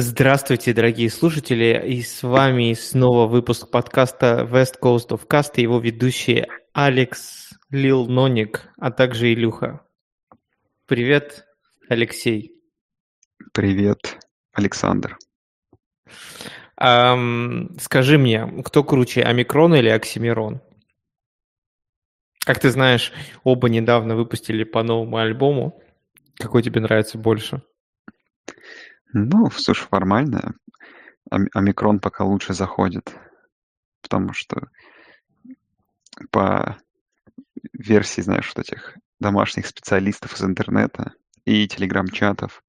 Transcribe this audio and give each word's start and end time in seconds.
Здравствуйте, 0.00 0.72
дорогие 0.72 1.10
слушатели, 1.10 1.84
и 1.84 2.02
с 2.02 2.22
вами 2.22 2.72
снова 2.74 3.26
выпуск 3.26 3.68
подкаста 3.68 4.48
West 4.48 4.74
Coast 4.80 5.08
of 5.08 5.26
Cast 5.26 5.54
и 5.56 5.62
его 5.62 5.80
ведущие 5.80 6.46
Алекс, 6.72 7.50
Лил 7.70 8.06
Ноник, 8.06 8.68
а 8.78 8.92
также 8.92 9.32
Илюха. 9.32 9.80
Привет, 10.86 11.48
Алексей. 11.88 12.52
Привет, 13.52 14.20
Александр. 14.52 15.18
Ам, 16.76 17.76
скажи 17.80 18.18
мне, 18.18 18.46
кто 18.64 18.84
круче, 18.84 19.22
Омикрон 19.22 19.74
или 19.74 19.88
Оксимирон? 19.88 20.60
Как 22.46 22.60
ты 22.60 22.70
знаешь, 22.70 23.12
оба 23.42 23.68
недавно 23.68 24.14
выпустили 24.14 24.62
по 24.62 24.84
новому 24.84 25.16
альбому. 25.16 25.82
Какой 26.36 26.62
тебе 26.62 26.80
нравится 26.80 27.18
больше? 27.18 27.62
Ну, 29.12 29.50
слушай, 29.50 29.86
формально 29.86 30.54
ом- 31.30 31.48
омикрон 31.54 32.00
пока 32.00 32.24
лучше 32.24 32.54
заходит, 32.54 33.14
потому 34.02 34.32
что 34.34 34.68
по 36.30 36.76
версии, 37.72 38.20
знаешь, 38.22 38.52
вот 38.54 38.66
этих 38.66 38.96
домашних 39.20 39.66
специалистов 39.66 40.34
из 40.34 40.42
интернета 40.44 41.14
и 41.44 41.66
телеграм-чатов 41.68 42.62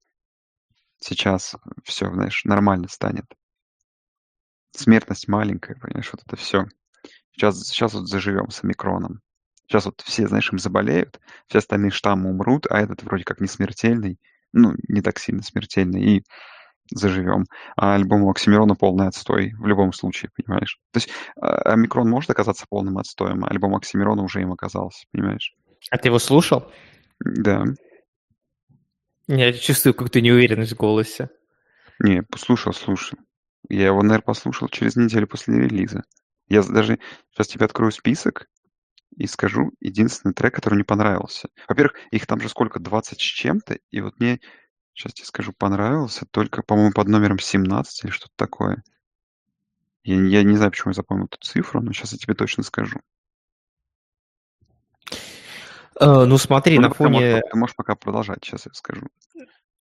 сейчас 1.00 1.56
все, 1.84 2.10
знаешь, 2.12 2.44
нормально 2.44 2.86
станет. 2.88 3.26
Смертность 4.72 5.28
маленькая, 5.28 5.76
понимаешь, 5.76 6.10
вот 6.12 6.22
это 6.26 6.36
все. 6.36 6.66
Сейчас, 7.32 7.60
сейчас 7.68 7.94
вот 7.94 8.08
заживем 8.08 8.50
с 8.50 8.64
омикроном. 8.64 9.20
Сейчас 9.68 9.86
вот 9.86 10.02
все, 10.02 10.28
знаешь, 10.28 10.52
им 10.52 10.58
заболеют, 10.58 11.20
все 11.48 11.58
остальные 11.58 11.92
штаммы 11.92 12.30
умрут, 12.30 12.66
а 12.70 12.80
этот 12.80 13.02
вроде 13.04 13.24
как 13.24 13.40
не 13.40 13.48
смертельный, 13.48 14.18
ну, 14.52 14.74
не 14.88 15.02
так 15.02 15.18
сильно 15.18 15.42
смертельный, 15.42 16.02
и 16.02 16.24
заживем. 16.92 17.44
А 17.76 17.94
альбом 17.94 18.28
Оксимирона 18.28 18.74
полный 18.74 19.06
отстой 19.06 19.52
в 19.58 19.66
любом 19.66 19.92
случае, 19.92 20.30
понимаешь? 20.36 20.78
То 20.92 20.98
есть 20.98 21.10
а, 21.40 21.72
омикрон 21.72 22.08
может 22.08 22.30
оказаться 22.30 22.66
полным 22.68 22.98
отстоем, 22.98 23.44
а 23.44 23.48
альбом 23.48 23.76
Оксимирона 23.76 24.22
уже 24.22 24.42
им 24.42 24.52
оказался, 24.52 25.06
понимаешь? 25.12 25.54
А 25.90 25.98
ты 25.98 26.08
его 26.08 26.18
слушал? 26.18 26.70
Да. 27.20 27.64
Я 29.28 29.52
чувствую 29.52 29.94
какую-то 29.94 30.20
неуверенность 30.20 30.72
в 30.72 30.76
голосе. 30.76 31.30
Не, 32.00 32.22
послушал, 32.22 32.72
слушал. 32.72 33.18
Я 33.68 33.86
его, 33.86 34.02
наверное, 34.02 34.22
послушал 34.22 34.68
через 34.68 34.96
неделю 34.96 35.28
после 35.28 35.54
релиза. 35.54 36.02
Я 36.48 36.62
даже 36.62 36.98
сейчас 37.30 37.46
тебе 37.46 37.66
открою 37.66 37.92
список 37.92 38.48
и 39.16 39.26
скажу 39.26 39.72
единственный 39.80 40.32
трек, 40.34 40.54
который 40.54 40.74
мне 40.74 40.84
понравился. 40.84 41.48
Во-первых, 41.68 41.94
их 42.10 42.26
там 42.26 42.40
же 42.40 42.48
сколько, 42.48 42.78
20 42.80 43.18
с 43.18 43.22
чем-то, 43.22 43.78
и 43.90 44.00
вот 44.00 44.18
мне, 44.20 44.40
сейчас 44.94 45.12
тебе 45.14 45.26
скажу, 45.26 45.52
понравился 45.52 46.26
только, 46.30 46.62
по-моему, 46.62 46.92
под 46.92 47.08
номером 47.08 47.38
17 47.38 48.04
или 48.04 48.10
что-то 48.10 48.32
такое. 48.36 48.82
Я, 50.04 50.16
я 50.22 50.42
не 50.42 50.56
знаю, 50.56 50.70
почему 50.70 50.90
я 50.90 50.94
запомнил 50.94 51.26
эту 51.26 51.38
цифру, 51.40 51.82
но 51.82 51.92
сейчас 51.92 52.12
я 52.12 52.18
тебе 52.18 52.34
точно 52.34 52.62
скажу. 52.62 53.00
Э, 56.00 56.24
ну 56.24 56.38
смотри, 56.38 56.76
Ну, 56.78 56.88
на 56.88 56.90
ты 56.94 57.02
можешь- 57.08 57.30
фоне... 57.30 57.42
ты 57.50 57.58
можешь 57.58 57.76
пока 57.76 57.94
продолжать, 57.94 58.38
сейчас 58.44 58.66
я 58.66 58.72
скажу. 58.72 59.06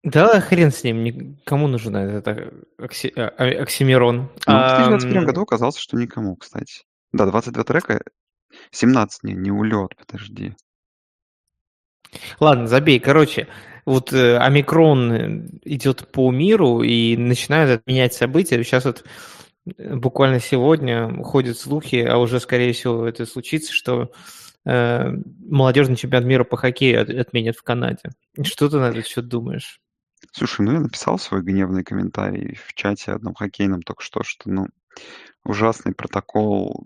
Да, 0.04 0.40
хрен 0.42 0.72
с 0.72 0.84
ним, 0.84 1.04
ни- 1.04 1.38
кому 1.46 1.68
нужен 1.68 1.96
этот 1.96 2.28
окси- 2.78 3.12
а, 3.18 3.28
а- 3.38 3.62
Оксимирон? 3.64 4.18
Ну, 4.18 4.28
в 4.28 4.46
2021 4.46 5.18
Ам, 5.20 5.26
году 5.26 5.42
оказалось, 5.42 5.78
что 5.78 5.98
никому, 5.98 6.36
кстати. 6.38 6.84
Да, 7.12 7.26
22 7.26 7.64
трека, 7.64 8.02
17, 8.72 9.24
не, 9.24 9.34
не 9.34 9.52
улет, 9.52 9.96
подожди. 9.96 10.56
Ладно, 12.40 12.68
забей. 12.68 13.00
Короче, 13.00 13.48
вот 13.86 14.14
э, 14.14 14.38
омикрон 14.38 15.12
э, 15.12 15.48
идет 15.64 16.12
по 16.12 16.32
миру 16.32 16.82
и 16.82 17.16
начинают 17.18 17.82
отменять 17.82 18.14
события. 18.14 18.64
Сейчас 18.64 18.86
вот 18.86 19.04
э, 19.78 19.96
буквально 19.96 20.40
сегодня 20.40 21.24
ходят 21.24 21.58
слухи, 21.58 21.98
а 21.98 22.18
уже, 22.18 22.40
скорее 22.40 22.74
всего, 22.74 23.08
это 23.08 23.26
случится, 23.26 23.74
что 23.74 24.12
э, 24.66 25.12
молодежный 25.46 25.96
чемпионат 25.96 26.28
мира 26.28 26.44
по 26.44 26.58
хоккею 26.58 27.02
от- 27.02 27.10
отменят 27.10 27.56
в 27.56 27.64
Канаде. 27.64 28.10
Что 28.42 28.70
ты 28.70 28.78
на 28.78 28.90
этот 28.90 29.06
счет 29.06 29.28
думаешь? 29.28 29.80
Слушай, 30.32 30.62
ну 30.62 30.74
я 30.74 30.80
написал 30.80 31.18
свой 31.18 31.42
гневный 31.42 31.84
комментарий 31.84 32.56
в 32.56 32.74
чате 32.74 33.12
одном 33.12 33.34
хоккейном 33.34 33.82
только 33.82 34.04
что, 34.04 34.24
что, 34.24 34.50
ну, 34.50 34.68
ужасный 35.44 35.94
протокол 35.94 36.84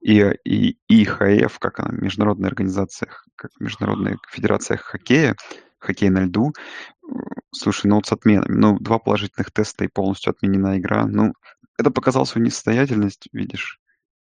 и, 0.00 0.22
и 0.44 0.78
ИХФ, 0.88 1.58
как 1.58 1.80
она, 1.80 1.90
Международная 1.92 2.48
организация, 2.48 3.10
как 3.34 3.50
Международная 3.58 4.18
федерация 4.28 4.76
хоккея, 4.76 5.36
хоккей 5.78 6.10
на 6.10 6.24
льду. 6.24 6.52
Слушай, 7.52 7.88
ну 7.88 7.96
вот 7.96 8.06
с 8.06 8.12
отменами, 8.12 8.52
ну, 8.52 8.78
два 8.78 8.98
положительных 8.98 9.50
теста 9.50 9.84
и 9.84 9.88
полностью 9.88 10.30
отменена 10.30 10.78
игра. 10.78 11.06
Ну, 11.06 11.32
это 11.78 11.90
показало 11.90 12.24
свою 12.24 12.46
несостоятельность, 12.46 13.28
видишь, 13.32 13.80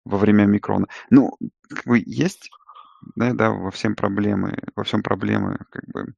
во 0.05 0.17
время 0.17 0.45
микрона. 0.45 0.87
Ну, 1.09 1.37
как 1.69 1.85
бы 1.85 2.01
есть, 2.05 2.49
да, 3.15 3.33
да, 3.33 3.51
во 3.51 3.71
всем 3.71 3.95
проблемы, 3.95 4.57
во 4.75 4.83
всем 4.83 5.03
проблемы, 5.03 5.57
как 5.69 5.85
бы, 5.87 6.13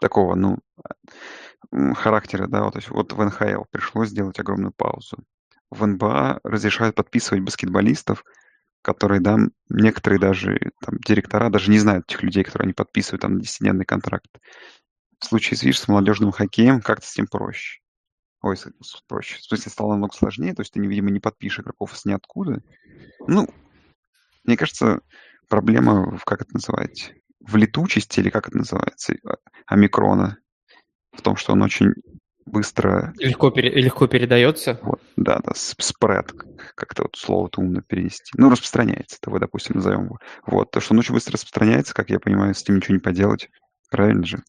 такого, 0.00 0.34
ну, 0.34 0.58
характера, 1.94 2.46
да, 2.46 2.64
вот, 2.64 2.74
то 2.74 2.78
есть 2.78 2.90
вот 2.90 3.12
в 3.12 3.24
НХЛ 3.24 3.64
пришлось 3.70 4.08
сделать 4.10 4.38
огромную 4.38 4.72
паузу. 4.72 5.18
В 5.70 5.86
НБА 5.86 6.40
разрешают 6.44 6.96
подписывать 6.96 7.42
баскетболистов, 7.42 8.24
которые, 8.82 9.20
да, 9.20 9.36
некоторые 9.68 10.18
даже, 10.18 10.58
там, 10.80 10.98
директора 10.98 11.50
даже 11.50 11.70
не 11.70 11.78
знают 11.78 12.06
этих 12.08 12.22
людей, 12.22 12.44
которые 12.44 12.66
они 12.66 12.72
подписывают 12.72 13.22
там 13.22 13.34
на 13.34 13.40
10-дневный 13.40 13.84
контракт. 13.84 14.28
В 15.18 15.24
случае, 15.24 15.58
с, 15.58 15.62
видишь, 15.62 15.80
с 15.80 15.88
молодежным 15.88 16.30
хоккеем 16.30 16.80
как-то 16.80 17.06
с 17.06 17.16
ним 17.16 17.26
проще. 17.26 17.80
Ой, 18.40 18.56
проще. 19.08 19.38
В 19.38 19.42
смысле, 19.42 19.72
стало 19.72 19.90
намного 19.92 20.14
сложнее, 20.14 20.54
то 20.54 20.62
есть 20.62 20.72
ты, 20.72 20.80
видимо, 20.80 21.10
не 21.10 21.20
подпишешь 21.20 21.60
игроков 21.60 21.98
с 21.98 22.04
ниоткуда. 22.04 22.62
Ну, 23.26 23.48
мне 24.44 24.56
кажется, 24.56 25.00
проблема, 25.48 26.16
в, 26.16 26.24
как 26.24 26.42
это 26.42 26.54
называется, 26.54 27.12
в 27.40 27.56
летучести, 27.56 28.20
или 28.20 28.30
как 28.30 28.48
это 28.48 28.58
называется, 28.58 29.14
а, 29.24 29.34
омикрона, 29.66 30.38
в 31.12 31.20
том, 31.20 31.36
что 31.36 31.52
он 31.52 31.62
очень 31.62 31.94
быстро, 32.48 33.12
Легко, 33.18 33.50
пере- 33.50 33.70
легко 33.70 34.06
передается? 34.06 34.78
вот, 34.82 35.00
да, 35.16 35.40
да, 35.44 35.52
спред, 35.54 36.32
как-то 36.74 37.04
вот 37.04 37.16
слово-то 37.16 37.60
умно 37.60 37.82
перенести. 37.82 38.32
Ну, 38.36 38.50
распространяется, 38.50 39.18
давай, 39.22 39.40
допустим, 39.40 39.76
назовем 39.76 40.04
его. 40.06 40.18
Вот, 40.46 40.70
то, 40.70 40.80
что 40.80 40.94
он 40.94 41.00
очень 41.00 41.14
быстро 41.14 41.34
распространяется, 41.34 41.94
как 41.94 42.10
я 42.10 42.20
понимаю, 42.20 42.54
с 42.54 42.62
этим 42.62 42.76
ничего 42.76 42.94
не 42.94 43.00
поделать. 43.00 43.48
Правильно 43.90 44.24
же? 44.24 44.42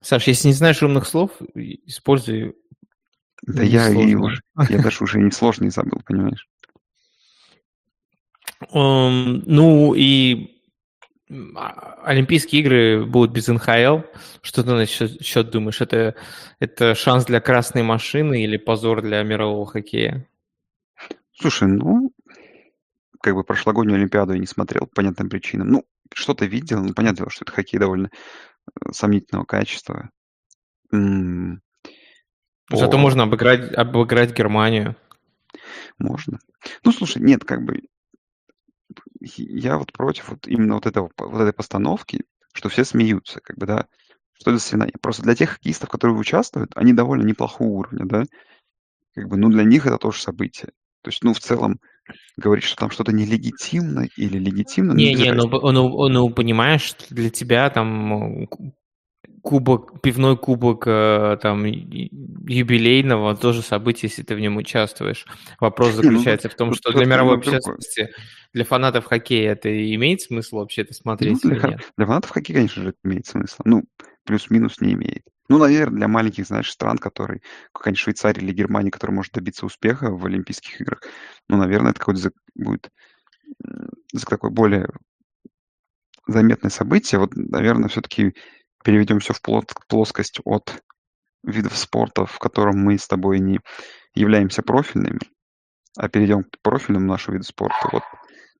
Саш, 0.00 0.26
если 0.26 0.48
не 0.48 0.54
знаешь 0.54 0.82
умных 0.82 1.06
слов, 1.06 1.30
используй 1.54 2.54
Да 3.42 3.62
я 3.62 3.88
и 3.90 4.14
уже, 4.14 4.40
я 4.68 4.82
даже 4.82 5.02
уже 5.02 5.18
не 5.20 5.30
сложный 5.30 5.70
забыл, 5.70 6.00
понимаешь? 6.06 6.48
Эм, 8.72 9.42
ну 9.46 9.94
и 9.94 10.55
Олимпийские 11.28 12.60
игры 12.62 13.04
будут 13.04 13.32
без 13.32 13.48
НХЛ. 13.48 14.02
Что 14.42 14.62
ты 14.62 14.70
на 14.70 14.82
этот 14.82 15.24
счет 15.24 15.50
думаешь? 15.50 15.80
Это, 15.80 16.14
это 16.60 16.94
шанс 16.94 17.24
для 17.24 17.40
красной 17.40 17.82
машины 17.82 18.44
или 18.44 18.56
позор 18.56 19.02
для 19.02 19.22
мирового 19.22 19.66
хоккея? 19.66 20.28
Слушай, 21.32 21.68
ну, 21.68 22.12
как 23.20 23.34
бы 23.34 23.42
прошлогоднюю 23.42 23.96
Олимпиаду 23.96 24.34
я 24.34 24.38
не 24.38 24.46
смотрел 24.46 24.86
по 24.86 24.94
понятным 24.96 25.28
причинам. 25.28 25.68
Ну, 25.68 25.84
что-то 26.14 26.46
видел, 26.46 26.82
ну, 26.82 26.94
понятное 26.94 27.18
дело, 27.18 27.30
что 27.30 27.44
это 27.44 27.52
хоккей 27.52 27.80
довольно 27.80 28.08
э, 28.08 28.92
сомнительного 28.92 29.44
качества. 29.44 30.10
М, 30.92 31.60
Зато 32.70 32.92
по- 32.92 32.98
можно 32.98 33.24
обыграть, 33.24 33.72
обыграть 33.74 34.32
Германию. 34.36 34.96
Можно. 35.98 36.38
Ну, 36.84 36.92
слушай, 36.92 37.20
нет, 37.20 37.44
как 37.44 37.64
бы 37.64 37.82
я 39.36 39.78
вот 39.78 39.92
против 39.92 40.30
вот 40.30 40.46
именно 40.46 40.74
вот 40.74 40.86
этого, 40.86 41.10
вот 41.18 41.40
этой 41.40 41.52
постановки, 41.52 42.24
что 42.52 42.68
все 42.68 42.84
смеются, 42.84 43.40
как 43.40 43.56
бы, 43.58 43.66
да, 43.66 43.86
что 44.32 44.50
это 44.50 44.60
соревнование. 44.60 44.96
Просто 45.00 45.22
для 45.22 45.34
тех 45.34 45.50
хоккеистов, 45.50 45.88
которые 45.88 46.16
участвуют, 46.16 46.72
они 46.74 46.92
довольно 46.92 47.24
неплохого 47.24 47.68
уровня, 47.68 48.06
да, 48.06 48.24
как 49.14 49.28
бы, 49.28 49.36
ну, 49.36 49.48
для 49.48 49.64
них 49.64 49.86
это 49.86 49.98
тоже 49.98 50.20
событие. 50.20 50.72
То 51.02 51.10
есть, 51.10 51.22
ну, 51.22 51.32
в 51.32 51.40
целом, 51.40 51.80
говорить, 52.36 52.64
что 52.64 52.76
там 52.76 52.90
что-то 52.90 53.12
нелегитимно 53.12 54.06
или 54.16 54.38
легитимно, 54.38 54.94
ну, 54.94 55.00
Не-не, 55.00 55.32
ну, 55.32 55.48
разницы. 55.48 55.48
б- 55.48 55.72
ну, 55.72 56.08
ну, 56.08 56.30
понимаешь, 56.30 56.94
для 57.10 57.30
тебя 57.30 57.70
там 57.70 58.48
кубок, 59.42 60.00
пивной 60.02 60.36
кубок 60.36 60.84
э, 60.86 61.38
там 61.40 61.64
юбилейного 61.64 63.36
тоже 63.36 63.62
событие, 63.62 64.08
если 64.08 64.22
ты 64.22 64.34
в 64.34 64.40
нем 64.40 64.56
участвуешь. 64.56 65.26
Вопрос 65.60 65.90
ну, 65.96 66.02
заключается 66.02 66.48
в 66.48 66.54
том, 66.54 66.74
что 66.74 66.92
для 66.92 67.04
мировой 67.06 67.36
общественности, 67.36 68.10
для 68.52 68.64
фанатов 68.64 69.04
хоккея 69.04 69.52
это 69.52 69.68
имеет 69.94 70.20
смысл 70.22 70.56
вообще 70.56 70.82
это 70.82 70.92
Ну, 70.92 70.96
смотреть 70.96 71.40
для, 71.42 71.52
или 71.52 71.60
хо- 71.60 71.68
нет? 71.68 71.92
для 71.96 72.06
фанатов 72.06 72.30
хоккея, 72.30 72.56
конечно 72.56 72.82
же, 72.82 72.88
это 72.90 72.98
имеет 73.04 73.26
смысл. 73.26 73.62
Ну, 73.64 73.84
плюс-минус 74.24 74.80
не 74.80 74.92
имеет. 74.94 75.22
Ну, 75.48 75.58
наверное, 75.58 75.98
для 75.98 76.08
маленьких, 76.08 76.46
знаешь, 76.46 76.70
стран, 76.70 76.98
которые, 76.98 77.38
как 77.72 77.82
какая-нибудь 77.82 78.00
Швейцария 78.00 78.42
или 78.42 78.52
Германия, 78.52 78.90
которая 78.90 79.14
может 79.14 79.32
добиться 79.32 79.64
успеха 79.64 80.10
в 80.10 80.26
Олимпийских 80.26 80.80
играх, 80.80 81.02
ну, 81.48 81.56
наверное, 81.56 81.92
это 81.92 82.00
какой-то 82.00 82.20
за- 82.20 82.32
будет 82.56 82.90
за 84.12 84.26
такое 84.26 84.50
более 84.50 84.88
заметное 86.26 86.70
событие. 86.70 87.20
Вот, 87.20 87.30
наверное, 87.36 87.88
все-таки 87.88 88.34
переведем 88.86 89.18
все 89.18 89.34
в 89.34 89.40
плоскость 89.88 90.38
от 90.44 90.80
видов 91.42 91.76
спорта, 91.76 92.24
в 92.24 92.38
котором 92.38 92.78
мы 92.78 92.98
с 92.98 93.08
тобой 93.08 93.40
не 93.40 93.58
являемся 94.14 94.62
профильными, 94.62 95.18
а 95.98 96.08
перейдем 96.08 96.44
к 96.44 96.62
профильному 96.62 97.08
нашему 97.08 97.34
виду 97.34 97.44
спорта. 97.44 97.88
Вот 97.90 98.04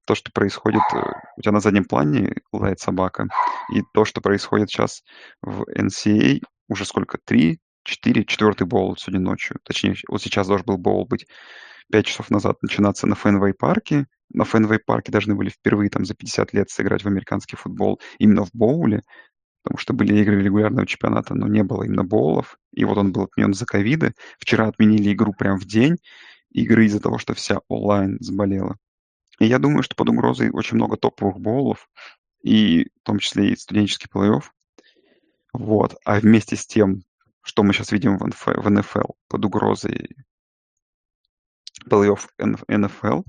то, 0.05 0.17
что 0.17 0.33
происходит, 0.33 0.83
э, 0.95 0.99
у 1.37 1.41
тебя 1.43 1.53
на 1.53 1.61
заднем 1.61 1.85
плане 1.85 2.35
лает 2.51 2.81
собака, 2.81 3.29
и 3.73 3.83
то, 3.95 4.05
что 4.05 4.21
происходит 4.21 4.69
сейчас 4.69 5.05
в 5.43 5.63
NCAA, 5.63 6.41
а, 6.43 6.47
уже 6.69 6.85
сколько, 6.85 7.19
три, 7.25 7.61
четыре, 7.85 8.25
четвертый 8.25 8.67
боул 8.67 8.97
сегодня 8.97 9.21
ночью. 9.21 9.59
Точнее, 9.63 9.95
вот 10.09 10.23
сейчас 10.23 10.49
должен 10.49 10.67
был 10.67 10.77
боул 10.77 11.07
быть 11.07 11.27
пять 11.89 12.07
часов 12.07 12.31
назад 12.31 12.61
начинаться 12.63 13.07
на 13.07 13.15
Фенвей 13.15 13.55
парке. 13.55 14.07
На 14.31 14.45
Фенвей 14.45 14.81
парке 14.85 15.13
должны 15.13 15.37
были 15.37 15.51
впервые 15.51 15.89
там 15.89 16.05
за 16.05 16.15
50 16.17 16.53
лет 16.53 16.69
сыграть 16.69 17.05
в 17.05 17.07
американский 17.07 17.55
футбол 17.55 18.01
именно 18.19 18.45
в 18.45 18.51
боуле, 18.53 19.03
потому 19.67 19.79
что 19.79 19.95
были 19.95 20.17
игры 20.21 20.41
регулярного 20.41 20.87
чемпионата, 20.87 21.35
но 21.35 21.49
не 21.49 21.65
было 21.65 21.83
именно 21.83 22.05
боулов. 22.05 22.57
И 22.73 22.85
вот 22.85 22.99
он 22.99 23.11
был 23.11 23.25
отменен 23.25 23.53
за 23.53 23.67
ковиды. 23.67 24.15
Вчера 24.39 24.69
отменили 24.69 25.13
игру 25.13 25.33
прямо 25.33 25.59
в 25.59 25.65
день 25.65 25.97
игры 26.53 26.87
из-за 26.87 27.01
того, 27.01 27.19
что 27.19 27.35
вся 27.35 27.59
онлайн 27.67 28.17
заболела. 28.21 28.77
И 29.41 29.47
я 29.47 29.59
думаю, 29.59 29.83
что 29.83 29.97
под 29.97 30.09
угрозой 30.11 30.51
очень 30.51 30.77
много 30.77 30.97
топовых 30.97 31.41
боулов, 31.41 31.89
и 32.45 32.87
в 33.03 33.07
том 33.07 33.19
числе 33.19 33.49
и 33.51 33.57
студенческий 33.57 34.09
плей-офф. 34.09 34.45
Вот. 35.53 35.97
А 36.05 36.21
вместе 36.21 36.55
с 36.55 36.65
тем, 36.65 37.03
что 37.43 37.65
мы 37.65 37.73
сейчас 37.73 37.91
видим 37.91 38.19
в 38.19 38.71
НФЛ, 38.71 39.15
под 39.27 39.45
угрозой 39.45 40.15
плей-офф 41.91 42.21
НФЛ, 42.69 43.23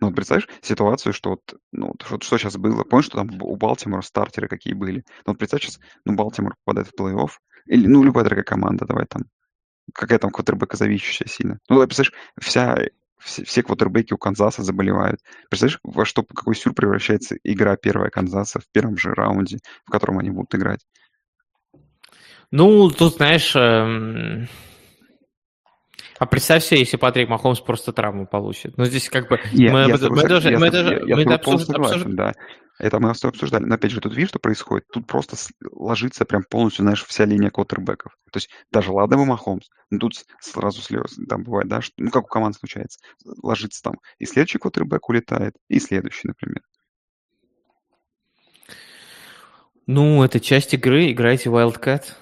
ну, 0.00 0.12
представляешь 0.12 0.48
ситуацию, 0.62 1.12
что 1.12 1.30
вот, 1.30 1.54
ну, 1.72 1.94
что, 2.04 2.20
что 2.20 2.38
сейчас 2.38 2.56
было? 2.56 2.84
Помнишь, 2.84 3.06
что 3.06 3.18
там 3.18 3.40
у 3.40 3.56
Балтимора 3.56 4.02
стартеры 4.02 4.48
какие 4.48 4.74
были? 4.74 5.04
Ну, 5.26 5.32
вот 5.32 5.38
представь 5.38 5.62
сейчас, 5.62 5.80
ну, 6.04 6.14
Балтимор 6.14 6.56
попадает 6.64 6.88
в 6.88 7.00
плей-офф, 7.00 7.30
или, 7.66 7.86
ну, 7.86 8.02
любая 8.02 8.24
другая 8.24 8.44
команда, 8.44 8.86
давай 8.86 9.06
там, 9.06 9.22
какая 9.92 10.18
там 10.18 10.30
квотербека 10.30 10.76
зависящая 10.76 11.28
сильно. 11.28 11.58
Ну, 11.68 11.76
давай, 11.76 11.86
представляешь, 11.86 12.14
вся, 12.40 12.76
все, 13.18 13.44
все 13.44 13.62
квотербеки 13.62 14.12
у 14.12 14.18
Канзаса 14.18 14.62
заболевают. 14.62 15.20
Представляешь, 15.48 15.80
во 15.82 16.04
что, 16.04 16.22
какой 16.22 16.54
сюр 16.54 16.74
превращается 16.74 17.36
игра 17.42 17.76
первая 17.76 18.10
Канзаса 18.10 18.60
в 18.60 18.68
первом 18.72 18.96
же 18.96 19.14
раунде, 19.14 19.58
в 19.86 19.90
котором 19.90 20.18
они 20.18 20.30
будут 20.30 20.54
играть? 20.54 20.80
Ну, 22.50 22.90
тут, 22.90 23.16
знаешь, 23.16 23.54
эм, 23.56 24.48
а 26.24 26.26
представь 26.26 26.64
себе, 26.64 26.80
если 26.80 26.96
Патрик 26.96 27.28
Махомс 27.28 27.60
просто 27.60 27.92
травму 27.92 28.26
получит. 28.26 28.78
Ну, 28.78 28.86
здесь 28.86 29.10
как 29.10 29.28
бы... 29.28 29.38
Мы, 29.52 29.58
я, 29.58 29.68
мы, 29.68 30.22
тоже, 30.26 30.52
я, 30.52 30.58
мы. 30.58 30.68
Я, 30.68 31.16
мы 31.16 31.22
я 31.22 31.34
обсуж... 31.34 31.64
согласен, 31.64 32.16
да. 32.16 32.32
Это 32.78 32.98
мы 32.98 33.12
все 33.12 33.28
обсуждали. 33.28 33.64
Но 33.66 33.74
опять 33.74 33.90
же, 33.90 34.00
тут 34.00 34.14
видишь, 34.14 34.30
что 34.30 34.38
происходит? 34.38 34.86
Тут 34.90 35.06
просто 35.06 35.36
ложится 35.70 36.24
прям 36.24 36.42
полностью, 36.48 36.84
знаешь, 36.84 37.04
вся 37.04 37.26
линия 37.26 37.50
квотербеков. 37.50 38.16
То 38.32 38.38
есть 38.38 38.48
даже 38.72 38.90
ладно 38.90 39.18
бы 39.18 39.26
Махомс, 39.26 39.68
но 39.90 39.98
тут 39.98 40.14
сразу 40.40 40.80
слезы 40.80 41.26
там 41.26 41.44
бывает, 41.44 41.68
да, 41.68 41.82
что, 41.82 41.92
ну 41.98 42.10
как 42.10 42.24
у 42.24 42.28
команд 42.28 42.56
случается. 42.56 42.98
Ложится 43.42 43.82
там. 43.82 43.96
И 44.18 44.24
следующий 44.24 44.58
квотербек 44.58 45.06
улетает, 45.10 45.54
и 45.68 45.78
следующий, 45.78 46.26
например. 46.26 46.62
Ну, 49.86 50.24
это 50.24 50.40
часть 50.40 50.72
игры, 50.72 51.12
играйте 51.12 51.50
Wildcat. 51.50 52.14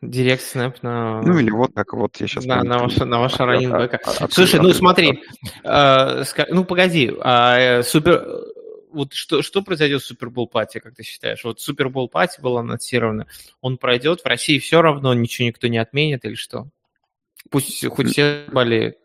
Директ 0.00 0.42
снэп 0.42 0.82
на... 0.82 1.22
Ну 1.22 1.38
или 1.38 1.50
вот 1.50 1.74
так 1.74 1.92
вот, 1.92 2.16
я 2.20 2.28
сейчас... 2.28 2.44
Да, 2.44 2.62
на, 2.62 2.78
ваш, 2.78 2.96
на 2.96 3.18
ваш 3.18 3.36
раннинг 3.36 4.00
Слушай, 4.30 4.60
ну 4.60 4.72
смотри, 4.72 5.24
э, 5.64 6.24
ну 6.50 6.64
погоди, 6.64 7.12
а, 7.20 7.58
э, 7.58 7.82
супер... 7.82 8.24
Вот 8.92 9.12
что, 9.12 9.42
что 9.42 9.62
произойдет 9.62 10.00
в 10.00 10.06
Супербол 10.06 10.48
пати, 10.48 10.78
как 10.78 10.94
ты 10.94 11.02
считаешь? 11.02 11.44
Вот 11.44 11.60
Супербол 11.60 12.08
пати 12.08 12.40
был 12.40 12.56
анонсировано, 12.58 13.26
он 13.60 13.76
пройдет, 13.76 14.20
в 14.22 14.26
России 14.26 14.58
все 14.58 14.80
равно 14.80 15.12
ничего 15.14 15.46
никто 15.48 15.66
не 15.66 15.78
отменит 15.78 16.24
или 16.24 16.34
что? 16.34 16.68
Пусть 17.50 17.84
хоть 17.86 18.10
все 18.10 18.46
болеют. 18.52 18.96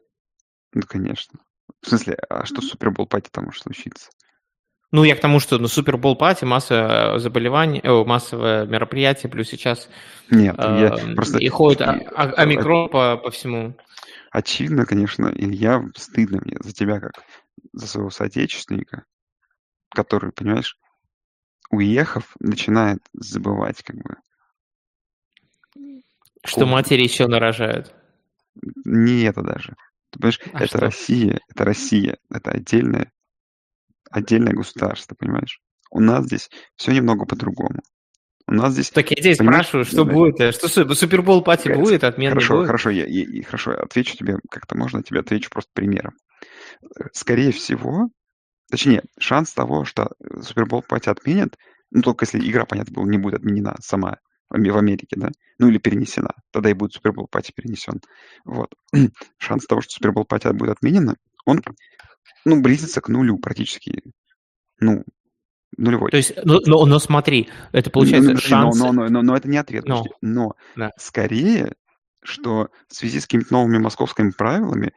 Ну, 0.74 0.84
конечно. 0.88 1.39
В 1.81 1.89
смысле, 1.89 2.18
а 2.30 2.46
что 2.46 2.62
Супербол 2.62 3.07
пати 3.07 3.30
там 3.31 3.46
может 3.46 3.63
случиться? 3.63 4.10
Ну, 4.94 5.04
я 5.04 5.16
к 5.16 5.22
тому, 5.22 5.40
что 5.40 5.57
ну, 5.57 5.68
Супербол 5.68 6.16
пати, 6.16 6.45
масса 6.45 7.16
заболеваний, 7.18 7.81
о, 7.84 8.06
массовое 8.06 8.68
мероприятие, 8.68 9.31
плюс 9.31 9.50
сейчас 9.50 9.90
Нет, 10.30 10.54
э, 10.60 10.78
я 10.81 11.16
просто... 11.16 11.40
и 11.40 11.50
ходит 11.50 11.81
и, 11.81 11.84
омикрон 12.16 12.90
по, 12.90 13.18
по 13.18 13.31
всему. 13.31 13.75
Очевидно, 14.30 14.86
конечно, 14.86 15.31
Илья, 15.34 15.84
стыдно 15.95 16.42
мне 16.45 16.57
за 16.60 16.74
тебя, 16.74 17.00
как 17.00 17.13
за 17.72 17.88
своего 17.88 18.12
соотечественника, 18.12 19.06
который, 19.90 20.31
понимаешь, 20.31 20.78
уехав, 21.72 22.36
начинает 22.39 23.00
забывать, 23.13 23.81
как 23.81 23.96
бы. 23.96 24.18
Что 26.46 26.68
матери 26.68 27.01
еще 27.01 27.25
нарожают. 27.25 27.96
Не 28.86 29.24
это 29.24 29.42
даже. 29.42 29.75
Ты 30.12 30.19
понимаешь, 30.19 30.39
а 30.54 30.57
это 30.57 30.68
что? 30.68 30.80
Россия, 30.81 31.39
это 31.50 31.66
Россия, 31.66 32.18
это 32.30 32.51
отдельная 32.51 33.12
отдельное 34.13 34.54
государство, 34.54 35.15
понимаешь? 35.15 35.60
У 35.92 36.00
нас 36.00 36.25
здесь 36.25 36.50
все 36.75 36.92
немного 36.92 37.25
по-другому. 37.25 37.81
У 38.48 38.54
нас 38.54 38.74
здесь... 38.74 38.89
Так 38.89 39.10
я 39.12 39.18
здесь 39.19 39.38
спрашиваю, 39.38 39.86
что 39.86 40.04
да, 40.04 40.12
будет? 40.12 40.56
Что 40.56 40.68
Супербол 40.95 41.44
пати 41.44 41.69
будет, 41.74 42.04
отмена 42.04 42.31
Хорошо, 42.31 42.56
будет? 42.56 42.68
хорошо, 42.68 42.89
я, 42.89 43.06
я, 43.06 43.44
хорошо, 43.44 43.71
отвечу 43.71 44.18
тебе 44.18 44.38
как-то 44.50 44.77
можно, 44.77 45.01
тебе 45.01 45.21
отвечу 45.21 45.50
просто 45.50 45.71
примером. 45.74 46.13
Скорее 47.13 47.51
всего, 47.51 48.10
точнее, 48.69 49.04
шанс 49.18 49.54
того, 49.54 49.86
что 49.86 50.10
Супербол 50.42 50.83
пати 50.83 51.10
отменят, 51.10 51.56
ну, 51.92 52.01
только 52.01 52.25
если 52.25 52.39
игра, 52.39 52.65
понятно 52.65 52.94
было, 52.94 53.06
не 53.06 53.18
будет 53.18 53.36
отменена 53.36 53.75
сама 53.80 54.18
в 54.50 54.56
Америке, 54.77 55.15
да, 55.15 55.30
ну 55.57 55.69
или 55.69 55.77
перенесена, 55.77 56.31
тогда 56.51 56.69
и 56.69 56.74
будет 56.74 56.94
Супербол 56.94 57.27
пати 57.27 57.54
перенесен. 57.56 58.01
Вот. 58.45 58.74
Шанс 59.38 59.65
того, 59.65 59.81
что 59.81 59.92
Супербол 59.92 60.25
пати 60.25 60.51
будет 60.51 60.71
отменена, 60.71 61.15
он 61.45 61.62
ну, 62.46 62.62
близится 62.62 63.02
к 63.02 63.10
нулю 63.10 63.38
практически. 63.38 64.02
Ну, 64.80 65.04
нулевой. 65.78 66.12
То 66.12 66.18
есть, 66.18 66.34
но, 66.44 66.60
но, 66.66 66.86
но 66.86 67.00
смотри, 67.00 67.50
это 67.72 67.90
получается 67.90 68.31
но, 68.31 68.38
шанс... 68.38 68.80
Но, 68.80 68.92
но, 68.92 69.08
но, 69.10 69.22
но 69.22 69.36
это 69.36 69.48
не 69.48 69.58
ответ. 69.58 69.86
Но, 69.88 70.06
но 70.22 70.54
да. 70.75 70.92
скорее, 70.98 71.74
что 72.24 72.70
в 72.88 72.96
связи 72.96 73.20
с 73.20 73.24
какими-то 73.24 73.54
новыми 73.54 73.78
московскими 73.78 74.31
правилами 74.31 74.94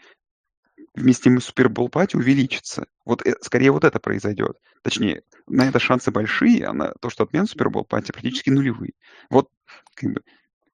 вместимый 0.95 1.43
супербол 1.43 1.89
пати 1.89 2.17
увеличится. 2.17 2.87
Вот 3.05 3.25
э, 3.27 3.35
скорее 3.43 3.71
вот 3.71 3.85
это 3.85 4.01
произойдет. 4.01 4.57
Точнее, 4.83 5.23
на 5.47 5.69
это 5.69 5.79
шансы 5.79 6.11
большие, 6.11 6.67
а 6.67 6.73
на 6.73 6.93
то, 7.01 7.11
что 7.11 7.25
отмен 7.25 7.47
супербол 7.47 7.85
пати 7.85 8.13
практически 8.13 8.51
нулевые. 8.51 8.93
Вот 9.31 9.49
как 9.95 10.13
бы 10.13 10.23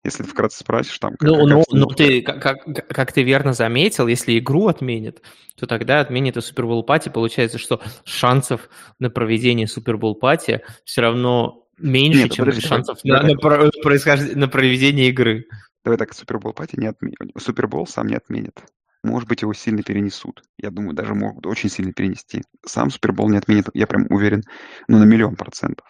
если 0.04 0.24
вкратце 0.24 0.60
спросишь, 0.60 0.98
там... 0.98 1.14
Ну, 1.20 1.46
ну, 1.46 1.64
ну 1.70 1.86
ты, 1.86 2.22
как, 2.22 2.42
как, 2.42 2.88
как 2.88 3.12
ты 3.12 3.22
верно 3.22 3.52
заметил, 3.52 4.08
если 4.08 4.38
игру 4.38 4.66
отменят, 4.66 5.22
то 5.56 5.66
тогда 5.66 6.00
отменит 6.00 6.36
и 6.36 6.40
Супербол 6.40 6.82
пати. 6.82 7.08
Получается, 7.08 7.58
что 7.58 7.80
шансов 8.04 8.68
на 8.98 9.10
проведение 9.10 9.68
Супербол 9.68 10.16
пати 10.16 10.62
все 10.84 11.02
равно 11.02 11.68
меньше, 11.78 12.24
Нет, 12.24 12.32
чем 12.32 12.46
подожди, 12.46 12.66
шансов 12.66 12.98
давай, 13.04 13.34
на, 13.34 13.40
давай. 13.40 13.64
на, 13.66 13.70
происхожд... 13.82 14.34
на 14.34 14.48
проведение 14.48 15.08
игры. 15.08 15.46
Давай 15.84 15.98
так, 15.98 16.14
Супербол 16.14 16.52
пати 16.52 16.78
не 16.78 16.86
отменит. 16.86 17.18
Супербол 17.38 17.86
сам 17.86 18.08
не 18.08 18.16
отменит. 18.16 18.60
Может 19.04 19.28
быть, 19.28 19.42
его 19.42 19.52
сильно 19.52 19.82
перенесут. 19.82 20.42
Я 20.58 20.70
думаю, 20.70 20.94
даже 20.94 21.14
могут 21.14 21.46
очень 21.46 21.68
сильно 21.68 21.92
перенести. 21.92 22.42
Сам 22.64 22.90
Супербол 22.90 23.28
не 23.28 23.38
отменит, 23.38 23.66
я 23.74 23.86
прям 23.86 24.06
уверен, 24.10 24.42
ну, 24.88 24.98
на 24.98 25.04
миллион 25.04 25.36
процентов. 25.36 25.86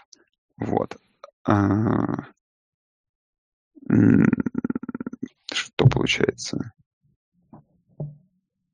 Вот. 0.59 0.97
А, 1.47 2.27
что 5.53 5.87
получается? 5.87 6.73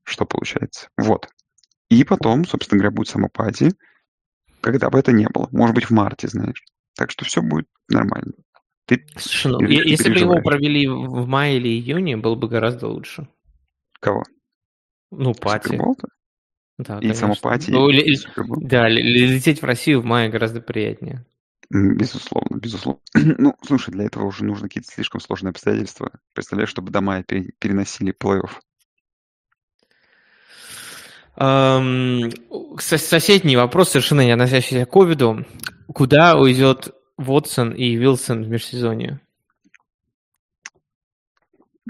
Что 0.05 0.25
получается? 0.25 0.89
Вот. 0.97 1.29
И 1.91 2.05
потом, 2.05 2.45
собственно 2.45 2.79
говоря, 2.79 2.95
будет 2.95 3.09
самопати, 3.09 3.73
когда 4.61 4.91
бы 4.91 4.99
это 4.99 5.13
не 5.13 5.27
было. 5.29 5.49
Может 5.53 5.75
быть, 5.75 5.85
в 5.85 5.91
марте, 5.91 6.29
знаешь. 6.29 6.63
Так 6.95 7.11
что 7.11 7.25
все 7.25 7.43
будет 7.43 7.67
нормально. 7.89 8.33
Ты, 8.87 9.07
Слушай, 9.17 9.53
ну, 9.53 9.61
если 9.61 10.11
бы 10.11 10.19
его 10.19 10.41
провели 10.41 10.89
в 10.89 11.27
мае 11.27 11.59
или 11.59 11.69
июне, 11.69 12.17
было 12.17 12.35
бы 12.35 12.49
гораздо 12.49 12.89
лучше. 12.89 13.29
Кого? 14.01 14.25
Ну, 15.11 15.35
пати. 15.35 15.79
Да, 16.79 16.99
и 17.01 17.13
самопати. 17.13 17.71
Ну, 17.71 17.91
и, 17.91 18.17
да, 18.63 18.89
лететь 18.89 19.61
в 19.61 19.65
Россию 19.65 20.01
в 20.01 20.05
мае 20.05 20.31
гораздо 20.31 20.61
приятнее. 20.61 21.27
Безусловно, 21.71 22.57
безусловно. 22.57 23.01
Ну, 23.15 23.55
слушай, 23.63 23.91
для 23.91 24.05
этого 24.05 24.25
уже 24.25 24.45
нужны 24.45 24.69
какие-то 24.69 24.91
слишком 24.91 25.21
сложные 25.21 25.51
обстоятельства. 25.51 26.13
Представляешь, 26.33 26.71
чтобы 26.71 26.91
дома 26.91 27.23
переносили 27.23 28.15
плей-офф. 28.15 28.51
Эм, 31.37 32.31
соседний 32.79 33.57
вопрос, 33.57 33.91
совершенно 33.91 34.23
не 34.23 34.33
относящийся 34.33 34.87
к 34.87 34.91
ковиду. 34.91 35.45
Куда 35.87 36.37
уйдет 36.37 36.95
Вотсон 37.17 37.73
и 37.73 37.95
Вилсон 37.97 38.45
в 38.45 38.49
межсезонье? 38.49 39.21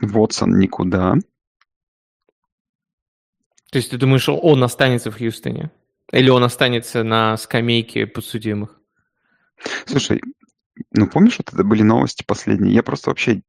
Вотсон 0.01 0.59
никуда. 0.59 1.15
То 3.71 3.77
есть 3.77 3.91
ты 3.91 3.97
думаешь, 3.97 4.29
он 4.29 4.63
останется 4.65 5.11
в 5.11 5.19
Хьюстоне? 5.19 5.71
Или 6.13 6.31
он 6.31 6.43
останется 6.43 7.03
на 7.03 7.37
скамейке 7.37 8.07
подсудимых? 8.07 8.78
Слушай, 9.87 10.21
ну, 10.93 11.09
помнишь, 11.09 11.39
вот 11.39 11.53
это 11.53 11.65
были 11.65 11.83
новости 11.83 12.25
последние? 12.27 12.75
Я 12.75 12.83
просто 12.83 13.11
вообще... 13.11 13.43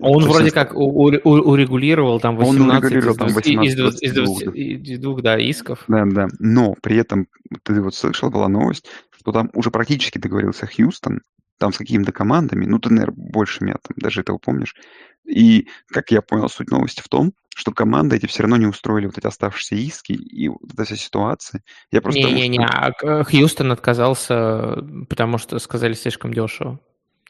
Он 0.00 0.24
вроде 0.24 0.50
как 0.50 0.74
урегулировал 0.74 2.20
там 2.20 2.36
18 2.36 2.60
он 2.60 2.70
урегулировал, 2.70 3.16
там, 3.16 3.28
18 3.28 3.70
из, 3.70 3.76
20, 3.76 4.02
из, 4.02 4.14
20, 4.14 4.54
из 4.54 4.98
двух, 4.98 5.22
да, 5.22 5.38
исков. 5.38 5.84
Да, 5.88 6.04
да. 6.04 6.28
Но 6.38 6.74
при 6.82 6.96
этом, 6.96 7.28
ты 7.62 7.80
вот 7.80 7.94
слышал, 7.94 8.30
была 8.30 8.48
новость, 8.48 8.86
что 9.10 9.32
там 9.32 9.50
уже 9.54 9.70
практически 9.70 10.18
договорился 10.18 10.66
Хьюстон, 10.66 11.20
там 11.58 11.72
с 11.72 11.78
какими-то 11.78 12.12
командами, 12.12 12.64
ну, 12.64 12.78
ты, 12.80 12.92
наверное, 12.92 13.14
больше 13.16 13.64
меня 13.64 13.74
там 13.74 13.96
даже 13.96 14.20
этого 14.20 14.38
помнишь. 14.38 14.74
И, 15.24 15.68
как 15.88 16.10
я 16.10 16.22
понял, 16.22 16.48
суть 16.48 16.70
новости 16.70 17.00
в 17.00 17.08
том, 17.08 17.32
что 17.54 17.72
команды 17.72 18.16
эти 18.16 18.26
все 18.26 18.42
равно 18.42 18.56
не 18.56 18.66
устроили 18.66 19.06
вот 19.06 19.18
эти 19.18 19.26
оставшиеся 19.26 19.74
иски 19.76 20.12
и 20.12 20.48
вот 20.48 20.72
эта 20.72 20.84
вся 20.84 20.96
ситуация. 20.96 21.62
Я 21.90 22.00
просто 22.00 22.20
Не-не-не, 22.20 22.64
а 22.64 23.24
Хьюстон 23.24 23.72
отказался, 23.72 24.78
потому 25.08 25.38
что 25.38 25.58
сказали 25.58 25.92
слишком 25.92 26.32
дешево. 26.32 26.80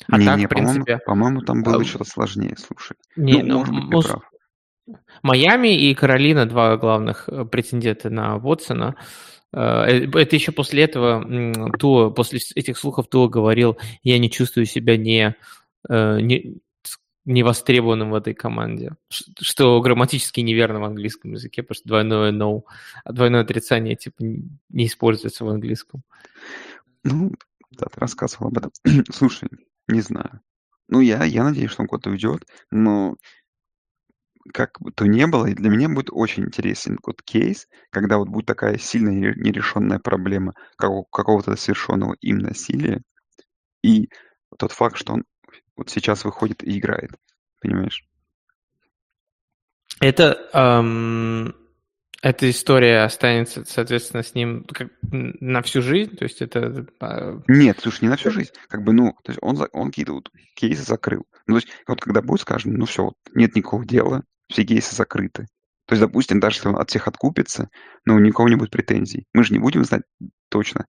А 0.09 0.19
не, 0.19 0.27
так, 0.27 0.39
не, 0.39 0.47
в 0.47 0.49
принципе... 0.49 0.99
По-моему, 1.07 1.41
по 1.41 1.47
там 1.47 1.63
было 1.63 1.81
а... 1.81 1.85
что-то 1.85 2.05
сложнее, 2.05 2.57
слушай. 2.59 2.97
Не, 3.17 3.43
ну, 3.43 3.59
может 3.59 3.75
быть, 3.75 4.03
ты 4.03 4.09
прав. 4.09 4.23
Майами 5.23 5.77
и 5.77 5.95
Каролина, 5.95 6.47
два 6.47 6.77
главных 6.77 7.29
э, 7.29 7.45
претендента 7.45 8.11
на 8.11 8.39
Вотсона, 8.39 8.97
э, 9.53 9.59
э, 9.61 10.11
это 10.19 10.37
еще 10.37 10.51
после 10.53 10.85
этого, 10.85 11.73
то, 11.79 12.11
после 12.11 12.41
этих 12.57 12.77
слухов 12.77 13.09
то 13.09 13.29
говорил, 13.29 13.79
я 14.03 14.19
не 14.19 14.31
чувствую 14.31 14.67
себя 14.67 14.97
не, 14.97 15.37
не, 15.89 16.61
невостребованным 17.25 18.11
в 18.11 18.14
этой 18.14 18.35
команде, 18.35 18.97
что 19.41 19.81
грамматически 19.81 20.41
неверно 20.41 20.81
в 20.81 20.85
английском 20.85 21.33
языке, 21.33 21.62
потому 21.62 21.76
что 21.76 21.88
двойное 21.88 22.33
no, 22.33 22.62
а 23.05 23.12
двойное 23.12 23.43
отрицание 23.43 23.97
типа 23.97 24.23
не 24.23 24.87
используется 24.87 25.45
в 25.45 25.49
английском. 25.49 26.02
Ну, 27.05 27.33
да, 27.71 27.87
ты 27.87 28.00
рассказывал 28.00 28.49
об 28.49 28.59
этом. 28.59 28.73
Слушай, 29.12 29.49
не 29.88 30.00
знаю. 30.00 30.41
Ну, 30.88 31.00
я, 31.00 31.25
я 31.25 31.45
надеюсь, 31.45 31.71
что 31.71 31.83
он 31.83 31.88
куда-то 31.88 32.11
уйдет, 32.11 32.45
но 32.71 33.17
как 34.52 34.81
бы 34.81 34.91
то 34.93 35.07
ни 35.07 35.25
было, 35.25 35.47
и 35.47 35.55
для 35.55 35.71
меня 35.71 35.88
будет 35.88 36.09
очень 36.11 36.45
интересен 36.45 36.99
вот 37.07 37.23
кейс, 37.23 37.69
когда 37.91 38.19
вот 38.19 38.29
будет 38.29 38.47
такая 38.47 38.76
сильная 38.79 39.35
нерешенная 39.37 40.00
проблема 40.00 40.55
какого-то 40.76 41.55
совершенного 41.57 42.17
им 42.21 42.38
насилия, 42.38 43.02
и 43.83 44.09
тот 44.59 44.73
факт, 44.73 44.97
что 44.97 45.14
он 45.14 45.25
вот 45.77 45.91
сейчас 45.91 46.25
выходит 46.25 46.63
и 46.63 46.79
играет. 46.79 47.13
Понимаешь? 47.61 48.05
Это, 50.01 50.49
эм, 50.53 51.55
эта 52.23 52.51
история 52.51 53.03
останется, 53.03 53.65
соответственно, 53.67 54.23
с 54.23 54.35
ним 54.35 54.65
как, 54.65 54.89
на 55.03 55.63
всю 55.63 55.83
жизнь? 55.83 56.17
То 56.17 56.25
есть 56.25 56.43
это... 56.43 56.87
Э, 57.01 57.41
Нет, 57.49 57.79
слушай, 57.81 58.05
не 58.05 58.09
на 58.09 58.17
всю 58.17 58.31
жизнь. 58.31 58.51
Как 58.69 58.83
бы, 58.83 58.93
ну, 58.93 59.15
то 59.23 59.31
есть 59.33 59.39
он, 59.43 59.59
он 59.73 59.91
какие-то 59.91 60.15
вот 60.15 60.31
кейсы 60.55 60.83
закрыл. 60.83 61.25
Ну, 61.47 61.55
то 61.55 61.65
есть 61.65 61.69
вот 61.87 62.01
когда 62.01 62.23
будет 62.23 62.41
сказано, 62.41 62.77
ну 62.77 62.87
все, 62.87 63.05
вот, 63.05 63.15
нет 63.35 63.55
никакого 63.55 63.85
дела, 63.85 64.23
все 64.49 64.65
кейсы 64.65 64.95
закрыты. 64.95 65.47
То 65.87 65.95
есть, 65.95 66.01
допустим, 66.01 66.41
даже 66.41 66.57
если 66.59 66.69
он 66.69 66.77
от 66.77 66.91
всех 66.91 67.09
откупится, 67.09 67.69
но 68.05 68.15
у 68.15 68.19
никого 68.19 68.49
не 68.49 68.57
будет 68.57 68.71
претензий. 68.71 69.27
Мы 69.33 69.45
же 69.45 69.53
не 69.53 69.59
будем 69.59 69.85
знать 69.85 70.03
точно 70.49 70.87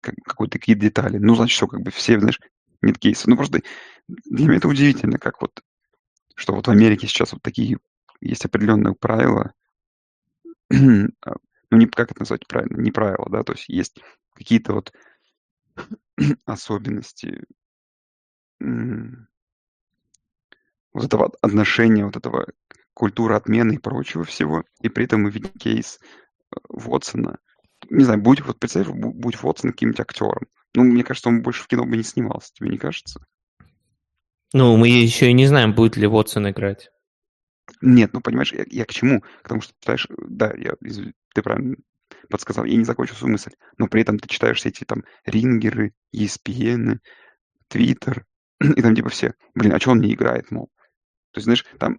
как, 0.00 0.14
какие-то 0.24 0.58
такие 0.58 0.76
детали. 0.76 1.18
Ну, 1.18 1.34
значит, 1.34 1.56
все, 1.56 1.66
как 1.66 1.80
бы 1.80 1.90
все, 1.90 2.18
знаешь, 2.18 2.40
нет 2.82 2.98
кейсов. 2.98 3.28
Ну, 3.28 3.36
просто 3.36 3.62
для 4.08 4.46
меня 4.46 4.56
это 4.58 4.68
удивительно, 4.68 5.18
как 5.18 5.40
вот, 5.40 5.62
что 6.34 6.54
вот 6.54 6.66
в 6.66 6.70
Америке 6.70 7.06
сейчас 7.06 7.32
вот 7.32 7.42
такие 7.42 7.78
есть 8.20 8.44
определенные 8.44 8.94
правила, 8.94 9.52
а, 10.70 11.34
ну, 11.70 11.78
не, 11.78 11.86
как 11.86 12.10
это 12.10 12.20
назвать 12.20 12.46
правильно, 12.46 12.80
не 12.80 12.90
правила, 12.90 13.28
да, 13.30 13.42
то 13.42 13.52
есть 13.52 13.68
есть 13.68 14.00
какие-то 14.34 14.74
вот 14.74 14.92
особенности 16.44 17.44
вот 20.94 21.04
этого 21.04 21.32
отношения, 21.42 22.04
вот 22.04 22.16
этого 22.16 22.46
культуры 22.94 23.34
отмены 23.34 23.74
и 23.74 23.78
прочего 23.78 24.24
всего, 24.24 24.64
и 24.80 24.88
при 24.88 25.04
этом 25.04 25.22
мы 25.22 25.30
видим 25.30 25.50
кейс 25.50 25.98
э, 26.00 26.56
Вотсона. 26.68 27.38
Не 27.90 28.04
знаю, 28.04 28.22
будь, 28.22 28.40
вот 28.40 28.58
представь, 28.58 28.88
будь 28.88 29.42
Вотсон 29.42 29.72
каким-нибудь 29.72 30.00
актером. 30.00 30.46
Ну, 30.74 30.84
мне 30.84 31.04
кажется, 31.04 31.28
он 31.28 31.42
больше 31.42 31.64
в 31.64 31.66
кино 31.66 31.84
бы 31.84 31.96
не 31.96 32.02
снимался, 32.02 32.52
тебе 32.54 32.70
не 32.70 32.78
кажется? 32.78 33.20
Ну, 34.54 34.76
мы 34.76 34.86
еще 34.88 35.30
и 35.30 35.32
не 35.32 35.48
знаем, 35.48 35.74
будет 35.74 35.96
ли 35.96 36.06
Вотсон 36.06 36.48
играть. 36.48 36.90
Нет, 37.80 38.12
ну 38.12 38.20
понимаешь, 38.20 38.52
я, 38.52 38.64
я 38.70 38.84
к 38.84 38.92
чему? 38.92 39.24
Потому 39.42 39.60
что, 39.60 39.74
знаешь, 39.82 40.06
да, 40.28 40.54
я, 40.56 40.74
ты 41.34 41.42
правильно 41.42 41.74
подсказал, 42.30 42.64
я 42.64 42.76
не 42.76 42.84
закончил 42.84 43.16
свою 43.16 43.32
мысль, 43.32 43.50
но 43.78 43.88
при 43.88 44.02
этом 44.02 44.20
ты 44.20 44.28
читаешь 44.28 44.58
все 44.58 44.68
эти 44.68 44.84
там 44.84 45.02
рингеры, 45.24 45.92
ESPN, 46.14 47.00
Twitter, 47.68 48.22
и 48.60 48.80
там 48.80 48.94
типа 48.94 49.08
все, 49.08 49.34
блин, 49.56 49.74
а 49.74 49.80
что 49.80 49.90
он 49.90 50.00
не 50.00 50.14
играет, 50.14 50.52
мол? 50.52 50.70
То 51.32 51.38
есть, 51.38 51.46
знаешь, 51.46 51.66
там 51.80 51.98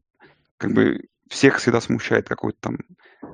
как 0.56 0.72
бы 0.72 1.02
всех 1.30 1.58
всегда 1.58 1.82
смущает 1.82 2.30
какое-то 2.30 2.60
там 2.62 2.78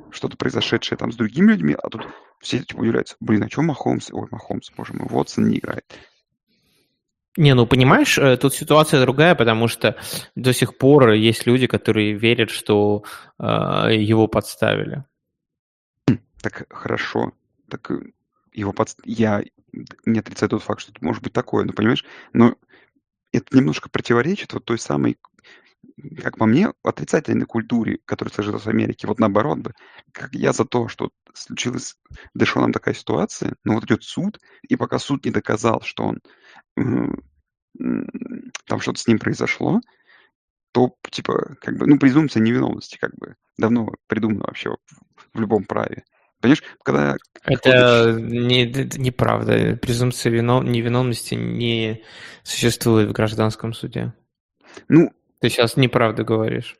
что-то 0.10 0.36
произошедшее 0.36 0.98
там 0.98 1.12
с 1.12 1.16
другими 1.16 1.52
людьми, 1.52 1.76
а 1.80 1.90
тут 1.90 2.08
все 2.40 2.64
типа 2.64 2.80
удивляются, 2.80 3.18
блин, 3.20 3.44
а 3.44 3.50
что 3.50 3.62
Махомс, 3.62 4.10
ой, 4.12 4.28
Махомс, 4.32 4.72
боже 4.76 4.94
мой, 4.94 5.08
Вотсон 5.08 5.48
не 5.48 5.60
играет. 5.60 5.86
Не, 7.38 7.54
ну 7.54 7.66
понимаешь, 7.66 8.18
э, 8.18 8.36
тут 8.36 8.54
ситуация 8.54 9.02
другая, 9.02 9.36
потому 9.36 9.68
что 9.68 9.96
до 10.36 10.54
сих 10.54 10.78
пор 10.78 11.12
есть 11.12 11.46
люди, 11.46 11.66
которые 11.66 12.14
верят, 12.14 12.50
что 12.50 13.04
э, 13.40 13.44
его 13.96 14.28
подставили. 14.28 15.06
Хм, 16.10 16.20
так 16.42 16.66
хорошо. 16.70 17.32
Так 17.70 17.90
э, 17.92 18.00
его 18.52 18.74
подст... 18.74 19.00
Я 19.06 19.44
не 20.06 20.20
отрицаю 20.20 20.50
тот 20.50 20.64
факт, 20.64 20.82
что 20.82 20.92
это 20.92 21.04
может 21.04 21.24
быть 21.24 21.32
такое, 21.32 21.64
ну 21.64 21.72
понимаешь, 21.72 22.04
но 22.34 22.56
это 23.32 23.56
немножко 23.56 23.90
противоречит 23.90 24.52
вот 24.52 24.66
той 24.66 24.78
самой, 24.78 25.18
как 26.22 26.38
по 26.38 26.46
мне, 26.46 26.72
отрицательной 26.84 27.46
культуре, 27.46 28.00
которая 28.06 28.34
сложилась 28.34 28.64
в 28.64 28.70
Америке. 28.70 29.08
Вот 29.08 29.20
наоборот 29.20 29.60
бы, 29.60 29.74
как 30.12 30.34
я 30.34 30.54
за 30.54 30.66
то, 30.66 30.88
что 30.88 31.12
случилась 31.34 31.84
с 31.84 31.98
Дэшоном 32.34 32.74
такая 32.74 32.94
ситуация, 32.94 33.56
но 33.64 33.74
вот 33.76 33.86
идет 33.86 34.04
суд, 34.04 34.40
и 34.68 34.76
пока 34.76 35.00
суд 35.00 35.26
не 35.26 35.32
доказал, 35.32 35.82
что 35.82 36.04
он 36.04 36.20
там 38.68 38.80
что-то 38.80 39.00
с 39.00 39.08
ним 39.08 39.20
произошло, 39.20 39.82
то, 40.72 40.96
типа, 41.10 41.56
как 41.62 41.78
бы, 41.78 41.86
ну, 41.86 42.00
презумпция 42.00 42.42
невиновности, 42.42 42.98
как 42.98 43.16
бы, 43.16 43.36
давно 43.58 43.94
придумана 44.08 44.46
вообще 44.48 44.76
в, 45.34 45.40
любом 45.40 45.66
праве. 45.66 46.04
Понимаешь, 46.40 46.64
когда... 46.84 47.18
Это 47.44 48.18
не, 48.20 48.66
это 48.72 49.00
неправда. 49.00 49.78
Презумпция 49.82 50.32
вино, 50.32 50.64
невиновности 50.64 51.36
не 51.36 52.04
существует 52.44 53.10
в 53.10 53.14
гражданском 53.14 53.74
суде. 53.74 54.14
Ну... 54.88 55.12
Ты 55.42 55.50
сейчас 55.50 55.76
неправду 55.76 56.24
говоришь. 56.24 56.78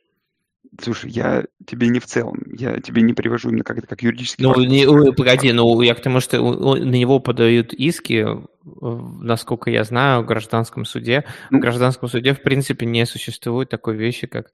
Слушай, 0.80 1.10
я 1.10 1.44
тебе 1.66 1.88
не 1.88 2.00
в 2.00 2.06
целом, 2.06 2.38
я 2.46 2.80
тебе 2.80 3.02
не 3.02 3.12
привожу 3.12 3.50
именно 3.50 3.64
как, 3.64 3.86
как 3.86 4.02
юридический 4.02 4.42
Ну, 4.42 4.54
не, 4.62 4.86
погоди, 5.12 5.52
ну, 5.52 5.82
я 5.82 5.94
к 5.94 6.00
тому, 6.00 6.20
что 6.20 6.40
на 6.40 6.94
него 6.94 7.18
подают 7.18 7.74
иски, 7.74 8.26
насколько 8.62 9.70
я 9.70 9.84
знаю, 9.84 10.22
в 10.22 10.26
гражданском 10.26 10.86
суде. 10.86 11.24
Ну, 11.50 11.58
в 11.58 11.60
гражданском 11.60 12.08
суде, 12.08 12.32
в 12.32 12.42
принципе, 12.42 12.86
не 12.86 13.04
существует 13.04 13.68
такой 13.68 13.96
вещи, 13.96 14.26
как 14.26 14.52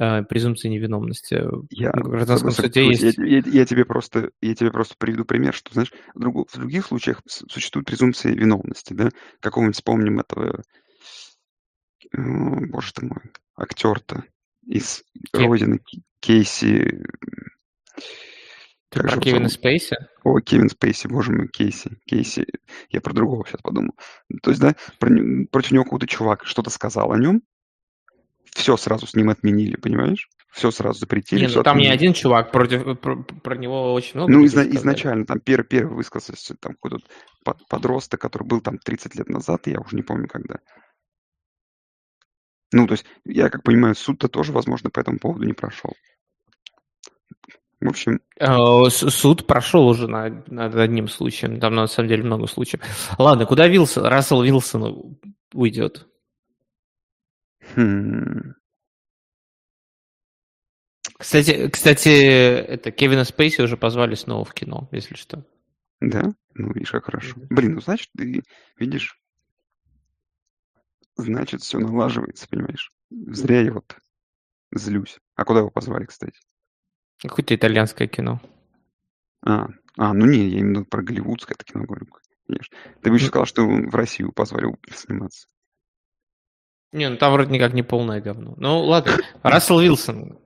э, 0.00 0.24
презумпция 0.24 0.70
невиновности. 0.70 1.44
Я, 1.70 1.92
в 1.92 2.08
гражданском 2.08 2.50
суде 2.50 2.88
есть... 2.88 3.16
Я, 3.18 3.24
я, 3.24 3.42
я, 3.44 3.66
тебе 3.66 3.84
просто, 3.84 4.30
я 4.40 4.54
тебе 4.56 4.72
просто 4.72 4.96
приведу 4.98 5.24
пример, 5.24 5.54
что, 5.54 5.72
знаешь, 5.72 5.92
в, 6.14 6.18
друг, 6.18 6.50
в 6.50 6.58
других 6.58 6.86
случаях 6.86 7.20
существует 7.26 7.86
презумпция 7.86 8.32
виновности, 8.32 8.92
да? 8.92 9.10
Какого-нибудь 9.38 9.76
вспомним 9.76 10.18
этого, 10.18 10.64
боже 12.16 12.92
ты 12.92 13.06
мой, 13.06 13.20
актер-то, 13.56 14.24
из 14.66 15.04
Кев... 15.32 15.46
родины 15.46 15.80
Кейси. 16.20 17.04
Ты 18.90 19.00
про 19.00 19.20
Кевина 19.20 19.48
Спейси? 19.48 19.96
О, 20.22 20.40
Кевин 20.40 20.68
Спейси, 20.68 21.08
боже 21.08 21.32
мой, 21.32 21.48
Кейси. 21.48 21.98
Кейси. 22.06 22.46
Я 22.90 23.00
про 23.00 23.12
другого 23.12 23.44
сейчас 23.46 23.60
подумал. 23.60 23.94
То 24.42 24.50
есть, 24.50 24.60
да, 24.60 24.74
про, 24.98 25.10
против 25.50 25.72
него 25.72 25.84
какой-то 25.84 26.06
чувак 26.06 26.44
что-то 26.44 26.70
сказал 26.70 27.12
о 27.12 27.18
нем, 27.18 27.42
все 28.54 28.76
сразу 28.76 29.06
с 29.06 29.14
ним 29.14 29.30
отменили, 29.30 29.76
понимаешь? 29.76 30.28
Все 30.52 30.70
сразу 30.70 31.00
запретили. 31.00 31.40
Не, 31.40 31.48
ну 31.48 31.62
там 31.64 31.76
отменили. 31.76 31.88
не 31.88 31.94
один 31.94 32.12
чувак, 32.12 32.52
против, 32.52 33.00
про, 33.00 33.16
про 33.16 33.56
него 33.56 33.92
очень 33.92 34.12
много. 34.14 34.32
Ну, 34.32 34.44
изна- 34.44 34.68
изначально, 34.76 35.26
там 35.26 35.40
первый, 35.40 35.66
первый 35.66 35.96
высказался 35.96 36.54
там 36.54 36.74
какой-то 36.74 37.04
подросток, 37.68 38.20
который 38.20 38.46
был 38.46 38.60
там 38.60 38.78
30 38.78 39.16
лет 39.16 39.28
назад, 39.28 39.66
я 39.66 39.80
уже 39.80 39.96
не 39.96 40.02
помню 40.02 40.28
когда. 40.28 40.60
Ну, 42.74 42.88
то 42.88 42.94
есть, 42.94 43.04
я 43.24 43.50
как 43.50 43.62
понимаю, 43.62 43.94
суд-то 43.94 44.26
тоже, 44.26 44.50
возможно, 44.50 44.90
по 44.90 44.98
этому 44.98 45.20
поводу 45.20 45.44
не 45.44 45.52
прошел. 45.52 45.92
В 47.80 47.88
общем... 47.88 48.20
Э, 48.40 48.90
суд 48.90 49.46
прошел 49.46 49.86
уже 49.86 50.08
над, 50.08 50.50
над 50.50 50.74
одним 50.74 51.06
случаем. 51.06 51.60
Там, 51.60 51.76
на 51.76 51.86
самом 51.86 52.08
деле, 52.08 52.24
много 52.24 52.48
случаев. 52.48 52.82
Ладно, 53.16 53.46
куда 53.46 53.68
Вилсон, 53.68 54.06
Рассел 54.06 54.42
Вилсон 54.42 55.20
уйдет? 55.52 56.08
Хм. 57.76 58.54
Кстати, 61.16 61.68
кстати, 61.68 62.08
это 62.08 62.90
Кевина 62.90 63.22
Спейси 63.22 63.62
уже 63.62 63.76
позвали 63.76 64.16
снова 64.16 64.44
в 64.44 64.52
кино, 64.52 64.88
если 64.90 65.14
что. 65.14 65.46
Да? 66.00 66.34
Ну, 66.54 66.72
видишь, 66.72 66.90
как 66.90 67.04
хорошо. 67.04 67.36
Блин, 67.50 67.74
ну, 67.74 67.80
значит, 67.80 68.08
ты 68.18 68.42
видишь, 68.80 69.16
значит, 71.16 71.62
все 71.62 71.78
налаживается, 71.78 72.48
понимаешь? 72.48 72.92
Зря 73.10 73.62
я 73.62 73.72
вот 73.72 73.96
злюсь. 74.72 75.18
А 75.36 75.44
куда 75.44 75.60
его 75.60 75.70
позвали, 75.70 76.06
кстати? 76.06 76.38
Какое-то 77.20 77.54
итальянское 77.54 78.08
кино. 78.08 78.40
А, 79.46 79.68
а, 79.96 80.12
ну 80.12 80.26
не, 80.26 80.48
я 80.48 80.58
именно 80.58 80.84
про 80.84 81.02
голливудское 81.02 81.56
это 81.58 81.64
кино 81.64 81.84
говорю. 81.84 82.06
Конечно. 82.46 82.76
Ты 83.02 83.10
бы 83.10 83.16
еще 83.16 83.26
сказал, 83.26 83.46
что 83.46 83.66
в 83.66 83.94
Россию 83.94 84.32
позвали 84.32 84.74
сниматься. 84.94 85.46
Не, 86.92 87.08
ну 87.08 87.16
там 87.16 87.32
вроде 87.32 87.52
никак 87.52 87.72
не 87.72 87.82
полное 87.82 88.20
говно. 88.20 88.54
Ну 88.56 88.84
ладно, 88.84 89.16
Рассел 89.42 89.80
Вилсон. 89.80 90.38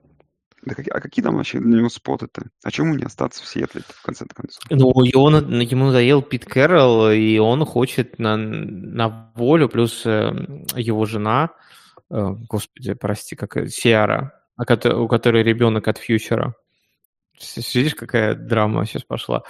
Да 0.63 0.75
как, 0.75 0.87
а 0.93 0.99
какие 0.99 1.23
там 1.23 1.37
вообще 1.37 1.59
для 1.59 1.77
него 1.77 1.89
споты-то? 1.89 2.43
А 2.63 2.71
чему 2.71 2.93
не 2.93 3.03
остаться 3.03 3.43
в 3.43 3.47
Сиэтле 3.47 3.81
в 3.87 4.01
конце 4.01 4.25
концов? 4.25 4.63
Ну, 4.69 5.03
его, 5.03 5.29
ему 5.29 5.85
надоел 5.85 6.21
Пит 6.21 6.45
Кэрролл, 6.45 7.11
и 7.11 7.37
он 7.37 7.65
хочет 7.65 8.19
на, 8.19 8.35
на 8.35 9.31
волю, 9.35 9.69
плюс 9.69 10.05
э, 10.05 10.31
его 10.75 11.05
жена, 11.05 11.51
э, 12.09 12.35
господи, 12.49 12.93
прости, 12.93 13.35
как 13.35 13.69
Сиара, 13.69 14.33
у 14.57 15.07
которой 15.07 15.43
ребенок 15.43 15.87
от 15.87 15.97
фьючера. 15.97 16.55
Видишь, 17.73 17.95
какая 17.95 18.35
драма 18.35 18.85
сейчас 18.85 19.03
пошла. 19.03 19.43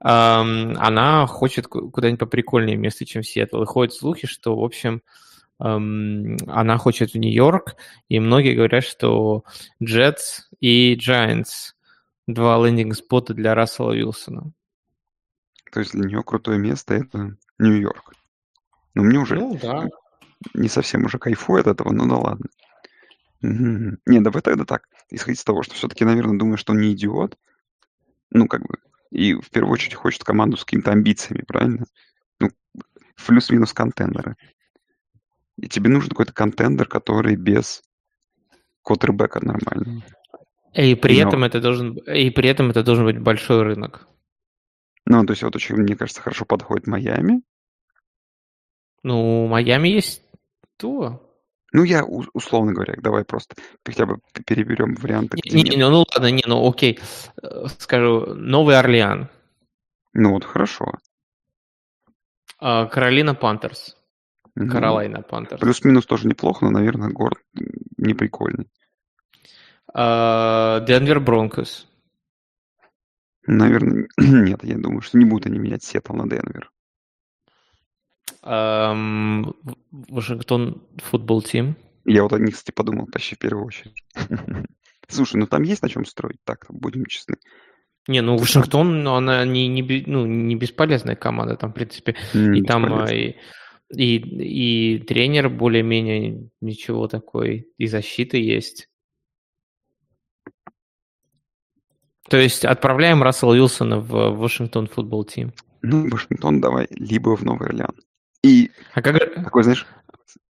Она 0.00 1.26
хочет 1.26 1.66
куда-нибудь 1.66 2.20
поприкольнее 2.20 2.76
место, 2.78 3.04
чем 3.04 3.22
Сиэтл. 3.22 3.62
И 3.62 3.66
ходят 3.66 3.94
слухи, 3.94 4.26
что, 4.26 4.56
в 4.56 4.64
общем, 4.64 5.02
она 5.58 6.78
хочет 6.78 7.12
в 7.12 7.18
Нью-Йорк, 7.18 7.76
и 8.08 8.20
многие 8.20 8.54
говорят, 8.54 8.84
что 8.84 9.44
Jets 9.82 10.42
и 10.60 10.96
Giants 10.96 11.74
два 12.26 12.64
лендинг-спота 12.64 13.34
для 13.34 13.54
Рассела 13.54 13.92
Вилсона. 13.92 14.52
То 15.72 15.80
есть 15.80 15.92
для 15.92 16.06
нее 16.06 16.22
крутое 16.22 16.58
место 16.58 16.94
это 16.94 17.36
Нью-Йорк. 17.58 18.12
Ну, 18.94 19.04
мне 19.04 19.18
уже 19.18 19.36
ну, 19.36 19.58
да. 19.60 19.86
не 20.54 20.68
совсем 20.68 21.04
уже 21.04 21.18
кайфует 21.18 21.66
от 21.66 21.80
этого, 21.80 21.92
ну 21.92 22.08
да 22.08 22.16
ладно. 22.16 22.46
Угу. 23.42 23.98
Не, 24.06 24.20
давай 24.20 24.42
тогда 24.42 24.64
так. 24.64 24.88
Исходить 25.10 25.40
из 25.40 25.44
того, 25.44 25.62
что 25.62 25.74
все-таки, 25.74 26.04
наверное, 26.04 26.38
думаю, 26.38 26.56
что 26.56 26.72
он 26.72 26.80
не 26.80 26.92
идиот. 26.92 27.36
Ну, 28.30 28.46
как 28.46 28.62
бы. 28.62 28.76
И 29.10 29.34
в 29.34 29.50
первую 29.50 29.72
очередь 29.72 29.94
хочет 29.94 30.24
команду 30.24 30.56
с 30.56 30.64
какими-то 30.64 30.90
амбициями, 30.92 31.42
правильно? 31.46 31.86
Ну, 32.40 32.50
плюс-минус 33.26 33.72
контендеры. 33.72 34.36
И 35.58 35.68
тебе 35.68 35.90
нужен 35.90 36.10
какой-то 36.10 36.32
контендер, 36.32 36.86
который 36.86 37.36
без 37.36 37.82
квотербека 38.82 39.44
нормального. 39.44 40.02
И 40.74 40.94
при, 40.94 41.22
Но... 41.22 41.28
этом 41.28 41.44
это 41.44 41.60
должен, 41.60 41.94
и 41.94 42.30
при 42.30 42.48
этом 42.48 42.70
это 42.70 42.82
должен 42.82 43.04
быть 43.04 43.18
большой 43.18 43.62
рынок. 43.62 44.06
Ну, 45.04 45.24
то 45.26 45.32
есть 45.32 45.42
вот 45.42 45.56
очень, 45.56 45.76
мне 45.76 45.96
кажется, 45.96 46.22
хорошо 46.22 46.44
подходит 46.44 46.86
Майами. 46.86 47.42
Ну, 49.02 49.46
Майами 49.46 49.88
есть 49.88 50.22
то. 50.76 51.24
Ну, 51.72 51.82
я 51.82 52.04
условно 52.04 52.72
говоря, 52.72 52.94
давай 52.98 53.24
просто 53.24 53.54
хотя 53.84 54.06
бы 54.06 54.20
переберем 54.46 54.94
варианты. 54.94 55.38
Не, 55.44 55.62
не, 55.62 55.76
ну 55.76 56.04
ладно, 56.14 56.30
не, 56.30 56.42
ну 56.46 56.66
окей. 56.66 56.98
Э, 57.42 57.66
скажу, 57.78 58.34
Новый 58.34 58.78
Орлеан. 58.78 59.28
Ну 60.14 60.32
вот, 60.32 60.44
хорошо. 60.44 60.92
А, 62.58 62.86
Каролина 62.86 63.34
Пантерс. 63.34 63.97
Каролайна 64.66 65.22
Пантерс. 65.22 65.60
Плюс-минус 65.60 66.06
тоже 66.06 66.26
неплохо, 66.26 66.64
но, 66.64 66.70
наверное, 66.70 67.10
город 67.10 67.38
не 67.96 68.14
прикольный. 68.14 68.68
А, 69.94 70.80
Денвер 70.80 71.20
Бронкос. 71.20 71.86
Наверное, 73.46 74.08
нет, 74.18 74.64
я 74.64 74.76
думаю, 74.76 75.00
что 75.00 75.18
не 75.18 75.24
будут 75.24 75.46
они 75.46 75.58
менять 75.58 75.82
Сиэтл 75.82 76.14
на 76.14 76.28
Денвер. 76.28 76.70
Вашингтон 80.08 80.82
Football 80.98 81.42
Team. 81.42 81.76
Я 82.04 82.22
вот 82.22 82.32
о 82.32 82.38
них, 82.38 82.54
кстати, 82.54 82.74
подумал 82.74 83.06
почти 83.06 83.34
в 83.34 83.38
первую 83.38 83.66
очередь. 83.66 84.02
Слушай, 85.08 85.36
ну 85.36 85.46
там 85.46 85.62
есть 85.62 85.82
на 85.82 85.88
чем 85.88 86.04
строить, 86.04 86.38
так, 86.44 86.66
будем 86.68 87.06
честны. 87.06 87.36
Не, 88.06 88.22
ну 88.22 88.36
Вашингтон, 88.38 89.02
ну, 89.02 89.14
она 89.14 89.44
не, 89.44 89.68
не, 89.68 90.04
ну, 90.06 90.24
не 90.24 90.56
бесполезная 90.56 91.16
команда, 91.16 91.56
там, 91.56 91.72
в 91.72 91.74
принципе, 91.74 92.16
не 92.32 92.60
и 92.60 92.62
там 92.62 92.84
а, 92.92 93.12
и, 93.12 93.36
и, 93.94 94.16
и 94.16 94.98
тренер 94.98 95.48
более-менее 95.48 96.50
ничего 96.60 97.08
такой, 97.08 97.70
и 97.78 97.86
защита 97.86 98.36
есть. 98.36 98.88
То 102.28 102.36
есть 102.36 102.64
отправляем 102.64 103.22
Рассела 103.22 103.52
Уилсона 103.52 104.00
в 104.00 104.30
Вашингтон 104.36 104.86
футбол 104.86 105.24
тим. 105.24 105.52
Ну, 105.80 106.08
Вашингтон 106.10 106.60
давай, 106.60 106.86
либо 106.90 107.34
в 107.36 107.42
Новый 107.42 107.68
Орлеан. 107.68 107.94
И 108.42 108.70
а 108.92 109.00
как... 109.00 109.34
такой, 109.34 109.62
знаешь, 109.62 109.86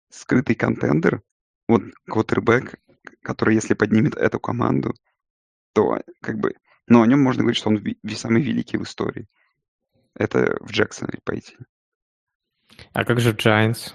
скрытый 0.09 0.55
контендер, 0.55 1.23
вот 1.69 1.83
квотербек, 2.07 2.77
который, 3.23 3.55
если 3.55 3.75
поднимет 3.75 4.17
эту 4.17 4.41
команду, 4.41 4.95
то 5.75 6.01
как 6.23 6.39
бы, 6.39 6.55
ну, 6.87 7.03
о 7.03 7.07
нем 7.07 7.23
можно 7.23 7.43
говорить, 7.43 7.59
что 7.59 7.69
он 7.69 7.85
самый 8.15 8.43
великий 8.43 8.79
в 8.79 8.85
истории. 8.85 9.27
Это 10.15 10.57
в 10.61 10.71
Джексоне 10.71 11.19
пойти. 11.25 11.57
А 12.97 13.05
как 13.05 13.21
же 13.21 13.35
в 13.35 13.37
Giants? 13.37 13.93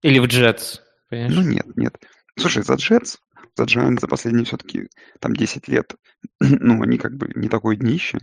Или 0.00 0.18
в 0.20 0.26
Джетс? 0.26 0.80
Ну, 1.10 1.42
нет, 1.42 1.66
нет. 1.76 1.94
Слушай, 2.38 2.62
за 2.62 2.76
Джетс, 2.76 3.18
за 3.54 3.64
Giants 3.64 4.00
за 4.00 4.08
последние 4.08 4.46
все-таки 4.46 4.88
там 5.20 5.36
10 5.36 5.68
лет, 5.68 5.96
ну, 6.40 6.82
они 6.82 6.96
как 6.96 7.14
бы 7.18 7.30
не 7.34 7.50
такое 7.50 7.76
днище, 7.76 8.20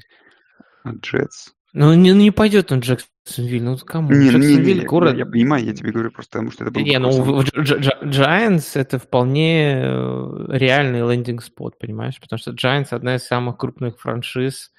а 0.83 0.93
Джетс... 0.93 1.51
Ну, 1.73 1.93
не, 1.93 2.09
не 2.09 2.31
пойдет 2.31 2.71
он 2.71 2.79
Джексонвиль, 2.79 3.61
ну 3.61 3.77
кому? 3.77 4.11
Не, 4.11 4.31
Джексонвиль 4.31 4.77
не, 4.77 4.81
не, 4.81 4.85
город... 4.87 5.11
Я, 5.11 5.19
я 5.19 5.25
понимаю, 5.27 5.63
я 5.63 5.75
тебе 5.75 5.91
говорю 5.91 6.09
просто 6.09 6.31
потому, 6.31 6.49
что 6.49 6.63
это 6.63 6.73
был... 6.73 6.81
Не, 6.81 6.97
ну 6.97 7.11
в 7.21 7.43
Giants 7.43 8.71
это 8.73 8.97
вполне 8.97 9.75
э, 9.75 10.45
реальный 10.49 11.01
лендинг-спот, 11.01 11.77
понимаешь? 11.77 12.19
Потому 12.19 12.39
что 12.39 12.49
Giants 12.49 12.87
одна 12.89 13.17
из 13.17 13.23
самых 13.25 13.57
крупных 13.57 13.99
франшиз 13.99 14.71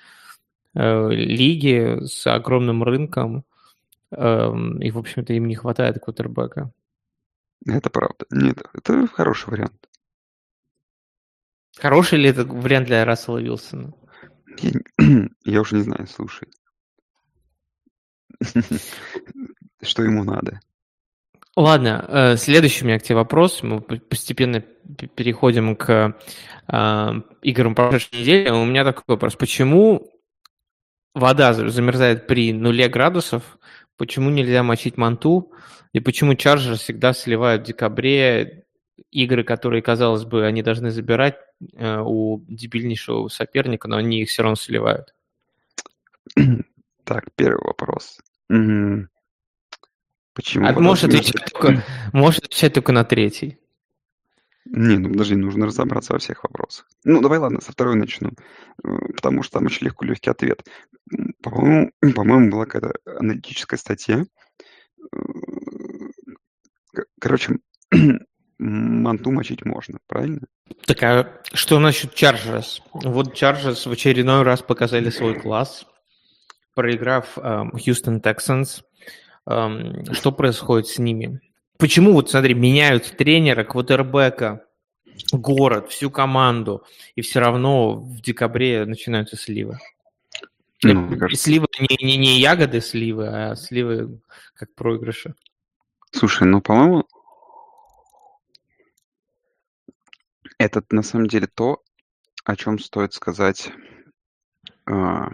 э, 0.74 1.08
лиги 1.10 2.04
с 2.04 2.26
огромным 2.26 2.82
рынком, 2.82 3.44
и, 4.14 4.90
в 4.90 4.98
общем-то, 4.98 5.32
им 5.32 5.46
не 5.46 5.54
хватает 5.54 6.00
квотербека. 6.00 6.72
Это 7.66 7.90
правда. 7.90 8.26
Нет, 8.30 8.62
это 8.72 9.06
хороший 9.06 9.50
вариант. 9.50 9.88
Хороший 11.78 12.18
ли 12.18 12.28
это 12.28 12.44
вариант 12.44 12.86
для 12.86 13.04
Рассела 13.04 13.38
Вилсона? 13.38 13.92
Я, 14.58 14.72
я 15.44 15.60
уже 15.60 15.76
не 15.76 15.82
знаю, 15.82 16.06
слушай. 16.06 16.48
Что 19.82 20.02
ему 20.02 20.24
надо? 20.24 20.60
Ладно, 21.56 22.04
э, 22.08 22.36
следующий 22.36 22.84
у 22.84 22.88
меня 22.88 22.98
к 22.98 23.02
тебе 23.02 23.16
вопрос. 23.16 23.62
Мы 23.62 23.80
постепенно 23.80 24.60
переходим 24.60 25.76
к 25.76 26.16
э, 26.68 27.12
играм 27.42 27.74
прошлой 27.74 28.20
недели. 28.20 28.50
У 28.50 28.64
меня 28.64 28.84
такой 28.84 29.04
вопрос. 29.06 29.36
Почему 29.36 30.10
вода 31.14 31.52
замерзает 31.52 32.26
при 32.26 32.52
нуле 32.52 32.88
градусов? 32.88 33.58
Почему 33.96 34.30
нельзя 34.30 34.62
мочить 34.62 34.96
манту? 34.96 35.52
И 35.92 36.00
почему 36.00 36.34
чарджеры 36.34 36.76
всегда 36.76 37.12
сливают 37.12 37.62
в 37.62 37.66
декабре 37.66 38.66
игры, 39.10 39.44
которые, 39.44 39.82
казалось 39.82 40.24
бы, 40.24 40.44
они 40.44 40.62
должны 40.62 40.90
забирать 40.90 41.36
э, 41.74 42.00
у 42.00 42.44
дебильнейшего 42.48 43.28
соперника, 43.28 43.88
но 43.88 43.96
они 43.96 44.22
их 44.22 44.28
все 44.28 44.42
равно 44.42 44.56
сливают? 44.56 45.14
Так, 47.04 47.24
первый 47.36 47.64
вопрос. 47.64 48.18
Почему? 50.34 50.66
А 50.66 50.72
можешь 50.72 51.04
отвечать, 51.04 51.52
только, 51.52 51.84
можешь 52.12 52.38
отвечать 52.38 52.74
только 52.74 52.92
на 52.92 53.04
третий. 53.04 53.58
Не, 54.66 54.98
ну 54.98 55.10
подожди, 55.10 55.34
нужно 55.34 55.66
разобраться 55.66 56.14
во 56.14 56.18
всех 56.18 56.42
вопросах. 56.44 56.86
Ну, 57.04 57.20
давай, 57.20 57.38
ладно, 57.38 57.60
со 57.60 57.72
второй 57.72 57.96
начну, 57.96 58.30
э, 58.30 58.88
потому 59.14 59.42
что 59.42 59.58
там 59.58 59.66
очень 59.66 59.86
легко 59.86 60.04
легкий 60.04 60.30
ответ. 60.30 60.64
По-моему, 61.42 61.90
по-моему, 62.14 62.50
была 62.50 62.64
какая-то 62.66 62.98
аналитическая 63.18 63.76
статья. 63.76 64.24
Э, 65.12 65.18
короче, 67.20 67.58
манту 68.58 69.30
мочить 69.30 69.64
можно, 69.64 69.98
правильно? 70.06 70.46
Так, 70.86 71.02
а 71.02 71.42
что 71.52 71.78
насчет 71.78 72.14
Chargers? 72.14 72.80
Вот 72.94 73.34
Chargers 73.34 73.88
в 73.88 73.92
очередной 73.92 74.42
раз 74.42 74.62
показали 74.62 75.10
свой 75.10 75.38
класс 75.38 75.86
проиграв 76.74 77.34
Хьюстон 77.34 78.18
Texans, 78.18 78.82
что 79.46 80.32
происходит 80.32 80.88
с 80.88 80.98
ними? 80.98 81.40
Почему, 81.84 82.14
вот 82.14 82.30
смотри, 82.30 82.54
меняют 82.54 83.14
тренера, 83.18 83.62
квотербека, 83.62 84.64
город, 85.32 85.90
всю 85.90 86.10
команду, 86.10 86.82
и 87.14 87.20
все 87.20 87.40
равно 87.40 87.96
в 87.96 88.22
декабре 88.22 88.86
начинаются 88.86 89.36
сливы? 89.36 89.78
Ну, 90.82 91.28
сливы 91.28 91.66
не, 91.78 92.02
не, 92.02 92.16
не 92.16 92.40
ягоды 92.40 92.80
сливы, 92.80 93.28
а 93.28 93.54
сливы 93.54 94.18
как 94.54 94.74
проигрыши. 94.74 95.34
Слушай, 96.10 96.48
ну, 96.48 96.62
по-моему, 96.62 97.06
это 100.56 100.82
на 100.88 101.02
самом 101.02 101.26
деле 101.26 101.48
то, 101.48 101.82
о 102.46 102.56
чем 102.56 102.78
стоит 102.78 103.12
сказать 103.12 103.70
а, 104.86 105.28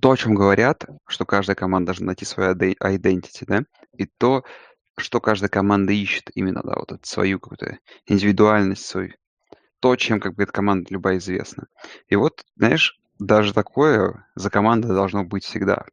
то, 0.00 0.10
о 0.10 0.16
чем 0.16 0.34
говорят, 0.34 0.84
что 1.06 1.24
каждая 1.24 1.56
команда 1.56 1.86
должна 1.86 2.06
найти 2.06 2.24
свою 2.24 2.54
identity, 2.54 3.44
да, 3.46 3.64
и 3.96 4.06
то, 4.06 4.44
что 4.98 5.20
каждая 5.20 5.48
команда 5.48 5.92
ищет 5.92 6.30
именно, 6.34 6.62
да, 6.62 6.74
вот 6.76 6.92
эту 6.92 7.06
свою 7.06 7.38
какую-то 7.38 7.78
индивидуальность, 8.06 8.86
свою, 8.86 9.12
то, 9.80 9.96
чем 9.96 10.20
как 10.20 10.34
бы 10.34 10.44
эта 10.44 10.52
команда 10.52 10.86
любая 10.90 11.18
известна. 11.18 11.66
И 12.08 12.16
вот, 12.16 12.44
знаешь, 12.56 12.98
даже 13.18 13.52
такое 13.52 14.26
за 14.34 14.50
командой 14.50 14.88
должно 14.88 15.24
быть 15.24 15.44
всегда. 15.44 15.84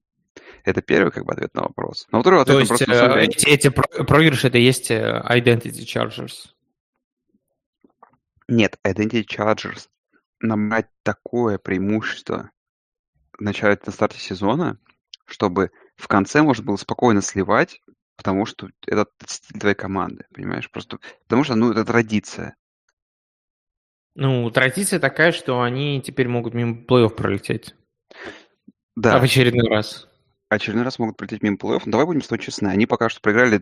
Это 0.63 0.82
первый 0.82 1.12
как 1.12 1.26
бы 1.26 1.34
ответ 1.34 1.54
на 1.54 1.63
вопрос. 1.63 2.08
Но 2.12 2.22
второй 2.22 2.41
ответ 2.41 2.67
То 2.67 2.76
есть 2.76 2.82
э, 2.88 3.22
эти, 3.22 3.48
эти 3.48 3.69
проигрыши 3.69 4.48
это 4.48 4.58
есть 4.58 4.89
э, 4.91 5.22
identity 5.30 5.84
chargers? 5.86 6.50
Нет, 8.48 8.78
identity 8.86 9.26
chargers 9.26 9.88
набрать 10.39 10.88
такое 11.04 11.58
преимущество 11.58 12.52
начале 13.39 13.80
на 13.86 13.91
старте 13.91 14.19
сезона, 14.19 14.78
чтобы 15.26 15.72
в 15.96 16.08
конце 16.08 16.41
можно 16.41 16.63
было 16.63 16.76
спокойно 16.76 17.22
сливать, 17.22 17.82
потому 18.15 18.46
что 18.46 18.69
это 18.86 19.08
стиль 19.26 19.60
твоей 19.60 19.76
команды, 19.76 20.26
понимаешь? 20.34 20.69
Просто 20.69 21.00
потому 21.24 21.43
что, 21.43 21.56
ну, 21.56 21.72
это 21.72 21.86
традиция. 21.86 22.56
Ну, 24.15 24.50
традиция 24.52 25.00
такая, 25.00 25.32
что 25.32 25.62
они 25.62 26.02
теперь 26.02 26.28
могут 26.28 26.54
мимо 26.54 26.84
плей-офф 26.86 27.10
пролететь. 27.10 27.76
Да. 28.96 29.15
А 29.15 29.19
в 29.19 29.24
очередной 29.24 29.67
раз. 29.67 30.08
Очередной 30.50 30.86
раз 30.86 31.00
могут 31.00 31.17
пролететь 31.17 31.41
мимо 31.41 31.58
плей-офф. 31.58 31.82
Но 31.86 31.91
давай 31.91 32.06
будем 32.06 32.22
с 32.22 32.28
тобой 32.28 32.43
честны. 32.43 32.67
Они 32.67 32.86
пока 32.86 33.10
что 33.10 33.22
проиграли 33.22 33.62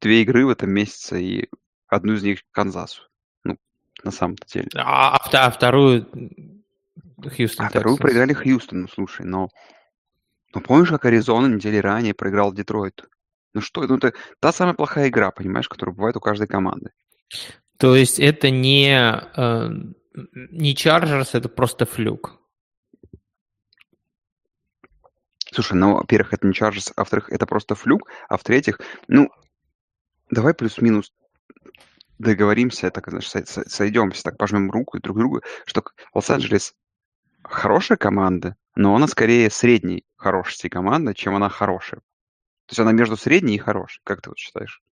две 0.00 0.22
игры 0.22 0.46
в 0.46 0.50
этом 0.50 0.70
месяце, 0.70 1.20
и 1.20 1.48
одну 1.88 2.14
из 2.14 2.22
них 2.22 2.42
Канзасу. 2.52 3.02
Ну, 3.42 3.56
на 4.04 4.12
самом-то 4.12 4.46
деле. 4.46 4.68
А, 4.76 5.16
а, 5.16 5.46
а 5.46 5.50
вторую 5.50 6.08
Хьюстон. 7.22 7.66
А 7.66 7.68
вторую 7.68 7.96
проиграли 7.96 8.32
Хьюстону, 8.32 8.88
слушай, 8.88 9.26
но... 9.26 9.48
Ну, 10.54 10.60
помнишь, 10.60 10.88
как 10.88 11.04
Аризона 11.04 11.46
недели 11.46 11.76
ранее 11.76 12.14
проиграл 12.14 12.52
Детройт? 12.52 13.04
Ну 13.54 13.60
что, 13.60 13.82
ну 13.86 13.96
это 13.96 14.12
та 14.40 14.52
самая 14.52 14.74
плохая 14.74 15.08
игра, 15.08 15.30
понимаешь, 15.30 15.68
которая 15.68 15.94
бывает 15.94 16.16
у 16.16 16.20
каждой 16.20 16.46
команды. 16.46 16.90
То 17.78 17.94
есть 17.94 18.18
это 18.18 18.50
не, 18.50 18.94
э, 18.94 19.68
не 20.34 20.74
Chargers, 20.74 21.30
это 21.32 21.48
просто 21.48 21.86
флюк. 21.86 22.38
Слушай, 25.52 25.74
ну, 25.74 25.94
во-первых, 25.94 26.34
это 26.34 26.46
не 26.46 26.52
Chargers, 26.52 26.92
а 26.94 27.00
во-вторых, 27.00 27.30
это 27.30 27.46
просто 27.46 27.74
флюк, 27.74 28.08
а 28.28 28.36
в-третьих, 28.36 28.80
ну, 29.06 29.30
давай 30.30 30.54
плюс-минус 30.54 31.12
договоримся, 32.18 32.90
так, 32.90 33.08
значит, 33.08 33.48
сойдемся, 33.48 34.22
так 34.22 34.36
пожмем 34.36 34.70
руку 34.70 34.98
друг 35.00 35.18
другу, 35.18 35.42
что 35.64 35.82
Лос-Анджелес 36.14 36.74
хорошая 37.42 37.98
команда, 37.98 38.56
но 38.74 38.94
она 38.94 39.06
скорее 39.06 39.50
средней 39.50 40.04
хорошей 40.16 40.70
команда, 40.70 41.14
чем 41.14 41.34
она 41.34 41.48
хорошая. 41.48 42.00
То 42.66 42.72
есть 42.72 42.80
она 42.80 42.92
между 42.92 43.16
средней 43.16 43.56
и 43.56 43.58
хорошей. 43.58 44.00
Как 44.04 44.20
ты 44.20 44.30
вот 44.30 44.38
считаешь? 44.38 44.82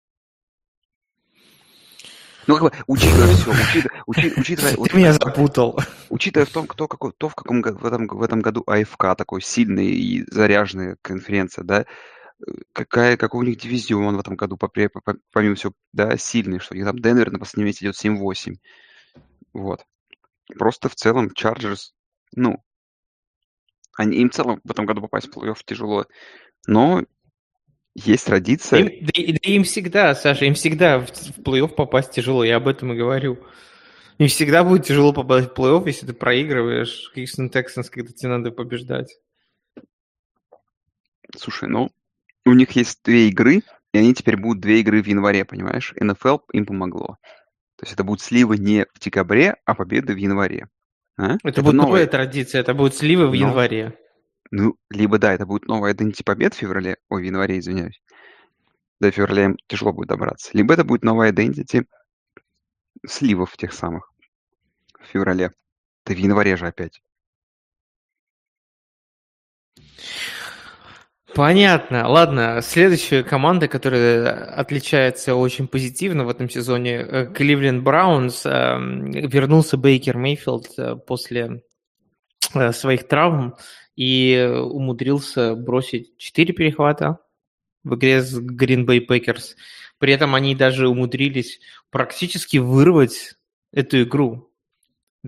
Ну, 2.46 2.54
как 2.54 2.62
бы, 2.62 2.72
учитывая 2.87 3.35
все, 3.35 3.50
учитывая... 3.50 4.02
учитывая, 4.06 4.37
учитывая 4.40 4.76
вот, 4.76 4.90
Ты 4.90 4.96
меня 4.96 5.12
запутал. 5.12 5.80
Учитывая 6.09 6.46
в 6.46 6.50
том, 6.50 6.66
кто, 6.66 6.87
какой, 6.87 7.12
то, 7.12 7.28
в 7.28 7.35
каком 7.35 7.61
в 7.61 7.85
этом, 7.85 8.06
в 8.06 8.22
этом 8.22 8.40
году 8.40 8.62
АФК 8.66 9.16
такой 9.16 9.42
сильный 9.42 9.88
и 9.88 10.24
заряженная 10.30 10.96
конференция, 11.02 11.64
да, 11.64 11.87
какая, 12.72 13.16
какой 13.16 13.44
у 13.44 13.48
них 13.48 13.59
дивизион 13.59 14.16
в 14.16 14.20
этом 14.20 14.37
году, 14.37 14.56
помимо 14.56 15.54
всего, 15.56 15.72
да, 15.92 16.16
сильный, 16.16 16.61
что 16.61 16.74
у 16.74 16.76
них 16.76 16.87
там 16.87 16.98
Денвер 16.98 17.32
на 17.32 17.38
последнем 17.38 17.66
месте 17.66 17.85
идет 17.85 17.96
7-8. 17.96 18.56
Вот. 19.52 19.85
Просто 20.56 20.88
в 20.88 20.94
целом 20.94 21.32
Чарджерс, 21.35 21.94
ну, 22.34 22.62
они, 23.96 24.18
им 24.18 24.30
в 24.30 24.34
целом 24.34 24.60
в 24.62 24.70
этом 24.70 24.86
году 24.86 25.00
попасть 25.00 25.28
в 25.28 25.36
плей-офф 25.36 25.56
тяжело. 25.64 26.06
Но 26.66 27.04
есть 27.94 28.26
традиция. 28.26 28.80
Им, 28.80 29.06
да, 29.06 29.12
да 29.42 29.50
им 29.50 29.64
всегда, 29.64 30.14
Саша, 30.14 30.44
им 30.44 30.54
всегда 30.54 30.98
в, 30.98 31.06
в 31.06 31.38
плей-офф 31.40 31.68
попасть 31.68 32.12
тяжело, 32.12 32.44
я 32.44 32.56
об 32.56 32.68
этом 32.68 32.92
и 32.92 32.96
говорю. 32.96 33.38
Им 34.18 34.28
всегда 34.28 34.64
будет 34.64 34.84
тяжело 34.84 35.12
попасть 35.12 35.50
в 35.50 35.54
плей-офф, 35.54 35.86
если 35.86 36.06
ты 36.06 36.12
проигрываешь 36.12 37.10
Houston 37.16 37.50
Texans, 37.50 37.88
когда 37.90 38.12
тебе 38.12 38.28
надо 38.28 38.50
побеждать. 38.50 39.18
Слушай, 41.36 41.68
ну, 41.68 41.90
у 42.44 42.52
них 42.52 42.72
есть 42.72 43.02
две 43.02 43.28
игры, 43.28 43.62
и 43.92 43.98
они 43.98 44.14
теперь 44.14 44.36
будут 44.36 44.60
две 44.60 44.80
игры 44.80 45.02
в 45.02 45.06
январе, 45.06 45.44
понимаешь? 45.44 45.94
НФЛ 45.98 46.38
им 46.52 46.66
помогло. 46.66 47.16
То 47.76 47.84
есть 47.84 47.94
это 47.94 48.04
будут 48.04 48.20
сливы 48.20 48.58
не 48.58 48.86
в 48.94 49.00
декабре, 49.00 49.56
а 49.64 49.74
победы 49.74 50.14
в 50.14 50.18
январе. 50.18 50.68
А? 51.16 51.35
Это, 51.35 51.48
это 51.48 51.62
будет 51.62 51.74
новая 51.74 52.07
традиция, 52.07 52.61
это 52.61 52.74
будут 52.74 52.94
сливы 52.94 53.26
в 53.26 53.31
Но... 53.31 53.37
январе. 53.37 53.98
Ну, 54.50 54.76
либо 54.90 55.18
да, 55.18 55.33
это 55.33 55.44
будет 55.44 55.66
новая 55.66 55.92
Identity 55.92 56.22
Побед 56.24 56.55
в 56.55 56.59
феврале, 56.59 56.98
ой, 57.09 57.22
в 57.22 57.24
январе, 57.24 57.59
извиняюсь. 57.59 58.00
До 59.00 59.11
февраля 59.11 59.46
им 59.46 59.57
тяжело 59.66 59.92
будет 59.92 60.09
добраться. 60.09 60.50
Либо 60.52 60.74
это 60.74 60.85
будет 60.85 61.02
новая 61.02 61.33
Identity 61.33 61.87
сливов 63.07 63.57
тех 63.57 63.72
самых 63.72 64.12
в 65.00 65.07
феврале. 65.07 65.52
Да 66.05 66.14
в 66.14 66.18
январе 66.18 66.57
же 66.57 66.66
опять. 66.66 67.02
Понятно. 71.37 72.09
Ладно, 72.09 72.62
следующая 72.62 73.22
команда, 73.22 73.68
которая 73.68 74.33
отличается 74.55 75.35
очень 75.35 75.68
позитивно 75.68 76.25
в 76.25 76.31
этом 76.31 76.49
сезоне, 76.49 77.27
Кливленд 77.35 77.83
Браунс. 77.83 78.46
Эм, 78.46 79.11
вернулся 79.11 79.77
Бейкер 79.77 80.16
Мейфилд 80.16 80.68
э, 80.79 80.96
после 80.96 81.62
э, 82.55 82.72
своих 82.72 83.07
травм 83.07 83.55
и 83.96 84.51
умудрился 84.51 85.55
бросить 85.55 86.16
4 86.16 86.55
перехвата 86.55 87.18
в 87.85 87.96
игре 87.96 88.22
с 88.22 88.40
Green 88.40 88.87
Bay 88.87 89.07
Packers. 89.07 89.57
При 89.99 90.14
этом 90.14 90.35
они 90.35 90.55
даже 90.55 90.88
умудрились 90.88 91.61
практически 91.90 92.57
вырвать 92.57 93.35
эту 93.75 94.05
игру. 94.05 94.51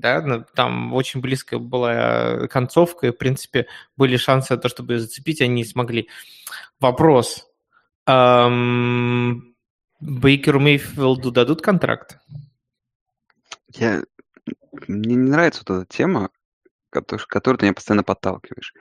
Да, 0.01 0.45
там 0.55 0.93
очень 0.95 1.21
близко 1.21 1.59
была 1.59 2.47
концовка, 2.49 3.09
и, 3.09 3.11
в 3.11 3.17
принципе, 3.17 3.67
были 3.97 4.17
шансы 4.17 4.55
на 4.55 4.61
то, 4.61 4.69
чтобы 4.69 4.95
ее 4.95 5.01
зацепить, 5.01 5.41
они 5.41 5.55
не 5.55 5.65
смогли. 5.65 6.09
Вопрос. 6.81 7.47
Эм, 8.07 9.55
Бейкеру 10.01 10.61
Мейфилду 10.61 11.31
дадут 11.31 11.63
контракт? 11.63 12.19
Я... 13.75 14.03
Мне 14.87 15.17
не 15.17 15.31
нравится 15.31 15.65
вот 15.67 15.77
эта 15.77 15.87
тема, 15.87 16.31
который, 16.91 17.25
который 17.27 17.57
ты 17.57 17.67
меня 17.67 17.75
постоянно 17.75 18.05
подталкиваешь. 18.05 18.73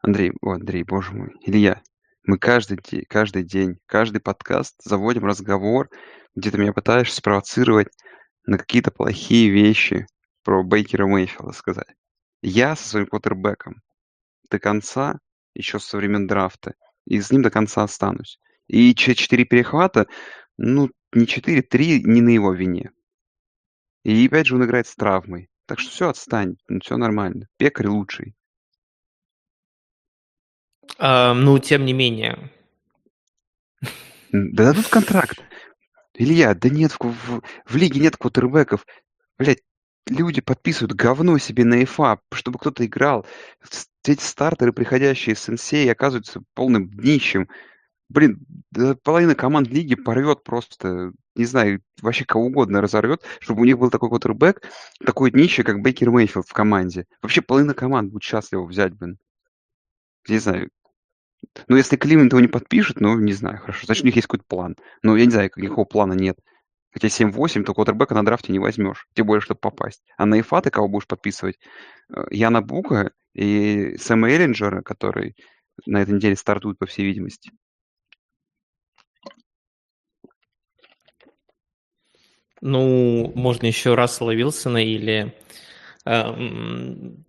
Андрей, 0.00 0.32
о, 0.40 0.52
Андрей, 0.52 0.82
боже 0.82 1.12
мой, 1.12 1.30
Илья, 1.42 1.82
мы 2.24 2.38
каждый 2.38 2.78
день, 2.78 3.04
каждый 3.08 3.44
день, 3.44 3.78
каждый 3.86 4.20
подкаст 4.20 4.76
заводим 4.82 5.24
разговор, 5.24 5.90
где 6.34 6.50
ты 6.50 6.58
меня 6.58 6.72
пытаешься 6.72 7.16
спровоцировать 7.16 7.88
на 8.46 8.58
какие-то 8.58 8.90
плохие 8.90 9.50
вещи 9.50 10.06
про 10.42 10.62
Бейкера 10.62 11.06
Мейфилда 11.06 11.52
сказать. 11.52 11.94
Я 12.42 12.76
со 12.76 12.88
своим 12.88 13.06
квотербеком 13.06 13.82
до 14.50 14.58
конца, 14.58 15.18
еще 15.54 15.78
со 15.78 15.96
времен 15.96 16.26
драфта, 16.26 16.74
и 17.06 17.20
с 17.20 17.30
ним 17.30 17.42
до 17.42 17.50
конца 17.50 17.82
останусь. 17.82 18.38
И 18.66 18.94
четыре 18.94 19.44
перехвата, 19.44 20.06
ну, 20.56 20.90
не 21.12 21.26
четыре, 21.26 21.62
три 21.62 22.02
не 22.02 22.20
на 22.20 22.30
его 22.30 22.52
вине. 22.52 22.90
И 24.04 24.26
опять 24.26 24.46
же 24.46 24.56
он 24.56 24.64
играет 24.64 24.86
с 24.86 24.96
травмой. 24.96 25.48
Так 25.66 25.78
что 25.78 25.90
все, 25.90 26.08
отстань, 26.08 26.56
ну, 26.68 26.80
все 26.80 26.96
нормально. 26.96 27.46
Пекарь 27.56 27.86
лучший. 27.86 28.34
А, 30.98 31.34
ну, 31.34 31.58
тем 31.58 31.84
не 31.84 31.92
менее. 31.92 32.50
Да 34.32 34.64
дадут 34.72 34.88
контракт. 34.88 35.38
Илья, 36.14 36.54
да 36.54 36.68
нет, 36.68 36.92
в, 36.92 36.98
в, 37.00 37.42
в 37.64 37.76
лиге 37.76 38.00
нет 38.00 38.16
квотербеков. 38.16 38.84
Блять, 39.38 39.62
люди 40.08 40.40
подписывают 40.40 40.92
говно 40.92 41.38
себе 41.38 41.64
на 41.64 41.82
ИФА, 41.84 42.20
чтобы 42.32 42.58
кто-то 42.58 42.84
играл. 42.84 43.26
Эти 44.04 44.22
стартеры, 44.22 44.72
приходящие 44.72 45.36
с 45.36 45.48
NCAA, 45.48 45.90
оказываются 45.90 46.42
полным 46.54 46.88
днищем. 46.88 47.48
Блин, 48.08 48.44
половина 49.02 49.34
команд 49.34 49.68
лиги 49.68 49.94
порвет 49.94 50.42
просто 50.44 51.12
не 51.34 51.44
знаю, 51.44 51.80
вообще 52.00 52.24
кого 52.24 52.46
угодно 52.46 52.80
разорвет, 52.80 53.22
чтобы 53.40 53.62
у 53.62 53.64
них 53.64 53.78
был 53.78 53.90
такой 53.90 54.08
квотербек, 54.10 54.62
такое 55.04 55.30
днище, 55.30 55.62
как 55.62 55.80
Бейкер 55.80 56.10
Мейфилд 56.10 56.46
в 56.46 56.52
команде. 56.52 57.06
Вообще 57.22 57.40
половина 57.40 57.74
команд 57.74 58.12
будет 58.12 58.22
счастлива 58.22 58.66
взять, 58.66 58.92
блин. 58.94 59.18
Не 60.28 60.38
знаю. 60.38 60.70
Ну, 61.68 61.76
если 61.76 61.96
Кливленд 61.96 62.32
его 62.32 62.40
не 62.40 62.48
подпишет, 62.48 63.00
ну, 63.00 63.18
не 63.18 63.32
знаю, 63.32 63.58
хорошо. 63.58 63.86
Значит, 63.86 64.04
у 64.04 64.06
них 64.06 64.16
есть 64.16 64.28
какой-то 64.28 64.44
план. 64.46 64.76
Но 65.02 65.16
я 65.16 65.24
не 65.24 65.30
знаю, 65.30 65.50
никакого 65.56 65.84
плана 65.84 66.12
нет. 66.12 66.38
Хотя 66.92 67.08
7-8, 67.08 67.64
то 67.64 67.74
квотербека 67.74 68.14
на 68.14 68.24
драфте 68.24 68.52
не 68.52 68.58
возьмешь. 68.58 69.06
Тем 69.14 69.26
более, 69.26 69.40
чтобы 69.40 69.60
попасть. 69.60 70.02
А 70.16 70.26
на 70.26 70.38
ИФА 70.40 70.60
ты 70.60 70.70
кого 70.70 70.88
будешь 70.88 71.06
подписывать? 71.06 71.58
Э, 72.14 72.24
Яна 72.30 72.60
Бука 72.60 73.12
и 73.34 73.96
Сэма 73.96 74.30
Эллинджера, 74.30 74.82
который 74.82 75.36
на 75.86 76.02
этой 76.02 76.14
неделе 76.14 76.36
стартует, 76.36 76.78
по 76.78 76.86
всей 76.86 77.06
видимости. 77.06 77.50
Ну, 82.60 83.32
можно 83.34 83.66
еще 83.66 83.94
Рассела 83.94 84.32
Вилсона 84.32 84.84
или 84.84 85.34
эм, 86.04 87.24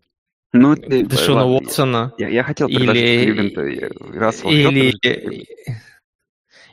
ну, 0.51 0.75
ты, 0.75 1.03
Дэшона 1.03 1.45
Уотсона. 1.47 2.13
Я, 2.19 2.27
я 2.27 2.43
хотел 2.43 2.67
предложить 2.67 3.03
или, 3.03 3.49
Кливленд 3.49 4.15
Рассел 4.15 4.51
или, 4.51 5.47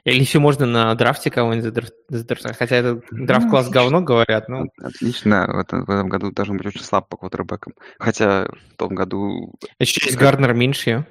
или 0.04 0.20
еще 0.20 0.38
можно 0.38 0.66
на 0.66 0.94
драфте 0.94 1.30
кого-нибудь 1.30 1.92
задрафтовать. 2.08 2.56
Хотя 2.56 2.76
это 2.76 3.02
ну, 3.10 3.26
драфт-класс 3.26 3.66
ну, 3.66 3.72
говно, 3.72 4.00
говорят. 4.00 4.48
Но... 4.48 4.66
Отлично. 4.78 5.46
В 5.46 5.58
этом, 5.58 5.84
в 5.84 5.90
этом 5.90 6.08
году 6.08 6.30
должен 6.30 6.56
быть 6.56 6.66
очень 6.66 6.82
слаб 6.82 7.08
по 7.08 7.16
квотербекам. 7.16 7.74
Хотя 7.98 8.48
в 8.72 8.76
том 8.76 8.94
году... 8.94 9.54
Еще 9.78 10.00
есть 10.04 10.18
Гарднер 10.18 10.54
Минши. 10.54 11.06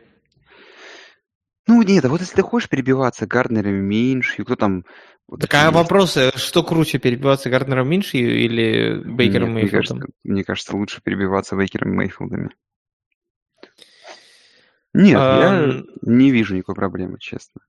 Ну, 1.68 1.84
нет, 1.84 2.04
а 2.04 2.10
вот 2.10 2.22
если 2.22 2.36
ты 2.36 2.42
хочешь 2.42 2.68
перебиваться 2.68 3.28
Гарднером 3.28 3.76
Миншью, 3.76 4.46
кто 4.46 4.56
там... 4.56 4.86
Вот 5.28 5.42
так 5.42 5.54
а 5.54 5.70
вопрос, 5.70 6.18
э, 6.18 6.32
что 6.36 6.64
круче, 6.64 6.98
перебиваться 6.98 7.52
Гарднером 7.52 7.88
Миншью 7.88 8.44
или 8.44 9.04
Бейкером 9.06 9.54
нет, 9.54 9.72
Мейфилдом? 9.72 9.98
Мне 9.98 10.02
кажется, 10.02 10.08
мне 10.24 10.44
кажется, 10.44 10.76
лучше 10.76 11.02
перебиваться 11.04 11.56
Бейкером 11.56 11.96
Мейфилдами. 11.96 12.50
Нет, 14.94 15.18
а... 15.20 15.40
я 15.40 15.84
не 16.02 16.32
вижу 16.32 16.56
никакой 16.56 16.74
проблемы, 16.74 17.20
честно. 17.20 17.62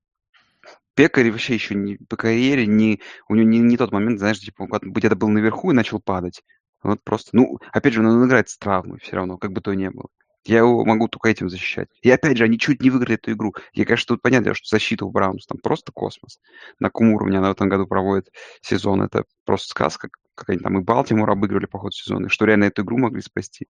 Пекарь 0.94 1.30
вообще 1.30 1.54
еще 1.54 1.74
не 1.74 1.96
по 2.08 2.16
карьере, 2.16 2.66
не, 2.66 3.00
у 3.28 3.34
него 3.34 3.48
не, 3.48 3.58
не 3.58 3.76
тот 3.76 3.92
момент, 3.92 4.18
знаешь, 4.18 4.40
типа, 4.40 4.66
где-то 4.82 5.16
был 5.16 5.28
наверху 5.28 5.70
и 5.70 5.74
начал 5.74 6.00
падать. 6.00 6.42
Вот 6.82 7.02
просто, 7.04 7.30
ну, 7.32 7.58
опять 7.72 7.92
же, 7.92 8.06
он 8.06 8.26
играет 8.26 8.48
с 8.48 8.58
травмой 8.58 8.98
все 9.00 9.16
равно, 9.16 9.38
как 9.38 9.52
бы 9.52 9.60
то 9.60 9.72
ни 9.74 9.88
было. 9.88 10.08
Я 10.44 10.58
его 10.58 10.84
могу 10.86 11.06
только 11.08 11.28
этим 11.28 11.50
защищать. 11.50 11.88
И 12.00 12.10
опять 12.10 12.38
же, 12.38 12.44
они 12.44 12.58
чуть 12.58 12.80
не 12.80 12.88
выиграли 12.88 13.16
эту 13.16 13.32
игру. 13.32 13.54
Я, 13.74 13.84
конечно, 13.84 14.14
тут 14.14 14.22
понятно, 14.22 14.54
что 14.54 14.68
защита 14.68 15.04
у 15.04 15.10
Браунс 15.10 15.46
там 15.46 15.58
просто 15.58 15.92
космос. 15.92 16.40
На 16.78 16.88
каком 16.88 17.12
уровне 17.12 17.38
она 17.38 17.48
в 17.50 17.52
этом 17.52 17.68
году 17.68 17.86
проводит 17.86 18.30
сезон, 18.62 19.02
это 19.02 19.24
просто 19.44 19.68
сказка. 19.68 20.08
Как 20.34 20.48
они 20.48 20.58
там 20.58 20.78
и 20.78 20.82
Балтимор 20.82 21.28
обыгрывали 21.30 21.66
по 21.66 21.78
ходу 21.78 21.92
сезона, 21.92 22.30
что 22.30 22.46
реально 22.46 22.64
эту 22.64 22.82
игру 22.82 22.96
могли 22.96 23.20
спасти. 23.20 23.66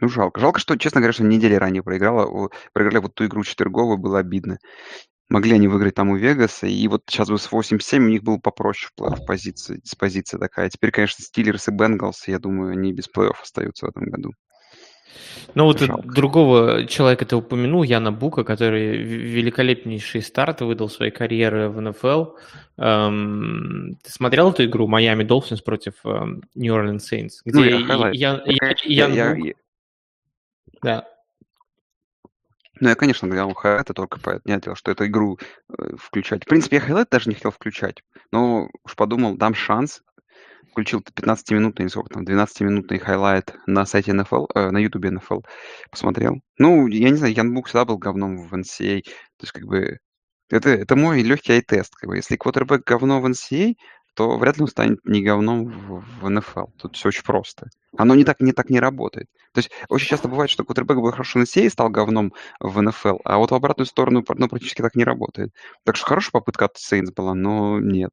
Ну, 0.00 0.08
жалко. 0.08 0.40
Жалко, 0.40 0.58
что, 0.58 0.76
честно 0.76 1.00
говоря, 1.00 1.12
что 1.12 1.22
недели 1.22 1.54
ранее 1.54 1.84
проиграла. 1.84 2.50
Проиграли 2.72 2.98
вот 2.98 3.14
ту 3.14 3.26
игру 3.26 3.44
четверговую, 3.44 3.96
было 3.96 4.18
обидно. 4.18 4.58
Могли 5.30 5.54
они 5.54 5.68
выиграть 5.68 5.94
там 5.94 6.10
у 6.10 6.16
Вегаса, 6.16 6.66
и 6.66 6.86
вот 6.86 7.02
сейчас 7.08 7.30
бы 7.30 7.38
с 7.38 7.50
8-7 7.50 7.96
у 7.96 8.08
них 8.08 8.22
было 8.22 8.38
попроще 8.38 8.90
в 8.94 9.00
плей-офф 9.00 9.24
позиции, 9.26 9.80
диспозиция 9.82 10.38
такая. 10.38 10.68
Теперь, 10.68 10.90
конечно, 10.90 11.24
Стиллерс 11.24 11.68
и 11.68 11.70
Бенгалс, 11.70 12.28
я 12.28 12.38
думаю, 12.38 12.72
они 12.72 12.92
без 12.92 13.08
плей-офф 13.08 13.36
остаются 13.42 13.86
в 13.86 13.88
этом 13.88 14.04
году. 14.04 14.32
Ну 15.54 15.64
вот 15.64 15.80
Жалко. 15.80 16.08
другого 16.08 16.86
человека 16.86 17.24
ты 17.24 17.36
упомянул, 17.36 17.82
Яна 17.82 18.12
Бука, 18.12 18.44
который 18.44 18.96
великолепнейший 18.96 20.22
старт 20.22 20.60
выдал 20.60 20.88
своей 20.88 21.12
карьеры 21.12 21.68
в 21.68 21.80
НФЛ. 21.80 22.24
Эм, 22.76 23.96
ты 24.02 24.10
смотрел 24.10 24.50
эту 24.50 24.64
игру 24.64 24.88
Майами 24.88 25.22
Долфинс 25.22 25.60
против 25.60 25.94
Нью 26.54 26.74
Орлеан 26.74 26.98
Сейнтс? 26.98 27.40
Где 27.44 27.58
ну, 27.58 27.64
я, 27.64 28.10
я, 28.12 28.42
я, 28.44 28.74
я, 28.84 29.06
я, 29.06 29.34
я, 29.36 29.54
Да. 30.82 31.08
Ну, 32.80 32.88
я, 32.88 32.94
конечно, 32.94 33.26
глянул 33.26 33.54
highlight 33.54 33.90
ы 33.90 33.94
только 33.94 34.18
понятно, 34.20 34.74
что 34.74 34.90
эту 34.90 35.06
игру 35.06 35.38
э, 35.68 35.96
включать. 35.96 36.44
В 36.44 36.48
принципе, 36.48 36.76
я 36.76 36.82
highlight 36.82 37.08
даже 37.10 37.28
не 37.28 37.34
хотел 37.34 37.50
включать, 37.50 38.02
но 38.32 38.68
уж 38.84 38.96
подумал, 38.96 39.36
дам 39.36 39.54
шанс, 39.54 40.02
включил 40.72 41.00
15-минутный, 41.00 41.88
сколько 41.88 42.14
там, 42.14 42.24
12-минутный 42.24 42.98
highlight 42.98 43.54
на 43.66 43.86
сайте 43.86 44.10
NFL, 44.10 44.46
э, 44.54 44.70
на 44.70 44.78
YouTube 44.78 45.04
NFL, 45.04 45.44
посмотрел. 45.90 46.40
Ну, 46.58 46.88
я 46.88 47.10
не 47.10 47.16
знаю, 47.16 47.32
Ян 47.32 47.54
Бук 47.54 47.68
всегда 47.68 47.84
был 47.84 47.98
говном 47.98 48.48
в 48.48 48.54
NCAA, 48.54 49.02
то 49.02 49.42
есть 49.42 49.52
как 49.52 49.64
бы 49.64 49.98
это, 50.50 50.70
это 50.70 50.96
мой 50.96 51.22
легкий 51.22 51.52
eye 51.52 51.68
test. 51.68 51.94
Как 51.96 52.08
бы. 52.08 52.16
Если 52.16 52.36
квотербек 52.36 52.84
говно 52.84 53.20
в 53.20 53.26
NCAA, 53.26 53.74
то 54.14 54.38
вряд 54.38 54.56
ли 54.56 54.62
он 54.62 54.68
станет 54.68 55.04
не 55.04 55.22
говном 55.22 55.66
в, 55.66 56.04
в 56.20 56.28
НФЛ. 56.28 56.66
Тут 56.78 56.96
все 56.96 57.08
очень 57.08 57.24
просто. 57.24 57.68
Оно 57.96 58.14
не 58.14 58.24
так, 58.24 58.40
не 58.40 58.52
так 58.52 58.70
не 58.70 58.80
работает. 58.80 59.28
То 59.52 59.58
есть 59.58 59.70
очень 59.88 60.08
часто 60.08 60.28
бывает, 60.28 60.50
что 60.50 60.64
квотербек 60.64 60.98
был 60.98 61.10
хорошо 61.10 61.38
на 61.38 61.44
NCAA 61.44 61.66
и 61.66 61.68
стал 61.68 61.90
говном 61.90 62.32
в 62.60 62.80
НФЛ, 62.80 63.18
а 63.24 63.38
вот 63.38 63.50
в 63.50 63.54
обратную 63.54 63.86
сторону 63.86 64.24
ну, 64.26 64.48
практически 64.48 64.82
так 64.82 64.94
не 64.94 65.04
работает. 65.04 65.52
Так 65.84 65.96
что 65.96 66.06
хорошая 66.06 66.32
попытка 66.32 66.66
от 66.66 66.76
Сейнс 66.76 67.12
была, 67.12 67.34
но 67.34 67.80
нет. 67.80 68.12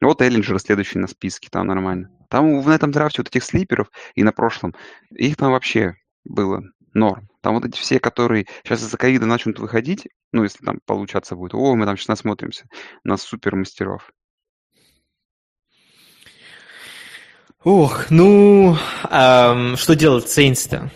Вот 0.00 0.22
Эллинджер 0.22 0.58
следующий 0.60 0.98
на 0.98 1.08
списке, 1.08 1.48
там 1.50 1.66
нормально. 1.66 2.10
Там 2.28 2.62
на 2.62 2.74
этом 2.74 2.92
драфте 2.92 3.22
вот 3.22 3.28
этих 3.28 3.42
слиперов 3.42 3.88
и 4.14 4.22
на 4.22 4.32
прошлом, 4.32 4.74
их 5.10 5.36
там 5.36 5.52
вообще 5.52 5.96
было 6.24 6.62
норм. 6.94 7.28
Там 7.40 7.54
вот 7.54 7.64
эти 7.64 7.78
все, 7.78 7.98
которые 7.98 8.46
сейчас 8.64 8.82
из-за 8.82 8.96
ковида 8.96 9.26
начнут 9.26 9.58
выходить, 9.58 10.08
ну, 10.32 10.42
если 10.44 10.64
там 10.64 10.78
получаться 10.84 11.36
будет, 11.36 11.54
о, 11.54 11.74
мы 11.74 11.86
там 11.86 11.96
сейчас 11.96 12.08
насмотримся 12.08 12.66
на 13.04 13.16
супер 13.16 13.56
Ох, 17.64 18.10
ну, 18.10 18.76
эм, 19.10 19.76
что 19.76 19.96
делать 19.96 20.28
Сейнс-то? 20.28 20.92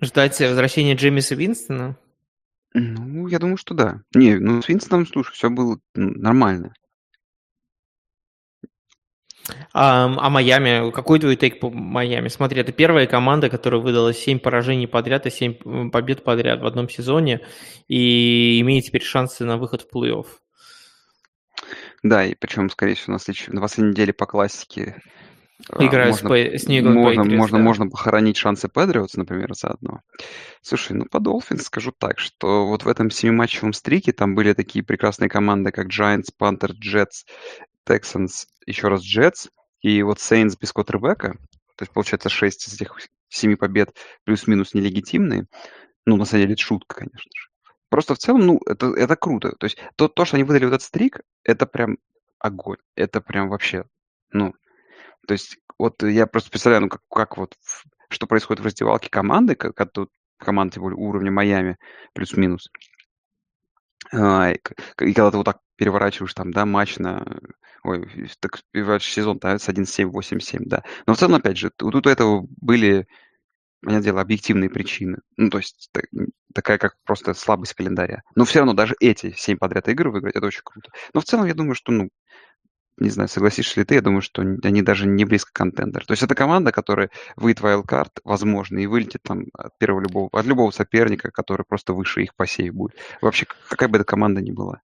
Ждать 0.00 0.38
возвращения 0.40 0.94
Джеймиса 0.94 1.34
Винстона? 1.34 1.96
Ну, 2.74 3.28
я 3.28 3.38
думаю, 3.38 3.56
что 3.56 3.72
да. 3.72 4.02
Не, 4.14 4.34
ну 4.34 4.60
с 4.60 4.68
Винстоном, 4.68 5.06
слушай, 5.06 5.32
все 5.32 5.48
было 5.48 5.78
нормально. 5.94 6.74
А, 9.72 10.04
а 10.04 10.30
Майами, 10.30 10.90
какой 10.90 11.18
твой 11.18 11.36
тейк 11.36 11.60
по 11.60 11.70
Майами? 11.70 12.28
Смотри, 12.28 12.60
это 12.60 12.72
первая 12.72 13.06
команда, 13.06 13.48
которая 13.48 13.80
выдала 13.80 14.12
7 14.12 14.40
поражений 14.40 14.86
подряд 14.86 15.26
и 15.26 15.30
7 15.30 15.90
побед 15.90 16.24
подряд 16.24 16.60
в 16.60 16.66
одном 16.66 16.90
сезоне 16.90 17.40
и 17.88 18.60
имеет 18.60 18.84
теперь 18.84 19.02
шансы 19.02 19.44
на 19.44 19.56
выход 19.56 19.82
в 19.82 19.96
плей-офф. 19.96 20.26
Да, 22.02 22.24
и 22.24 22.34
причем, 22.34 22.68
скорее 22.68 22.96
всего, 22.96 23.14
на, 23.14 23.18
следующей, 23.18 23.52
на 23.52 23.62
последней 23.62 23.92
неделе 23.92 24.12
по 24.12 24.26
классике 24.26 25.00
Играют 25.78 26.22
можно, 26.22 26.58
с, 26.58 26.62
с 26.64 26.68
Нью 26.68 26.90
можно, 26.90 27.22
Patriots, 27.22 27.36
можно, 27.36 27.58
да. 27.58 27.64
можно 27.64 27.88
похоронить 27.88 28.36
шансы 28.36 28.68
Патриотс, 28.68 29.14
например, 29.14 29.54
заодно. 29.54 30.00
Слушай, 30.62 30.94
ну 30.94 31.06
по 31.06 31.18
Dolphins 31.18 31.62
скажу 31.62 31.92
так, 31.96 32.18
что 32.18 32.66
вот 32.66 32.84
в 32.84 32.88
этом 32.88 33.10
семиматчевом 33.10 33.72
стрике 33.72 34.12
там 34.12 34.34
были 34.34 34.52
такие 34.52 34.84
прекрасные 34.84 35.30
команды, 35.30 35.70
как 35.70 35.88
Giants, 35.88 36.30
Panthers, 36.38 36.76
Jets, 36.82 37.24
Texans, 37.86 38.46
еще 38.66 38.88
раз 38.88 39.02
Jets, 39.02 39.48
и 39.80 40.02
вот 40.02 40.18
Saints 40.18 40.56
без 40.60 40.72
квотербека, 40.72 41.36
то 41.76 41.82
есть 41.82 41.92
получается 41.92 42.28
6 42.28 42.68
из 42.68 42.74
этих 42.74 42.96
7 43.28 43.56
побед 43.56 43.96
плюс-минус 44.24 44.74
нелегитимные. 44.74 45.46
Ну, 46.06 46.16
на 46.16 46.24
самом 46.24 46.42
деле, 46.42 46.54
это 46.54 46.62
шутка, 46.62 46.96
конечно 46.96 47.30
же. 47.34 47.48
Просто 47.88 48.14
в 48.14 48.18
целом, 48.18 48.40
ну, 48.40 48.60
это, 48.66 48.88
это 48.94 49.16
круто. 49.16 49.52
То 49.58 49.64
есть 49.64 49.78
то, 49.96 50.08
то, 50.08 50.24
что 50.24 50.36
они 50.36 50.44
выдали 50.44 50.64
вот 50.64 50.74
этот 50.74 50.82
стрик, 50.82 51.20
это 51.44 51.66
прям 51.66 51.98
огонь. 52.38 52.78
Это 52.96 53.20
прям 53.20 53.48
вообще, 53.48 53.84
ну, 54.32 54.54
то 55.26 55.32
есть 55.32 55.58
вот 55.78 56.02
я 56.02 56.26
просто 56.26 56.50
представляю, 56.50 56.82
ну, 56.82 56.88
как, 56.88 57.00
как 57.10 57.36
вот, 57.36 57.54
что 58.08 58.26
происходит 58.26 58.62
в 58.62 58.66
раздевалке 58.66 59.10
команды, 59.10 59.54
как, 59.54 59.74
как 59.74 59.92
тут 59.92 60.10
более, 60.44 60.96
уровня 60.96 61.30
Майами, 61.30 61.78
плюс-минус. 62.12 62.70
А, 64.12 64.52
и, 64.52 64.56
и 64.56 65.12
когда 65.12 65.30
ты 65.30 65.36
вот 65.36 65.44
так 65.44 65.58
переворачиваешь 65.76 66.34
там, 66.34 66.52
да, 66.52 66.66
матч 66.66 66.98
на... 66.98 67.40
Ой, 67.82 68.30
так 68.40 68.60
сезон, 69.02 69.38
да, 69.38 69.58
с 69.58 69.68
1-7, 69.68 70.10
8-7, 70.10 70.62
да. 70.64 70.82
Но 71.06 71.14
в 71.14 71.18
целом, 71.18 71.34
опять 71.34 71.58
же, 71.58 71.70
тут 71.70 72.06
у 72.06 72.08
этого 72.08 72.46
были, 72.60 73.06
понятное 73.82 74.04
дело, 74.04 74.20
объективные 74.22 74.70
причины. 74.70 75.18
Ну, 75.36 75.50
то 75.50 75.58
есть 75.58 75.90
так, 75.92 76.06
такая, 76.54 76.78
как 76.78 76.96
просто 77.04 77.34
слабость 77.34 77.74
календаря. 77.74 78.22
Но 78.34 78.44
все 78.44 78.60
равно 78.60 78.72
даже 78.72 78.94
эти 79.00 79.32
7 79.36 79.58
подряд 79.58 79.88
игр 79.88 80.08
выиграть, 80.08 80.36
это 80.36 80.46
очень 80.46 80.62
круто. 80.64 80.90
Но 81.12 81.20
в 81.20 81.24
целом, 81.24 81.46
я 81.46 81.54
думаю, 81.54 81.74
что, 81.74 81.92
ну, 81.92 82.08
не 82.98 83.10
знаю, 83.10 83.28
согласишься 83.28 83.80
ли 83.80 83.84
ты, 83.84 83.96
я 83.96 84.00
думаю, 84.00 84.22
что 84.22 84.42
они 84.42 84.82
даже 84.82 85.06
не 85.06 85.24
близко 85.24 85.50
контендер. 85.52 86.04
То 86.04 86.12
есть 86.12 86.22
это 86.22 86.34
команда, 86.34 86.70
которая 86.72 87.10
выйдет 87.36 87.60
в 87.60 87.66
wildcard, 87.66 88.20
возможно, 88.24 88.78
и 88.78 88.86
вылетит 88.86 89.22
там 89.22 89.46
от 89.52 89.76
первого 89.78 90.00
любого, 90.00 90.28
от 90.32 90.46
любого 90.46 90.70
соперника, 90.70 91.30
который 91.30 91.64
просто 91.68 91.92
выше 91.92 92.22
их 92.22 92.34
по 92.36 92.46
сейв 92.46 92.74
будет. 92.74 92.96
Вообще, 93.20 93.46
какая 93.68 93.88
бы 93.88 93.96
эта 93.96 94.04
команда 94.04 94.40
ни 94.40 94.52
была. 94.52 94.80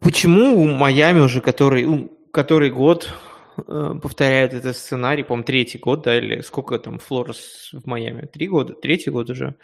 Почему 0.00 0.62
у 0.62 0.68
Майами 0.68 1.20
уже 1.20 1.40
который, 1.40 2.10
который 2.30 2.70
год 2.70 3.12
э, 3.56 3.94
повторяет 4.00 4.52
этот 4.52 4.76
сценарий, 4.76 5.24
по-моему, 5.24 5.44
третий 5.44 5.78
год, 5.78 6.02
да, 6.02 6.18
или 6.18 6.42
сколько 6.42 6.78
там 6.78 6.98
Флорес 6.98 7.70
в 7.72 7.86
Майами? 7.86 8.26
Три 8.26 8.48
года? 8.48 8.74
Третий 8.74 9.10
год 9.10 9.30
уже. 9.30 9.56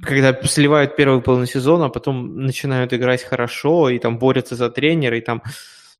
Когда 0.00 0.32
сливают 0.44 0.96
первый 0.96 1.20
полный 1.20 1.46
сезон, 1.46 1.82
а 1.82 1.88
потом 1.88 2.36
начинают 2.36 2.94
играть 2.94 3.22
хорошо, 3.22 3.90
и 3.90 3.98
там 3.98 4.18
борются 4.18 4.54
за 4.56 4.70
тренера, 4.70 5.18
и 5.18 5.20
там 5.20 5.42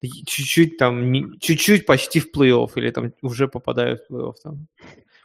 чуть-чуть 0.00 0.76
там, 0.76 1.38
чуть-чуть 1.38 1.86
почти 1.86 2.20
в 2.20 2.30
плей-офф, 2.34 2.70
или 2.76 2.90
там 2.90 3.12
уже 3.22 3.48
попадают 3.48 4.02
в 4.02 4.12
плей-офф 4.12 4.34
там. 4.42 4.66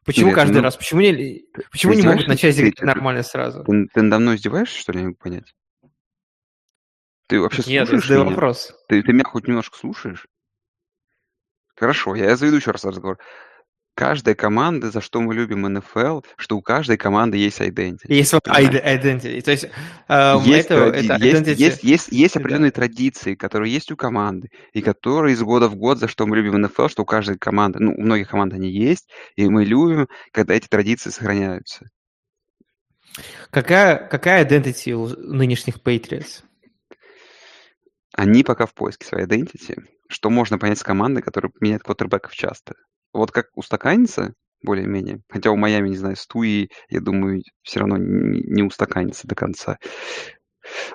Почему 0.06 0.28
Нет, 0.28 0.36
каждый 0.36 0.58
ну, 0.58 0.62
раз? 0.62 0.78
Почему 0.78 1.02
не, 1.02 1.46
почему 1.72 1.94
не 1.94 2.02
могут 2.02 2.28
начать 2.28 2.58
играть 2.58 2.76
ты, 2.76 2.86
нормально 2.86 3.22
сразу? 3.22 3.64
Ты, 3.64 3.88
ты 3.94 4.02
надо 4.02 4.20
мной 4.20 4.36
издеваешься, 4.38 4.80
что 4.80 4.92
ли, 4.92 5.00
я 5.00 5.02
не 5.02 5.08
могу 5.10 5.20
понять? 5.20 5.54
Ты 7.28 7.40
вообще 7.40 7.62
Нет, 7.68 7.88
слушаешь 7.88 8.10
Нет, 8.10 8.28
вопрос. 8.28 8.74
Ты, 8.88 9.04
ты 9.04 9.14
меня 9.14 9.24
хоть 9.24 9.48
немножко 9.48 9.78
слушаешь? 9.78 10.26
Хорошо, 11.76 12.16
я 12.16 12.36
заведу 12.36 12.58
еще 12.58 12.72
раз 12.72 12.84
разговор. 12.84 13.20
Каждая 14.00 14.34
команда, 14.34 14.92
за 14.92 15.02
что 15.02 15.20
мы 15.20 15.36
любим 15.36 15.64
НФЛ, 15.64 16.22
что 16.38 16.56
у 16.56 16.62
каждой 16.62 16.96
команды 16.96 17.36
есть 17.36 17.60
identity. 17.60 18.06
Есть 18.08 18.34
identity. 18.34 19.42
То 19.42 19.52
есть, 19.52 19.66
э, 20.08 20.36
есть, 20.46 20.68
это, 20.68 20.86
это 20.86 21.16
identity... 21.16 21.50
есть, 21.50 21.60
есть, 21.60 21.84
есть, 21.84 22.08
есть 22.14 22.38
определенные 22.38 22.72
да. 22.72 22.76
традиции, 22.76 23.36
которые 23.36 23.74
есть 23.74 23.92
у 23.92 23.98
команды, 23.98 24.52
и 24.72 24.82
которые 24.82 25.34
из 25.34 25.42
года 25.42 25.68
в 25.68 25.76
год, 25.76 26.00
за 26.00 26.08
что 26.08 26.26
мы 26.26 26.38
любим 26.38 26.62
НФЛ, 26.62 26.88
что 26.88 27.02
у 27.02 27.06
каждой 27.06 27.38
команды, 27.38 27.80
ну, 27.80 27.92
у 27.92 28.02
многих 28.02 28.30
команд 28.30 28.54
они 28.54 28.72
есть, 28.72 29.10
и 29.36 29.50
мы 29.50 29.66
любим, 29.66 30.08
когда 30.32 30.54
эти 30.54 30.68
традиции 30.68 31.10
сохраняются. 31.10 31.86
Какая, 33.50 34.08
какая 34.08 34.46
identity 34.46 34.94
у 34.94 35.08
нынешних 35.10 35.76
Patriots? 35.84 36.44
Они 38.14 38.46
пока 38.46 38.66
в 38.66 38.74
поиске 38.74 39.06
своей 39.06 39.26
identity, 39.26 39.76
что 40.08 40.30
можно 40.30 40.58
понять 40.58 40.80
с 40.80 40.84
командой, 40.84 41.22
которая 41.22 41.52
меняет 41.60 41.84
квотербеков 41.84 42.34
часто. 42.34 42.76
Вот 43.14 43.32
как 43.32 43.48
устаканится, 43.56 44.34
более-менее. 44.62 45.22
Хотя 45.30 45.52
у 45.52 45.56
Майами, 45.56 45.90
не 45.90 45.98
знаю, 45.98 46.16
Стуи, 46.16 46.70
я 46.90 47.02
думаю, 47.02 47.42
все 47.64 47.80
равно 47.80 47.98
не, 47.98 48.64
устаканится 48.64 49.28
до 49.28 49.36
конца. 49.36 49.78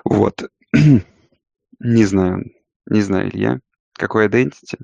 Вот. 0.03 0.49
не 1.79 2.05
знаю. 2.05 2.43
Не 2.87 3.01
знаю, 3.01 3.29
Илья. 3.29 3.59
Какой 3.93 4.27
identity? 4.27 4.79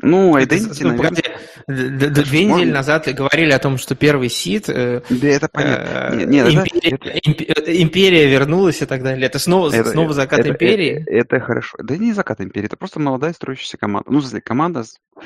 Ну, 0.00 0.38
Identity, 0.38 0.84
ну, 0.84 0.90
наверное... 0.90 1.22
Две 1.66 2.44
недели 2.44 2.70
назад 2.70 3.08
говорили 3.08 3.50
о 3.50 3.58
том, 3.58 3.78
что 3.78 3.96
первый 3.96 4.28
сид... 4.30 4.68
Э, 4.68 5.02
да, 5.10 5.28
это 5.28 5.48
понятно. 5.48 6.22
Э, 6.22 6.24
нет, 6.24 6.48
империя, 6.48 7.44
это... 7.44 7.82
империя 7.82 8.30
вернулась 8.30 8.80
и 8.80 8.86
так 8.86 9.02
далее. 9.02 9.26
Это 9.26 9.40
снова, 9.40 9.74
это, 9.74 9.90
снова 9.90 10.14
закат 10.14 10.40
это, 10.40 10.50
империи? 10.50 11.02
Это, 11.06 11.36
это 11.36 11.40
хорошо. 11.40 11.76
Да 11.82 11.96
не 11.96 12.12
закат 12.12 12.40
империи, 12.40 12.66
это 12.66 12.76
просто 12.76 13.00
молодая 13.00 13.32
строящаяся 13.32 13.76
команда. 13.76 14.10
Ну, 14.10 14.20
если 14.20 14.38
команда, 14.38 14.84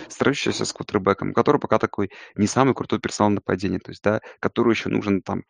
строящаяся 0.08 0.64
с 0.64 0.72
кутербеком, 0.72 1.30
у 1.30 1.34
которой 1.34 1.58
пока 1.58 1.78
такой 1.78 2.10
не 2.34 2.46
самый 2.46 2.74
крутой 2.74 2.98
персонал 2.98 3.30
нападения, 3.30 3.78
то 3.78 3.90
есть, 3.90 4.02
да, 4.02 4.20
которую 4.40 4.72
еще 4.72 4.88
нужно 4.88 5.20
там 5.20 5.42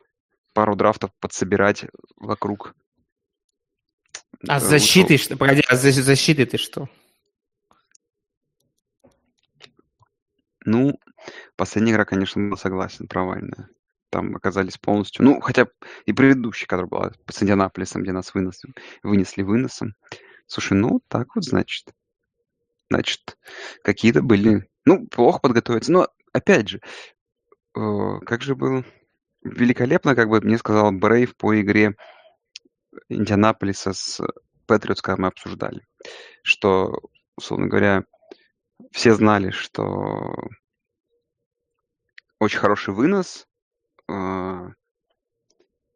пару 0.53 0.75
драфтов 0.75 1.11
подсобирать 1.21 1.85
вокруг. 2.17 2.75
А 4.49 4.59
с 4.59 4.65
защитой, 4.65 5.17
что? 5.17 5.37
Погоди, 5.37 5.63
а 5.69 5.77
с 5.77 5.83
защитой 5.83 6.45
ты 6.45 6.59
что? 6.59 6.89
Ну, 10.65 10.99
последняя 11.57 11.93
игра, 11.93 12.05
конечно, 12.05 12.43
была 12.43 12.57
согласен, 12.57 13.09
провальная. 13.09 13.69
Там 14.11 14.37
оказались 14.37 14.79
полностью... 14.79 15.25
Ну, 15.25 15.41
хотя 15.41 15.67
и 16.05 16.13
предыдущая, 16.13 16.67
которая 16.67 16.89
была 16.89 17.13
с 17.31 17.43
Индианаполисом, 17.43 18.03
где 18.03 18.13
нас 18.13 18.35
вынесли, 18.35 18.73
вынесли 19.03 19.43
выносом. 19.43 19.95
Слушай, 20.47 20.75
ну, 20.75 21.01
так 21.09 21.35
вот, 21.35 21.45
значит. 21.45 21.93
Значит, 22.91 23.39
какие-то 23.83 24.23
были... 24.23 24.69
Ну, 24.85 25.07
плохо 25.07 25.41
подготовиться. 25.41 25.93
Но, 25.93 26.09
опять 26.33 26.69
же, 26.69 26.81
э, 27.75 28.19
как 28.27 28.43
же 28.43 28.55
было... 28.55 28.85
Великолепно, 29.45 30.15
как 30.15 30.29
бы 30.29 30.41
мне 30.41 30.57
сказал 30.57 30.93
Брейв 30.93 31.35
по 31.37 31.61
игре 31.61 31.97
Индианаполиса 33.09 33.93
с 33.93 34.21
Патриотс, 34.67 35.03
когда 35.03 35.23
мы 35.23 35.29
обсуждали, 35.29 35.85
что, 36.43 37.01
условно 37.37 37.67
говоря, 37.67 38.05
все 38.91 39.15
знали, 39.15 39.51
что 39.51 40.35
очень 42.39 42.59
хороший 42.59 42.93
вынос 42.93 43.47
э, 44.09 44.69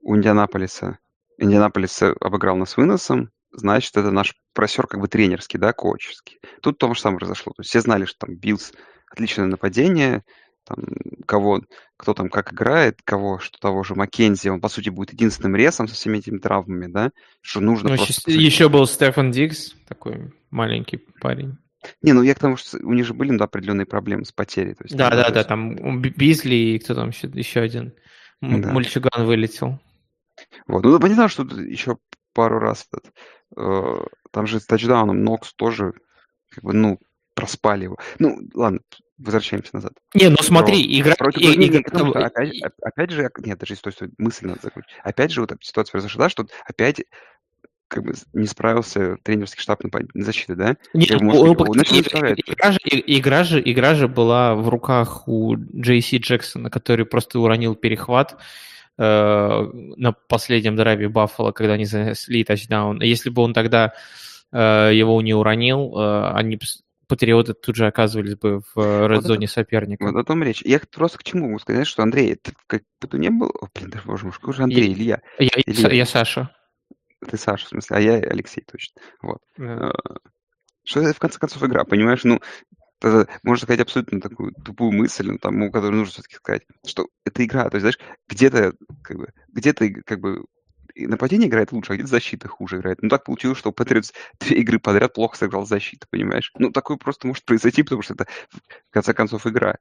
у 0.00 0.16
Индианаполиса. 0.16 0.98
Индианаполис 1.38 2.02
обыграл 2.20 2.56
нас 2.56 2.76
выносом, 2.76 3.30
значит, 3.50 3.96
это 3.96 4.10
наш 4.10 4.34
просер 4.52 4.86
как 4.86 5.00
бы 5.00 5.08
тренерский, 5.08 5.58
да, 5.58 5.72
коучский. 5.72 6.38
Тут 6.62 6.78
то 6.78 6.92
же 6.94 7.00
самое 7.00 7.18
произошло. 7.18 7.52
То 7.56 7.60
есть 7.60 7.70
все 7.70 7.80
знали, 7.80 8.04
что 8.04 8.26
там 8.26 8.36
Биллс 8.36 8.72
отличное 9.10 9.46
нападение, 9.46 10.24
там, 10.64 10.84
кого, 11.26 11.62
кто 11.96 12.14
там 12.14 12.28
как 12.28 12.52
играет, 12.52 13.00
кого, 13.04 13.38
что 13.38 13.58
того 13.58 13.82
же 13.84 13.94
Маккензи, 13.94 14.48
он, 14.48 14.60
по 14.60 14.68
сути, 14.68 14.88
будет 14.88 15.12
единственным 15.12 15.56
ресом 15.56 15.88
со 15.88 15.94
всеми 15.94 16.18
этими 16.18 16.38
травмами, 16.38 16.86
да, 16.86 17.10
что 17.40 17.60
нужно 17.60 17.90
ну, 17.90 17.96
просто... 17.96 18.30
Еще, 18.30 18.42
еще 18.42 18.68
был 18.68 18.86
Стефан 18.86 19.30
Дикс, 19.30 19.74
такой 19.88 20.32
маленький 20.50 20.98
парень. 21.20 21.58
Не, 22.02 22.12
ну 22.12 22.22
я 22.22 22.34
к 22.34 22.38
тому, 22.38 22.56
что 22.56 22.78
у 22.78 22.92
них 22.92 23.06
же 23.06 23.14
были 23.14 23.30
ну, 23.30 23.42
определенные 23.42 23.86
проблемы 23.86 24.24
с 24.24 24.32
потерей. 24.32 24.74
То 24.74 24.84
есть, 24.84 24.96
да, 24.96 25.10
да, 25.10 25.30
да, 25.30 25.44
там 25.44 26.00
Бизли 26.00 26.54
и 26.54 26.78
кто 26.78 26.94
там 26.94 27.08
еще, 27.08 27.28
еще 27.28 27.60
один. 27.60 27.94
Да. 28.40 28.72
Мальчуган 28.72 29.26
вылетел. 29.26 29.78
Вот, 30.66 30.84
ну 30.84 31.00
понятно, 31.00 31.28
что 31.28 31.42
еще 31.44 31.98
пару 32.34 32.58
раз 32.58 32.86
этот, 32.92 33.12
э, 33.56 34.06
там 34.30 34.46
же 34.46 34.60
с 34.60 34.66
тачдауном 34.66 35.24
Нокс 35.24 35.54
тоже, 35.54 35.94
как 36.50 36.64
бы, 36.64 36.74
ну, 36.74 36.98
проспали 37.34 37.84
его. 37.84 37.98
Ну, 38.18 38.38
ладно, 38.54 38.80
возвращаемся 39.18 39.74
назад. 39.74 39.92
Не, 40.14 40.28
ну 40.28 40.36
смотри, 40.40 40.82
Про, 40.82 41.00
игра... 41.00 41.14
Против... 41.16 41.40
И, 41.40 41.52
и, 41.54 41.82
потому, 41.82 42.10
что, 42.10 42.26
опять, 42.26 42.62
опять 42.82 43.10
же, 43.10 43.30
нет, 43.38 43.58
даже 43.58 43.76
стой, 43.76 43.92
стой, 43.92 44.10
мысль 44.18 44.46
надо 44.46 44.60
закончить. 44.62 44.92
Опять 45.02 45.30
же, 45.30 45.40
вот 45.40 45.52
эта 45.52 45.62
ситуация 45.62 45.92
произошла, 45.92 46.28
что 46.28 46.46
опять 46.66 47.02
как 47.88 48.04
бы 48.04 48.14
не 48.32 48.46
справился 48.46 49.16
тренерский 49.22 49.60
штаб 49.60 49.82
на 49.84 50.24
защиты, 50.24 50.54
да? 50.54 50.76
Нет, 50.92 51.12
он, 51.20 51.28
он, 51.30 51.54
игра, 51.54 52.72
же, 52.72 52.78
игра, 52.82 53.44
же, 53.44 53.62
игра 53.64 53.94
же 53.94 54.08
была 54.08 54.54
в 54.54 54.68
руках 54.68 55.28
у 55.28 55.56
Джейси 55.56 56.16
Джексона, 56.16 56.70
который 56.70 57.06
просто 57.06 57.38
уронил 57.38 57.74
перехват 57.74 58.36
э, 58.98 59.68
на 59.96 60.12
последнем 60.12 60.76
драйве 60.76 61.08
Баффала, 61.08 61.52
когда 61.52 61.74
они 61.74 61.84
занесли 61.84 62.44
тачдаун. 62.44 63.00
Если 63.02 63.30
бы 63.30 63.42
он 63.42 63.54
тогда 63.54 63.92
э, 64.52 64.90
его 64.92 65.20
не 65.22 65.34
уронил, 65.34 65.94
э, 65.96 66.32
они 66.32 66.58
патриоты 67.06 67.54
тут 67.54 67.76
же 67.76 67.86
оказывались 67.86 68.34
бы 68.34 68.62
в 68.74 68.80
э, 68.80 69.06
red-зоне 69.06 69.46
вот 69.46 69.50
соперника. 69.50 70.04
Вот 70.04 70.16
о 70.16 70.24
том 70.24 70.42
речь. 70.42 70.62
Я 70.62 70.80
просто 70.90 71.18
к 71.18 71.22
чему 71.22 71.46
могу 71.46 71.58
сказать, 71.58 71.86
что 71.86 72.02
Андрей, 72.02 72.34
ты 72.34 72.52
как 72.66 72.82
бы 73.00 73.18
не 73.18 73.30
был... 73.30 73.52
О, 73.60 73.68
блин, 73.74 73.90
даже, 73.90 74.04
боже 74.06 74.24
мой, 74.24 74.32
что 74.32 74.52
же 74.52 74.62
Андрей, 74.62 74.88
я, 74.88 74.92
Илья? 74.92 75.22
Я, 75.38 75.48
Илья. 75.66 75.92
я 75.92 76.06
Саша. 76.06 76.50
Ты 77.28 77.36
Саша, 77.36 77.66
в 77.66 77.68
смысле, 77.68 77.96
а 77.96 78.00
я 78.00 78.14
Алексей, 78.14 78.62
точно. 78.62 79.00
Вот. 79.22 79.38
Yeah. 79.58 79.90
Э, 79.90 80.16
что 80.84 81.00
это, 81.00 81.14
в 81.14 81.18
конце 81.18 81.38
концов, 81.38 81.62
игра, 81.64 81.84
понимаешь? 81.84 82.22
Ну, 82.24 82.40
можно 83.42 83.62
сказать 83.62 83.80
абсолютно 83.80 84.20
такую 84.20 84.52
тупую 84.52 84.92
мысль, 84.92 85.28
ну, 85.28 85.38
там, 85.38 85.70
которую 85.70 85.98
нужно 85.98 86.12
все-таки 86.12 86.36
сказать, 86.36 86.62
что 86.86 87.08
это 87.24 87.44
игра, 87.44 87.68
то 87.68 87.76
есть, 87.76 87.82
знаешь, 87.82 87.98
где-то, 88.28 88.72
как 89.02 89.16
бы, 89.18 89.28
где-то, 89.48 89.88
как 90.04 90.20
бы, 90.20 90.44
нападение 90.94 91.48
играет 91.48 91.72
лучше, 91.72 91.92
а 91.92 91.94
где-то 91.94 92.08
защита 92.08 92.48
хуже 92.48 92.78
играет. 92.78 93.02
Ну, 93.02 93.08
так 93.08 93.24
получилось, 93.24 93.58
что 93.58 93.72
Патриотс 93.72 94.12
две 94.40 94.58
игры 94.58 94.78
подряд 94.78 95.12
плохо 95.12 95.36
сыграл 95.36 95.66
защиту, 95.66 96.06
понимаешь? 96.10 96.52
Ну, 96.58 96.70
такое 96.70 96.96
просто 96.96 97.26
может 97.26 97.44
произойти, 97.44 97.82
потому 97.82 98.02
что 98.02 98.14
это, 98.14 98.26
в 98.50 98.92
конце 98.92 99.12
концов, 99.12 99.46
игра. 99.46 99.76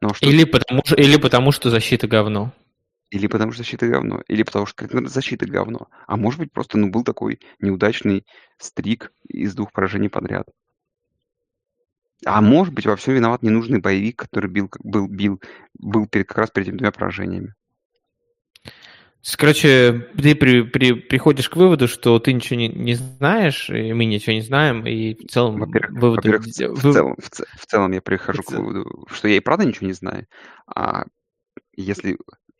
Но 0.00 0.14
что... 0.14 0.26
или, 0.26 0.44
потому, 0.44 0.82
или 0.96 1.16
потому, 1.16 1.52
что 1.52 1.70
защита 1.70 2.06
говно. 2.06 2.52
Или 3.16 3.28
потому 3.28 3.52
что 3.52 3.62
защита 3.62 3.88
говно, 3.88 4.22
или 4.28 4.42
потому 4.42 4.66
что 4.66 4.86
защита 5.08 5.46
говно. 5.46 5.88
А 6.06 6.16
может 6.18 6.38
быть, 6.38 6.52
просто 6.52 6.76
ну, 6.76 6.90
был 6.90 7.02
такой 7.02 7.40
неудачный 7.60 8.26
стрик 8.58 9.10
из 9.26 9.54
двух 9.54 9.72
поражений 9.72 10.10
подряд. 10.10 10.46
А 12.26 12.42
может 12.42 12.74
быть, 12.74 12.84
во 12.84 12.96
всем 12.96 13.14
виноват 13.14 13.42
ненужный 13.42 13.80
боевик, 13.80 14.16
который 14.16 14.50
бил, 14.50 14.70
был, 14.80 15.08
бил, 15.08 15.40
был 15.78 16.06
перед, 16.06 16.28
как 16.28 16.38
раз 16.38 16.50
перед 16.50 16.68
этими 16.68 16.76
двумя 16.76 16.92
поражениями. 16.92 17.54
Короче, 19.38 20.08
ты 20.14 20.34
при, 20.34 20.60
при, 20.62 20.92
приходишь 20.92 21.48
к 21.48 21.56
выводу, 21.56 21.88
что 21.88 22.18
ты 22.18 22.34
ничего 22.34 22.58
не, 22.58 22.68
не 22.68 22.94
знаешь, 22.94 23.70
и 23.70 23.94
мы 23.94 24.04
ничего 24.04 24.34
не 24.34 24.42
знаем, 24.42 24.86
и 24.86 25.14
в 25.14 25.28
целом 25.28 25.58
во-первых, 25.58 26.00
выводы... 26.00 26.30
Во-первых, 26.30 26.46
в, 26.46 26.80
в, 26.80 26.92
целом, 26.92 27.16
в, 27.16 27.60
в 27.60 27.66
целом 27.66 27.92
я 27.92 28.02
прихожу 28.02 28.42
в 28.42 28.44
к 28.44 28.50
выводу, 28.50 29.06
что 29.10 29.26
я 29.26 29.38
и 29.38 29.40
правда 29.40 29.64
ничего 29.64 29.86
не 29.86 29.94
знаю. 29.94 30.26
А 30.66 31.04
если 31.76 32.18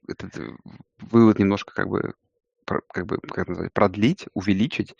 этот 0.08 0.36
э, 0.38 0.50
вывод 0.98 1.38
немножко 1.38 1.74
как 1.74 1.88
бы, 1.88 2.14
как 2.64 3.06
бы, 3.06 3.18
как 3.18 3.48
назвать, 3.48 3.72
продлить, 3.72 4.26
увеличить. 4.34 4.94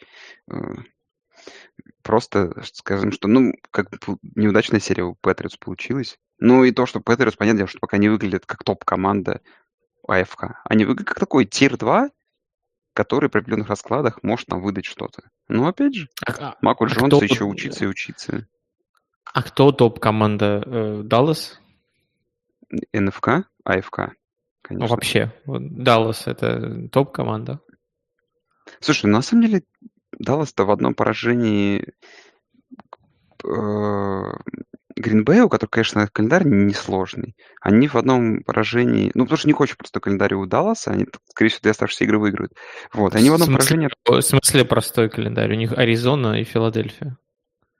Э, 0.51 0.57
просто 2.03 2.63
скажем, 2.63 3.13
что, 3.13 3.29
ну, 3.29 3.53
как 3.71 3.91
бы 3.91 3.99
неудачная 4.35 4.81
серия 4.81 5.05
у 5.05 5.15
Патриотс 5.15 5.57
получилась. 5.57 6.19
Ну 6.39 6.65
и 6.65 6.73
то, 6.73 6.87
что 6.87 7.01
Патриотс, 7.01 7.37
понятно, 7.37 7.67
что 7.67 7.79
пока 7.79 7.97
не 7.99 8.09
выглядит 8.09 8.47
как 8.47 8.65
топ-команда 8.65 9.41
АФК. 10.07 10.61
Они 10.65 10.85
выглядят 10.85 11.09
как 11.09 11.19
такой 11.19 11.45
тир-2, 11.47 12.11
который 12.93 13.29
при 13.29 13.41
определенных 13.41 13.69
раскладах 13.69 14.23
может 14.23 14.49
нам 14.49 14.63
выдать 14.63 14.87
что-то. 14.87 15.23
Ну, 15.49 15.67
опять 15.67 15.95
же, 15.95 16.09
а, 16.27 16.57
Маку 16.63 16.85
а 16.85 16.89
Джонсу 16.89 17.19
кто... 17.19 17.25
еще 17.25 17.45
учиться 17.45 17.85
и 17.85 17.89
учиться. 17.89 18.47
А 19.25 19.43
кто 19.43 19.73
топ-команда? 19.73 21.03
Даллас? 21.03 21.61
НФК? 22.93 23.49
АФК 23.65 24.13
конечно. 24.67 24.89
Вообще, 24.89 25.33
Даллас 25.47 26.27
это 26.27 26.89
топ-команда. 26.89 27.61
Слушай, 28.81 29.07
ну, 29.07 29.13
на 29.13 29.23
самом 29.23 29.43
деле 29.43 29.63
Даллас-то 30.19 30.65
в 30.65 30.71
одном 30.71 30.95
поражении 30.95 31.95
э, 33.45 34.23
Гринбею, 34.97 35.49
который, 35.49 35.71
конечно, 35.71 36.09
календарь 36.09 36.47
несложный, 36.47 37.37
они 37.61 37.87
в 37.87 37.97
одном 37.97 38.43
поражении... 38.43 39.13
Ну, 39.15 39.25
потому 39.25 39.39
что 39.39 39.49
не 39.49 39.55
очень 39.55 39.77
простой 39.77 40.03
календарь 40.03 40.35
у 40.35 40.47
Далласа, 40.47 40.91
они, 40.91 41.07
скорее 41.29 41.51
всего, 41.51 41.61
две 41.63 41.71
оставшиеся 41.73 42.05
игры 42.05 42.19
выиграют. 42.19 42.53
Вот, 42.93 43.15
они 43.15 43.31
в 43.31 43.35
одном 43.35 43.51
смысле, 43.51 43.89
поражении... 43.89 43.89
В 44.05 44.21
смысле 44.23 44.65
простой 44.65 45.11
календарь? 45.11 45.53
У 45.53 45.57
них 45.57 45.73
Аризона 45.73 46.41
и 46.41 46.45
Филадельфия. 46.45 47.19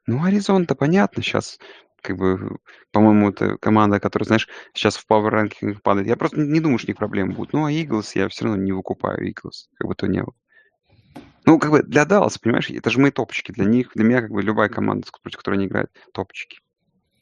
Ну, 0.07 0.23
Аризона-то 0.23 0.77
понятно 0.77 1.23
сейчас 1.23 1.59
как 2.07 2.17
бы, 2.17 2.59
по-моему, 2.93 3.31
это 3.31 3.57
команда, 3.59 3.99
которая, 3.99 4.27
знаешь, 4.27 4.49
сейчас 4.73 4.97
в 4.97 5.05
Power 5.11 5.31
Ranking 5.31 5.79
падает. 5.83 6.09
Я 6.09 6.17
просто 6.17 6.41
не 6.41 6.61
думаю, 6.61 6.79
что 6.79 6.89
у 6.89 6.91
них 6.91 6.97
проблемы 6.97 7.35
будут. 7.35 7.53
Ну, 7.53 7.67
а 7.67 7.73
Eagles 7.73 8.13
я 8.15 8.29
все 8.29 8.45
равно 8.45 8.63
не 8.63 8.73
выкупаю 8.73 9.29
Eagles, 9.29 9.67
как 9.77 9.89
бы 9.89 9.95
то 9.95 10.07
ни 10.07 10.21
было. 10.21 10.35
Ну, 11.45 11.59
как 11.59 11.71
бы 11.71 11.83
для 11.83 12.05
Далласа, 12.05 12.41
понимаешь, 12.41 12.71
это 12.71 12.91
же 12.91 13.01
мои 13.01 13.11
топчики. 13.11 13.53
Для 13.53 13.65
них, 13.65 13.91
для 13.95 14.05
меня, 14.05 14.23
как 14.23 14.31
бы, 14.31 14.43
любая 14.43 14.69
команда, 14.69 15.09
против 15.23 15.39
которой 15.39 15.55
они 15.55 15.67
играют, 15.67 15.91
топчики. 16.13 16.59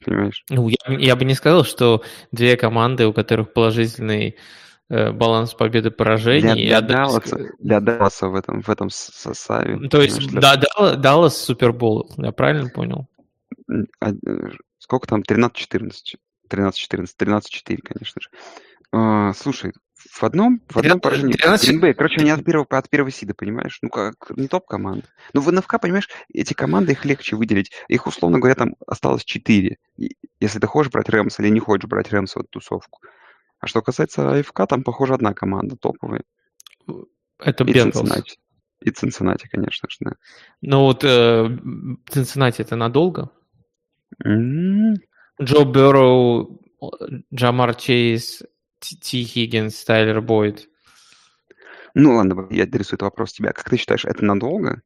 Понимаешь? 0.04 0.44
Ну, 0.50 0.68
я, 0.68 0.98
я 0.98 1.16
бы 1.16 1.24
не 1.24 1.34
сказал, 1.34 1.64
что 1.64 2.02
две 2.30 2.56
команды, 2.56 3.06
у 3.06 3.12
которых 3.12 3.52
положительный 3.54 4.36
э, 4.90 5.12
баланс 5.12 5.54
победы 5.54 5.90
поражений. 5.90 6.66
Для, 6.66 6.80
для, 6.80 6.96
Далласа, 6.96 7.38
для 7.58 7.80
Далласа 7.80 8.28
в 8.28 8.34
этом, 8.34 8.62
в 8.62 8.68
этом 8.68 8.90
составе. 8.90 9.88
То 9.88 10.02
есть 10.02 10.28
для... 10.28 10.40
да, 10.40 10.96
Даллас 10.96 11.38
Супербол, 11.38 12.10
я 12.18 12.32
правильно 12.32 12.68
понял? 12.68 13.08
Сколько 14.84 15.06
там? 15.06 15.22
13-14. 15.22 15.92
13-14. 16.50 17.06
13-4, 17.18 17.78
конечно 17.82 18.20
же. 18.20 18.28
А, 18.92 19.32
слушай, 19.32 19.72
в 20.10 20.22
одном, 20.24 20.60
в 20.68 20.76
одном 20.76 21.00
поражении 21.00 21.32
13... 21.32 21.70
Green 21.70 21.94
короче, 21.94 22.20
они 22.20 22.28
от 22.28 22.44
первого, 22.44 22.66
от 22.68 22.90
первого 22.90 23.10
сида, 23.10 23.32
понимаешь? 23.32 23.78
Ну, 23.80 23.88
как, 23.88 24.30
не 24.36 24.46
топ-команда. 24.46 25.06
Ну, 25.32 25.40
в 25.40 25.50
НФК, 25.50 25.80
понимаешь, 25.80 26.10
эти 26.28 26.52
команды, 26.52 26.92
их 26.92 27.06
легче 27.06 27.34
выделить. 27.34 27.72
Их, 27.88 28.06
условно 28.06 28.38
говоря, 28.38 28.56
там 28.56 28.74
осталось 28.86 29.24
4. 29.24 29.78
Если 30.40 30.58
ты 30.58 30.66
хочешь 30.66 30.92
брать 30.92 31.08
Рэмс 31.08 31.40
или 31.40 31.48
не 31.48 31.60
хочешь 31.60 31.88
брать 31.88 32.12
Рэмс 32.12 32.34
в 32.34 32.40
эту 32.40 32.48
тусовку. 32.50 33.00
А 33.60 33.66
что 33.66 33.80
касается 33.80 34.38
АФК, 34.38 34.66
там, 34.68 34.82
похоже, 34.82 35.14
одна 35.14 35.32
команда 35.32 35.76
топовая. 35.76 36.24
Это 37.38 37.64
Цинциннати. 37.64 38.36
И 38.82 38.90
Цинциннати, 38.90 39.48
конечно 39.48 39.88
же, 39.88 39.96
да. 40.00 40.12
Ну 40.60 40.80
вот 40.80 41.04
э, 41.04 41.48
Цинциннати 42.10 42.60
это 42.60 42.76
надолго? 42.76 43.30
Mm-hmm. 44.22 44.94
Джо 45.42 45.64
Берроу, 45.64 46.60
Джамар 47.34 47.74
Чейз, 47.74 48.42
Ти 48.78 49.24
Хиггинс, 49.24 49.84
Тайлер 49.84 50.20
Бойд. 50.20 50.68
Ну 51.94 52.16
ладно, 52.16 52.46
я 52.50 52.64
адресую 52.64 52.96
этот 52.96 53.02
вопрос 53.02 53.32
тебя. 53.32 53.52
Как 53.52 53.68
ты 53.68 53.76
считаешь, 53.76 54.04
это 54.04 54.24
надолго? 54.24 54.82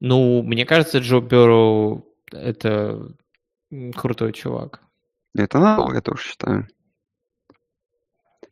Ну, 0.00 0.42
мне 0.42 0.66
кажется, 0.66 0.98
Джо 0.98 1.20
Берроу 1.20 2.06
это 2.32 3.12
крутой 3.94 4.32
чувак. 4.32 4.82
Это 5.34 5.58
надолго, 5.58 5.94
я 5.94 6.00
тоже 6.00 6.22
считаю. 6.22 6.68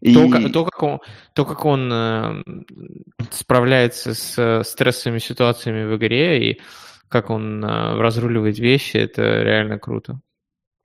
И... 0.01 0.15
То, 0.15 0.51
то, 0.51 0.65
как 0.65 0.83
он, 0.83 1.01
то, 1.35 1.45
как 1.45 1.65
он 1.65 1.93
э, 1.93 2.43
справляется 3.33 4.15
с 4.15 4.39
э, 4.39 4.63
стрессовыми 4.63 5.19
ситуациями 5.19 5.85
в 5.85 5.97
игре 5.97 6.53
и 6.53 6.61
как 7.09 7.31
он 7.31 7.65
э, 7.65 7.97
разруливает 7.99 8.59
вещи, 8.59 8.97
это 8.97 9.43
реально 9.43 9.79
круто. 9.79 10.21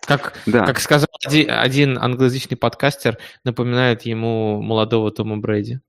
Как, 0.06 0.38
да. 0.46 0.66
как 0.66 0.80
сказал 0.80 1.08
один, 1.26 1.50
один 1.50 1.98
англоязычный 1.98 2.58
подкастер, 2.58 3.18
напоминает 3.44 4.02
ему 4.04 4.62
молодого 4.62 5.12
Тома 5.12 5.38
Брэди. 5.38 5.80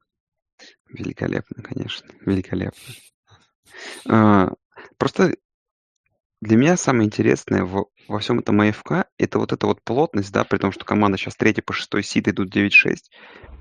Великолепно, 0.89 1.63
конечно, 1.63 2.09
великолепно. 2.25 2.95
А, 4.09 4.53
просто 4.99 5.35
для 6.41 6.57
меня 6.57 6.77
самое 6.77 7.07
интересное 7.07 7.65
в, 7.65 7.87
во 8.07 8.19
всем 8.19 8.39
этом 8.39 8.61
АФК 8.61 9.07
это 9.19 9.39
вот 9.39 9.53
эта 9.53 9.67
вот 9.67 9.83
плотность, 9.83 10.33
да, 10.33 10.45
при 10.45 10.59
том, 10.59 10.71
что 10.73 10.85
команда 10.85 11.19
сейчас 11.19 11.37
третий 11.37 11.63
по 11.63 11.73
шестой 11.73 12.03
сид 12.05 12.29
идут 12.29 12.55
9-6, 12.55 12.97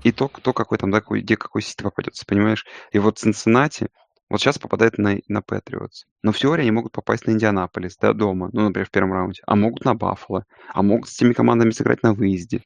и 0.04 0.12
то, 0.12 0.28
кто 0.28 0.52
какой 0.52 0.78
там, 0.78 0.90
да, 0.90 1.00
какой, 1.00 1.22
где 1.22 1.36
какой 1.36 1.62
сид 1.62 1.82
попадется, 1.82 2.24
понимаешь? 2.26 2.64
И 2.92 2.98
вот 2.98 3.18
Цинциннати, 3.18 3.88
вот 4.34 4.40
сейчас 4.40 4.58
попадает 4.58 4.98
на, 4.98 5.18
на 5.28 5.42
Патриотс. 5.42 6.04
Но 6.22 6.32
в 6.32 6.38
теории 6.38 6.62
они 6.62 6.72
могут 6.72 6.92
попасть 6.92 7.26
на 7.26 7.30
Индианаполис, 7.30 7.96
да, 7.96 8.12
дома, 8.12 8.50
ну, 8.52 8.64
например, 8.64 8.86
в 8.86 8.90
первом 8.90 9.12
раунде. 9.12 9.42
А 9.46 9.54
могут 9.54 9.84
на 9.84 9.94
Баффало. 9.94 10.44
А 10.72 10.82
могут 10.82 11.08
с 11.08 11.14
теми 11.14 11.32
командами 11.32 11.70
сыграть 11.70 12.02
на 12.02 12.14
выезде. 12.14 12.58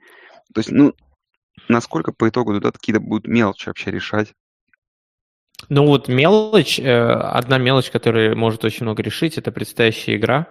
То 0.55 0.61
есть, 0.61 0.71
ну, 0.71 0.95
насколько 1.69 2.13
по 2.13 2.29
итогу 2.29 2.55
туда 2.55 2.73
какие-то 2.73 3.01
будут 3.01 3.27
мелочи 3.27 3.69
вообще 3.69 3.91
решать. 3.91 4.33
Ну 5.69 5.87
вот 5.87 6.09
мелочь, 6.09 6.79
э, 6.79 7.11
одна 7.11 7.59
мелочь, 7.59 7.91
которая 7.91 8.35
может 8.35 8.65
очень 8.65 8.85
много 8.85 9.03
решить, 9.03 9.37
это 9.37 9.53
предстоящая 9.53 10.17
игра, 10.17 10.49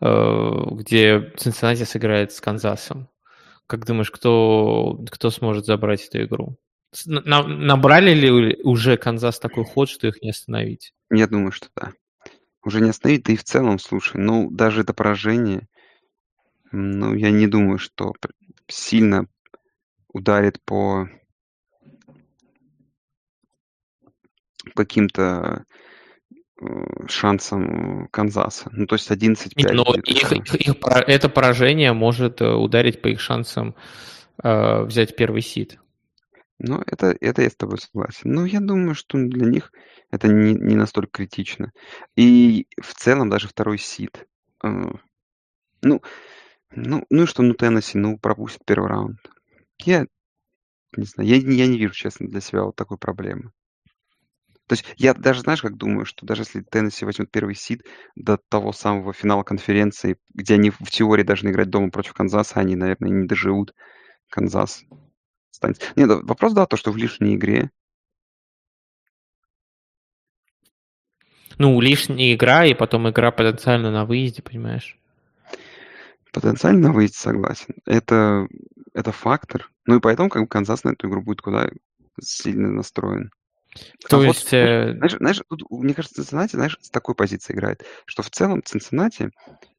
э, 0.00 0.50
где 0.70 1.32
Цинциннати 1.36 1.82
сыграет 1.82 2.32
с 2.32 2.40
Канзасом. 2.40 3.08
Как 3.66 3.84
думаешь, 3.84 4.10
кто, 4.10 5.04
кто 5.10 5.30
сможет 5.30 5.66
забрать 5.66 6.06
эту 6.06 6.24
игру? 6.24 6.56
Набрали 7.04 8.12
ли 8.12 8.56
уже 8.62 8.96
Канзас 8.96 9.38
такой 9.38 9.64
ход, 9.64 9.88
что 9.88 10.06
их 10.06 10.22
не 10.22 10.30
остановить? 10.30 10.94
Я 11.10 11.26
думаю, 11.26 11.52
что 11.52 11.68
да. 11.76 11.92
Уже 12.64 12.80
не 12.80 12.90
остановить, 12.90 13.24
да 13.24 13.32
и 13.32 13.36
в 13.36 13.44
целом, 13.44 13.78
слушай, 13.78 14.16
ну, 14.16 14.50
даже 14.50 14.80
это 14.80 14.92
поражение, 14.92 15.68
ну, 16.72 17.14
я 17.14 17.30
не 17.30 17.46
думаю, 17.46 17.78
что 17.78 18.12
сильно 18.68 19.26
ударит 20.12 20.60
по 20.64 21.08
каким-то 24.74 25.64
э, 26.60 26.66
шансам 27.08 28.08
Канзаса. 28.08 28.68
Ну, 28.72 28.86
то 28.86 28.96
есть 28.96 29.10
11-5. 29.10 29.72
Но 29.72 29.84
их, 30.04 30.32
их, 30.32 30.54
их, 30.54 30.74
это 30.82 31.28
поражение 31.28 31.92
может 31.92 32.40
э, 32.40 32.52
ударить 32.52 33.00
по 33.00 33.08
их 33.08 33.20
шансам 33.20 33.74
э, 34.42 34.82
взять 34.82 35.16
первый 35.16 35.42
сид. 35.42 35.78
Ну, 36.58 36.82
это, 36.86 37.16
это 37.20 37.42
я 37.42 37.50
с 37.50 37.56
тобой 37.56 37.78
согласен. 37.78 38.32
Но 38.32 38.46
я 38.46 38.60
думаю, 38.60 38.94
что 38.94 39.18
для 39.18 39.46
них 39.46 39.72
это 40.10 40.28
не, 40.28 40.54
не 40.54 40.74
настолько 40.74 41.18
критично. 41.18 41.72
И 42.16 42.66
в 42.80 42.94
целом 42.94 43.28
даже 43.28 43.48
второй 43.48 43.78
сид. 43.78 44.26
Э, 44.64 44.68
ну, 45.82 46.02
ну, 46.70 47.04
ну 47.10 47.22
и 47.22 47.26
что, 47.26 47.42
ну, 47.42 47.54
Теннесси, 47.54 47.98
ну, 47.98 48.18
пропустит 48.18 48.64
первый 48.64 48.88
раунд. 48.88 49.18
Я 49.78 50.06
не 50.96 51.04
знаю, 51.04 51.28
я, 51.28 51.36
я 51.36 51.66
не 51.66 51.78
вижу, 51.78 51.94
честно, 51.94 52.26
для 52.26 52.40
себя 52.40 52.64
вот 52.64 52.76
такой 52.76 52.96
проблемы. 52.96 53.52
То 54.66 54.72
есть 54.72 54.84
я 54.96 55.14
даже, 55.14 55.42
знаешь, 55.42 55.62
как 55.62 55.76
думаю, 55.76 56.06
что 56.06 56.26
даже 56.26 56.42
если 56.42 56.60
Теннесси 56.60 57.04
возьмет 57.04 57.30
первый 57.30 57.54
сид 57.54 57.82
до 58.16 58.38
того 58.48 58.72
самого 58.72 59.12
финала 59.12 59.44
конференции, 59.44 60.16
где 60.34 60.54
они 60.54 60.70
в 60.70 60.90
теории 60.90 61.22
должны 61.22 61.50
играть 61.50 61.70
дома 61.70 61.90
против 61.90 62.14
Канзаса, 62.14 62.58
они, 62.60 62.74
наверное, 62.74 63.10
не 63.10 63.26
доживут 63.26 63.74
Канзас 64.28 64.84
станет. 65.56 65.92
Нет, 65.96 66.08
вопрос, 66.08 66.52
да, 66.52 66.66
то, 66.66 66.76
что 66.76 66.92
в 66.92 66.96
лишней 66.96 67.34
игре. 67.34 67.70
Ну, 71.58 71.80
лишняя 71.80 72.34
игра, 72.34 72.66
и 72.66 72.74
потом 72.74 73.08
игра 73.08 73.30
потенциально 73.32 73.90
на 73.90 74.04
выезде, 74.04 74.42
понимаешь? 74.42 74.98
Потенциально 76.32 76.88
на 76.88 76.92
выезде 76.92 77.16
согласен. 77.16 77.74
Это, 77.86 78.46
это 78.92 79.10
фактор. 79.10 79.70
Ну 79.86 79.96
и 79.96 80.00
поэтому 80.00 80.28
как 80.28 80.42
бы 80.42 80.48
Канзас 80.48 80.84
на 80.84 80.90
эту 80.90 81.08
игру 81.08 81.22
будет 81.22 81.40
куда 81.40 81.70
сильно 82.20 82.70
настроен. 82.70 83.30
То 84.08 84.20
а 84.20 84.24
есть... 84.24 84.44
Вот, 84.44 84.52
э... 84.52 84.94
знаешь, 84.96 85.16
знаешь, 85.16 85.42
тут, 85.48 85.62
мне 85.70 85.94
кажется, 85.94 86.16
Цинциннати, 86.16 86.56
знаешь, 86.56 86.78
с 86.80 86.90
такой 86.90 87.14
позиции 87.14 87.52
играет, 87.52 87.84
что 88.04 88.22
в 88.22 88.30
целом 88.30 88.62
Цинциннати, 88.62 89.30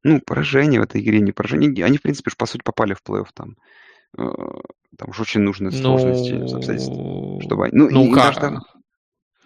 ну, 0.03 0.19
поражение 0.21 0.79
в 0.79 0.83
этой 0.83 1.01
игре, 1.01 1.19
не 1.19 1.31
поражение, 1.31 1.85
они, 1.85 1.97
в 1.97 2.01
принципе, 2.01 2.31
по 2.35 2.45
сути, 2.45 2.61
попали 2.63 2.93
в 2.93 3.01
плей-офф 3.03 3.27
там. 3.33 3.55
Э, 4.17 4.23
там 4.97 5.09
уж 5.09 5.19
очень 5.19 5.41
нужны 5.41 5.71
сложности 5.71 6.31
ну, 6.31 6.43
обстоятельства, 6.43 7.41
чтобы... 7.41 7.69
Ну, 7.71 7.89
ну 7.89 8.07
и, 8.07 8.13
как? 8.13 8.35
Даже 8.35 8.39
там, 8.39 8.63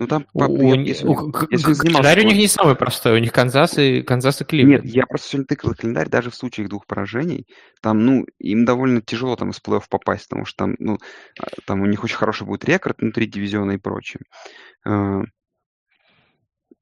ну 0.02 0.08
там, 0.08 0.26
у, 0.34 0.74
я, 0.74 0.82
если, 0.82 1.06
у, 1.06 1.32
если 1.52 1.74
календарь 1.76 2.22
у 2.22 2.28
них 2.28 2.38
не 2.38 2.48
самый 2.48 2.76
простой, 2.76 3.18
у 3.18 3.20
них 3.20 3.32
Канзас 3.32 3.78
и, 3.78 4.02
Канзас 4.02 4.42
и 4.42 4.46
Кливленд. 4.46 4.84
Нет, 4.84 4.96
я 4.96 5.06
просто 5.06 5.30
сегодня 5.30 5.46
тыкал 5.46 5.76
календарь, 5.76 6.10
даже 6.10 6.32
в 6.32 6.36
случае 6.36 6.64
их 6.64 6.72
двух 6.72 6.88
поражений, 6.88 7.46
там, 7.84 8.04
ну, 8.04 8.26
им 8.40 8.66
довольно 8.66 9.02
тяжело 9.02 9.36
там 9.36 9.52
из 9.52 9.62
плей-офф 9.62 9.84
попасть, 9.90 10.28
потому 10.28 10.46
что 10.46 10.58
там, 10.58 10.76
ну, 10.80 10.98
а, 11.40 11.46
там 11.68 11.82
у 11.82 11.86
них 11.86 12.04
очень 12.04 12.16
хороший 12.16 12.48
будет 12.48 12.66
рекорд 12.66 13.00
внутри 13.00 13.28
дивизиона 13.28 13.74
и 13.74 13.78
прочее. 13.78 14.22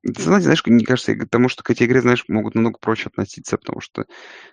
Знаете, 0.04 0.44
знаешь, 0.44 0.66
мне 0.66 0.86
кажется, 0.86 1.14
потому 1.14 1.50
что 1.50 1.62
к 1.64 1.72
этой 1.72 1.86
игре, 1.86 2.02
знаешь, 2.02 2.24
могут 2.30 2.56
намного 2.56 2.80
проще 2.80 3.08
относиться, 3.08 3.58
потому 3.58 3.82
что 3.82 4.06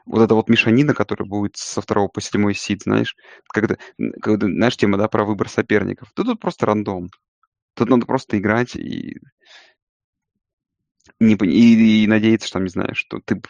вот 0.05 0.23
эта 0.23 0.35
вот 0.35 0.49
мешанина, 0.49 0.93
которая 0.93 1.29
будет 1.29 1.57
со 1.57 1.81
второго 1.81 2.09
по 2.09 2.21
седьмой 2.21 2.55
сид, 2.55 2.83
знаешь, 2.83 3.15
когда, 3.49 3.77
когда 4.21 4.47
знаешь, 4.49 4.77
тема, 4.77 4.99
да, 4.99 5.09
про 5.09 5.25
выбор 5.25 5.49
соперников. 5.49 6.11
Тут, 6.15 6.27
тут 6.27 6.41
просто 6.41 6.67
рандом. 6.67 7.11
Тут 7.75 7.91
надо 7.91 8.07
просто 8.07 8.39
играть 8.39 8.77
и, 8.77 9.19
не, 11.21 11.35
и, 11.35 12.05
и 12.05 12.07
надеяться, 12.07 12.49
что, 12.49 12.59
не 12.59 12.69
знаю, 12.69 12.95
что 12.95 13.21
ты 13.25 13.41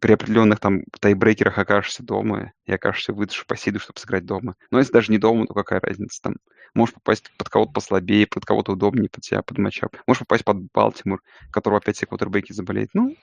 при 0.00 0.12
определенных 0.12 0.58
там 0.58 0.82
тайбрейкерах 1.00 1.56
окажешься 1.58 2.02
дома 2.02 2.52
и 2.64 2.72
окажешься 2.72 3.12
выдашь 3.12 3.46
по 3.46 3.56
сиду, 3.56 3.78
чтобы 3.78 4.00
сыграть 4.00 4.24
дома. 4.24 4.56
Но 4.70 4.78
если 4.78 4.92
даже 4.92 5.12
не 5.12 5.18
дома, 5.18 5.46
то 5.46 5.54
какая 5.54 5.80
разница 5.80 6.20
там? 6.22 6.36
Можешь 6.74 6.94
попасть 6.94 7.30
под 7.36 7.48
кого-то 7.48 7.72
послабее, 7.72 8.26
под 8.26 8.44
кого-то 8.44 8.72
удобнее, 8.72 9.10
под 9.10 9.24
себя, 9.24 9.42
под 9.42 9.58
матчап. 9.58 9.96
Можешь 10.06 10.20
попасть 10.20 10.44
под 10.44 10.56
Балтимор, 10.72 11.20
которого 11.52 11.78
опять 11.78 11.96
все 11.96 12.06
квотербеки 12.06 12.52
заболеют. 12.52 12.90
Ну, 12.94 13.14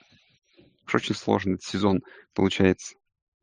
уж 0.86 0.94
очень 0.94 1.14
сложный 1.14 1.54
этот 1.54 1.64
сезон 1.64 2.00
получается. 2.34 2.94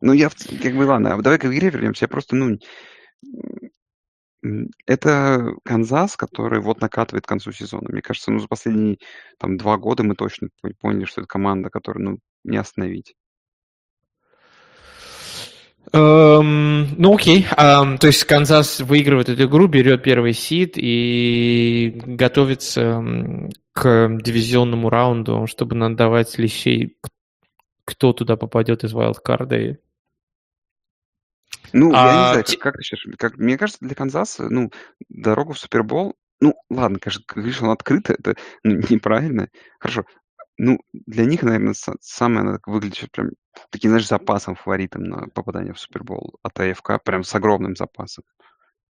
Ну, 0.01 0.13
я, 0.13 0.29
как 0.29 0.73
бы, 0.75 0.85
ладно, 0.85 1.21
давай 1.21 1.37
к 1.37 1.45
игре 1.45 1.69
вернемся. 1.69 2.05
Я 2.05 2.09
просто, 2.09 2.35
ну, 2.35 2.57
это 4.85 5.51
Канзас, 5.63 6.15
который 6.15 6.61
вот 6.61 6.81
накатывает 6.81 7.25
к 7.25 7.29
концу 7.29 7.51
сезона. 7.51 7.89
Мне 7.89 8.01
кажется, 8.01 8.31
ну, 8.31 8.39
за 8.39 8.47
последние 8.47 8.97
там 9.39 9.57
два 9.57 9.77
года 9.77 10.03
мы 10.03 10.15
точно 10.15 10.49
поняли, 10.79 11.05
что 11.05 11.21
это 11.21 11.27
команда, 11.27 11.69
которую, 11.69 12.03
ну, 12.03 12.17
не 12.43 12.57
остановить. 12.57 13.15
Эм, 15.93 16.95
ну 16.97 17.15
окей, 17.15 17.47
эм, 17.55 17.97
то 17.97 18.07
есть 18.07 18.25
Канзас 18.25 18.81
выигрывает 18.81 19.29
эту 19.29 19.45
игру, 19.45 19.67
берет 19.67 20.03
первый 20.03 20.33
сид 20.33 20.73
и 20.75 22.01
готовится 22.05 23.01
к 23.73 24.09
дивизионному 24.21 24.89
раунду, 24.89 25.47
чтобы 25.47 25.75
надавать 25.75 26.37
лещей, 26.37 26.97
кто 27.85 28.11
туда 28.11 28.35
попадет 28.35 28.83
из 28.83 28.91
вайлдкарда. 28.91 29.77
Ну, 31.73 31.91
а, 31.93 32.07
я 32.07 32.13
не 32.13 32.19
а, 32.19 32.31
знаю, 32.31 32.45
как, 32.59 32.75
как, 32.75 33.17
как, 33.17 33.37
мне 33.37 33.57
кажется, 33.57 33.85
для 33.85 33.95
Канзаса, 33.95 34.49
ну, 34.49 34.71
дорога 35.09 35.53
в 35.53 35.59
Супербол, 35.59 36.15
ну, 36.39 36.55
ладно, 36.69 36.99
конечно, 36.99 37.23
говоришь, 37.27 37.61
он 37.61 37.69
открыто, 37.69 38.13
это 38.13 38.35
ну, 38.63 38.75
неправильно. 38.89 39.49
Хорошо, 39.79 40.05
ну, 40.57 40.79
для 40.93 41.25
них, 41.25 41.43
наверное, 41.43 41.75
самое 42.01 42.43
надо 42.43 42.59
выглядит 42.65 43.11
прям 43.11 43.29
таким, 43.69 43.91
знаешь, 43.91 44.07
запасом 44.07 44.55
фаворитом 44.55 45.03
на 45.03 45.27
попадание 45.27 45.73
в 45.73 45.79
Супербол 45.79 46.39
от 46.41 46.59
АФК, 46.59 47.03
прям 47.03 47.23
с 47.23 47.33
огромным 47.35 47.75
запасом. 47.75 48.23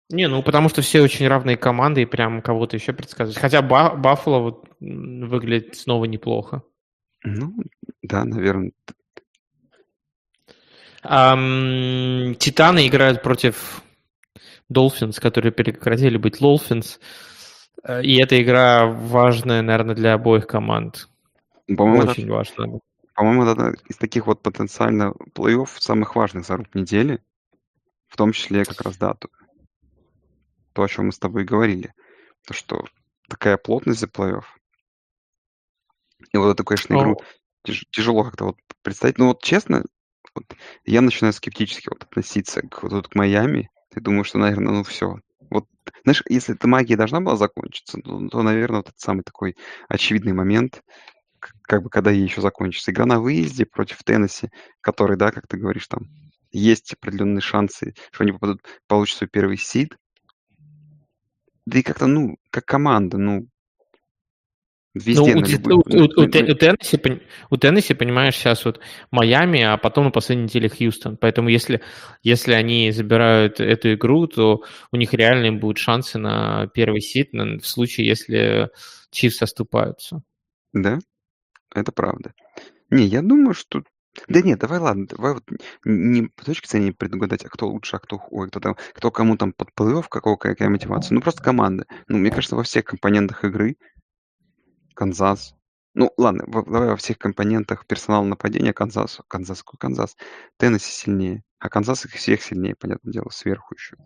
Не, 0.09 0.29
ну 0.29 0.41
потому 0.41 0.69
что 0.69 0.81
все 0.81 1.01
очень 1.01 1.27
равные 1.27 1.57
команды 1.57 2.03
и 2.03 2.05
прям 2.05 2.41
кого-то 2.41 2.77
еще 2.77 2.93
предсказывать. 2.93 3.37
Хотя 3.37 3.61
Баффало 3.61 4.39
вот 4.39 4.69
выглядит 4.79 5.75
снова 5.75 6.05
неплохо. 6.05 6.63
Ну, 7.23 7.53
да, 8.01 8.23
наверное. 8.23 8.71
Um, 11.03 12.35
Титаны 12.35 12.87
играют 12.87 13.21
против 13.21 13.81
Долфинс, 14.69 15.19
которые 15.19 15.51
прекратили 15.51 16.17
быть 16.17 16.39
Лолфинс. 16.39 16.99
И 18.01 18.17
эта 18.17 18.41
игра 18.41 18.85
важная, 18.87 19.61
наверное, 19.61 19.95
для 19.95 20.13
обоих 20.13 20.47
команд. 20.47 21.07
По-моему, 21.67 22.09
Очень 22.09 22.23
это, 22.23 22.33
важно. 22.33 22.79
По-моему, 23.13 23.43
это 23.43 23.75
из 23.89 23.97
таких 23.97 24.27
вот 24.27 24.41
потенциально 24.41 25.13
плей-офф 25.33 25.69
самых 25.79 26.15
важных 26.15 26.45
за 26.45 26.57
рук 26.57 26.73
недели, 26.75 27.21
в 28.07 28.15
том 28.15 28.31
числе 28.31 28.63
как 28.63 28.81
раз 28.81 28.97
дату. 28.97 29.29
То, 30.73 30.83
о 30.83 30.87
чем 30.87 31.07
мы 31.07 31.11
с 31.11 31.19
тобой 31.19 31.43
говорили. 31.43 31.93
То, 32.45 32.53
что 32.53 32.85
такая 33.27 33.57
плотность 33.57 33.99
за 33.99 34.07
плей-офф. 34.07 34.43
И 36.31 36.37
вот 36.37 36.51
эту, 36.51 36.63
конечно, 36.63 36.93
игру 36.93 37.17
тяж, 37.63 37.85
тяжело 37.91 38.23
как-то 38.23 38.45
вот 38.45 38.57
представить. 38.81 39.17
Ну 39.17 39.27
вот 39.27 39.41
честно, 39.41 39.83
вот, 40.33 40.45
я 40.85 41.01
начинаю 41.01 41.33
скептически 41.33 41.89
вот 41.89 42.03
относиться 42.03 42.61
к, 42.61 42.83
вот, 42.83 43.09
к 43.09 43.15
Майами. 43.15 43.69
Ты 43.89 44.01
думаешь, 44.01 44.27
что, 44.27 44.37
наверное, 44.37 44.73
ну 44.73 44.83
все. 44.83 45.19
Вот, 45.49 45.67
знаешь, 46.03 46.23
если 46.29 46.55
эта 46.55 46.67
магия 46.67 46.95
должна 46.95 47.19
была 47.19 47.35
закончиться, 47.35 47.99
то, 47.99 48.27
то 48.29 48.41
наверное, 48.41 48.77
вот 48.77 48.89
этот 48.89 48.99
самый 48.99 49.23
такой 49.23 49.55
очевидный 49.87 50.33
момент, 50.33 50.83
как 51.61 51.83
бы 51.83 51.89
когда 51.89 52.11
ей 52.11 52.23
еще 52.23 52.41
закончится. 52.41 52.91
Игра 52.91 53.05
на 53.05 53.19
выезде 53.19 53.65
против 53.65 54.03
Теннесси, 54.03 54.49
который, 54.81 55.17
да, 55.17 55.31
как 55.31 55.47
ты 55.47 55.57
говоришь, 55.57 55.87
там 55.87 56.07
есть 56.51 56.93
определенные 56.93 57.41
шансы, 57.41 57.93
что 58.11 58.23
они 58.23 58.31
попадут, 58.31 58.61
получат 58.87 59.17
свой 59.17 59.29
первый 59.29 59.57
сид. 59.57 59.97
Да 61.65 61.79
и 61.79 61.83
как-то, 61.83 62.07
ну, 62.07 62.37
как 62.49 62.65
команда, 62.65 63.17
ну, 63.17 63.47
Везде 65.05 65.35
ну, 65.35 65.41
у, 65.41 65.43
любой... 65.43 65.73
у, 65.75 66.23
у, 66.23 66.27
Теннесси, 66.27 66.99
у 67.49 67.57
Теннесси, 67.57 67.93
понимаешь, 67.93 68.35
сейчас 68.35 68.65
вот 68.65 68.79
Майами, 69.11 69.61
а 69.61 69.77
потом 69.77 70.05
на 70.05 70.11
последней 70.11 70.45
неделе 70.45 70.69
Хьюстон. 70.69 71.17
Поэтому 71.17 71.49
если, 71.49 71.81
если 72.23 72.53
они 72.53 72.91
забирают 72.91 73.59
эту 73.59 73.93
игру, 73.93 74.27
то 74.27 74.63
у 74.91 74.97
них 74.97 75.13
реально 75.13 75.57
будут 75.57 75.77
шансы 75.77 76.17
на 76.17 76.67
первый 76.73 77.01
seed 77.01 77.29
в 77.31 77.61
случае, 77.61 78.07
если 78.07 78.69
Чифс 79.11 79.41
оступаются. 79.41 80.21
Да? 80.73 80.99
Это 81.77 81.91
правда. 81.91 82.33
Не, 82.89 83.05
я 83.05 83.21
думаю, 83.21 83.53
что... 83.53 83.83
Да 84.27 84.41
нет, 84.41 84.59
давай, 84.59 84.79
ладно, 84.79 85.05
давай 85.05 85.35
вот 85.35 85.43
не 85.85 86.23
по 86.23 86.43
точке 86.43 86.67
зрения 86.67 86.91
предугадать, 86.91 87.45
а 87.45 87.49
кто 87.49 87.67
лучше, 87.67 87.97
а 87.97 87.99
кто 87.99 88.19
ой, 88.31 88.47
кто 88.47 88.59
там, 88.59 88.75
кто 88.93 89.11
кому 89.11 89.37
там 89.37 89.53
под 89.53 89.73
плей 89.73 90.01
какого, 90.09 90.37
какая 90.37 90.69
мотивация. 90.69 91.13
Ну, 91.13 91.21
просто 91.21 91.43
команда. 91.43 91.85
Ну, 92.07 92.17
мне 92.17 92.31
кажется, 92.31 92.55
во 92.55 92.63
всех 92.63 92.85
компонентах 92.85 93.43
игры 93.43 93.77
Канзас. 94.95 95.53
Ну, 95.93 96.11
ладно, 96.17 96.45
давай 96.47 96.89
во 96.89 96.95
всех 96.95 97.19
компонентах 97.19 97.85
персонала 97.85 98.23
нападения 98.23 98.73
Канзасу. 98.73 99.23
Канзас, 99.27 99.61
какой 99.61 99.77
Канзас? 99.77 100.15
Теннесси 100.57 100.91
сильнее. 100.91 101.43
А 101.59 101.69
Канзас 101.69 102.05
их 102.05 102.13
всех 102.13 102.41
сильнее, 102.41 102.75
понятное 102.75 103.13
дело, 103.13 103.29
сверху 103.29 103.75
еще. 103.75 103.97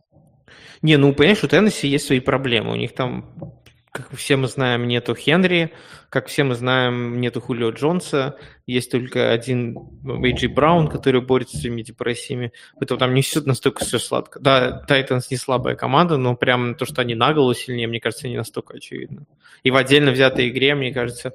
Не, 0.81 0.97
ну, 0.97 1.13
понимаешь, 1.13 1.43
у 1.43 1.47
Теннесси 1.47 1.87
есть 1.87 2.05
свои 2.05 2.19
проблемы. 2.19 2.71
У 2.71 2.75
них 2.75 2.93
там 2.93 3.60
как 3.91 4.09
все 4.15 4.37
мы 4.37 4.47
знаем, 4.47 4.87
нету 4.87 5.13
Хенри, 5.15 5.73
как 6.09 6.27
все 6.27 6.45
мы 6.45 6.55
знаем, 6.55 7.19
нету 7.19 7.41
Хулио 7.41 7.71
Джонса, 7.71 8.37
есть 8.65 8.89
только 8.89 9.31
один 9.31 9.77
Эйджи 10.05 10.47
Браун, 10.47 10.87
который 10.87 11.19
борется 11.21 11.57
с 11.57 11.61
своими 11.61 11.81
депрессиями, 11.81 12.53
поэтому 12.75 12.97
там 12.99 13.13
не 13.13 13.21
все 13.21 13.41
настолько 13.41 13.83
все 13.83 13.99
сладко. 13.99 14.39
Да, 14.39 14.79
Тайтанс 14.87 15.29
не 15.29 15.35
слабая 15.35 15.75
команда, 15.75 16.15
но 16.15 16.37
прям 16.37 16.75
то, 16.75 16.85
что 16.85 17.01
они 17.01 17.15
на 17.15 17.33
голову 17.33 17.53
сильнее, 17.53 17.87
мне 17.87 17.99
кажется, 17.99 18.29
не 18.29 18.37
настолько 18.37 18.75
очевидно. 18.75 19.25
И 19.63 19.71
в 19.71 19.75
отдельно 19.75 20.11
взятой 20.11 20.47
игре, 20.49 20.73
мне 20.73 20.93
кажется, 20.93 21.33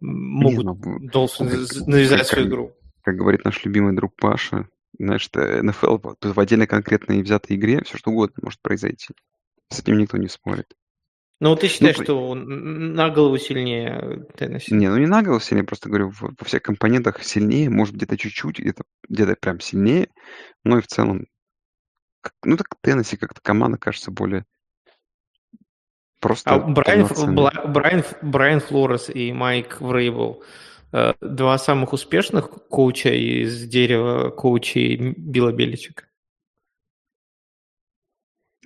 могут 0.00 0.64
не, 0.64 0.64
ну, 0.64 1.08
должен 1.08 1.46
навязать 1.86 2.20
как, 2.20 2.28
свою 2.28 2.48
игру. 2.48 2.72
Как 3.02 3.14
говорит 3.14 3.44
наш 3.44 3.64
любимый 3.64 3.94
друг 3.94 4.16
Паша, 4.16 4.68
значит, 4.98 5.36
НФЛ 5.36 5.98
тут 5.98 6.34
в 6.34 6.40
отдельно 6.40 6.66
конкретной 6.66 7.22
взятой 7.22 7.56
игре 7.56 7.82
все 7.84 7.96
что 7.96 8.10
угодно 8.10 8.42
может 8.42 8.60
произойти. 8.60 9.14
С 9.68 9.78
этим 9.80 9.98
никто 9.98 10.16
не 10.16 10.28
спорит. 10.28 10.74
Ну, 11.38 11.54
ты 11.54 11.68
считаешь, 11.68 11.98
ну, 11.98 12.04
что 12.04 12.34
на 12.34 13.10
голову 13.10 13.36
сильнее 13.36 14.26
Теннесси? 14.36 14.74
Не, 14.74 14.88
ну 14.88 14.96
не 14.96 15.06
на 15.06 15.22
голову 15.22 15.40
сильнее, 15.40 15.64
просто 15.64 15.88
говорю, 15.88 16.12
во 16.18 16.44
всех 16.44 16.62
компонентах 16.62 17.22
сильнее, 17.22 17.68
может 17.68 17.94
где-то 17.94 18.16
чуть-чуть, 18.16 18.58
где-то 18.58 18.84
где 19.08 19.36
прям 19.36 19.60
сильнее, 19.60 20.08
но 20.64 20.78
и 20.78 20.80
в 20.82 20.86
целом, 20.86 21.26
ну 22.42 22.56
так 22.56 22.68
Теннесси 22.80 23.16
как-то 23.18 23.40
команда 23.42 23.76
кажется 23.76 24.10
более 24.10 24.46
просто 26.26 26.54
а 26.54 26.58
Брайан, 26.58 27.06
Брайан, 27.72 28.04
Брайан 28.22 28.60
Флорес 28.60 29.10
и 29.10 29.32
Майк 29.32 29.80
Врейбл 29.80 30.42
э, 30.92 31.12
два 31.20 31.56
самых 31.58 31.92
успешных 31.92 32.50
коуча 32.68 33.10
из 33.10 33.64
дерева 33.68 34.30
коучей 34.30 35.14
Билла 35.16 35.52
Беличика. 35.52 36.04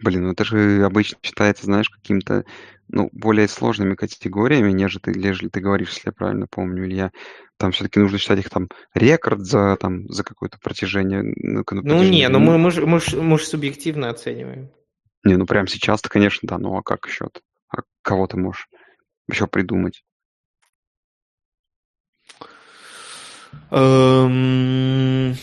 Блин, 0.03 0.25
ну 0.25 0.33
это 0.33 0.45
же 0.45 0.85
обычно 0.85 1.19
считается, 1.23 1.67
знаешь, 1.67 1.89
каким-то, 1.89 2.45
ну, 2.89 3.11
более 3.13 3.49
сложными 3.49 3.95
категориями, 3.95 4.73
нежели 4.73 5.01
ты, 5.01 5.13
нежели 5.13 5.49
ты 5.49 5.61
говоришь, 5.61 5.91
если 5.91 6.09
я 6.09 6.13
правильно 6.13 6.47
помню, 6.47 6.87
Илья. 6.87 7.13
Там 7.59 7.73
все-таки 7.73 8.01
нужно 8.01 8.19
считать 8.19 8.39
их 8.39 8.49
там 8.49 8.69
рекорд 8.95 9.41
за, 9.41 9.77
там, 9.77 10.09
за 10.09 10.25
какое-то 10.25 10.59
протяжение. 10.59 11.23
Ну, 11.23 11.65
ну 11.71 12.03
не, 12.03 12.27
ну 12.29 12.39
мы, 12.39 12.57
мы, 12.57 12.71
же, 12.71 12.87
мы, 12.87 13.01
же, 13.01 13.21
мы 13.21 13.39
же 13.39 13.45
субъективно 13.45 14.09
оцениваем. 14.09 14.71
Не, 15.25 15.37
ну 15.37 15.45
прямо 15.45 15.69
сейчас-то, 15.69 16.09
конечно, 16.09 16.49
да, 16.49 16.57
ну 16.57 16.77
а 16.77 16.83
как 16.83 17.07
еще? 17.07 17.29
А 17.69 17.83
кого 18.03 18.27
ты 18.27 18.39
можешь 18.39 18.69
еще 19.31 19.47
придумать? 19.47 20.03
Эм... 23.71 25.37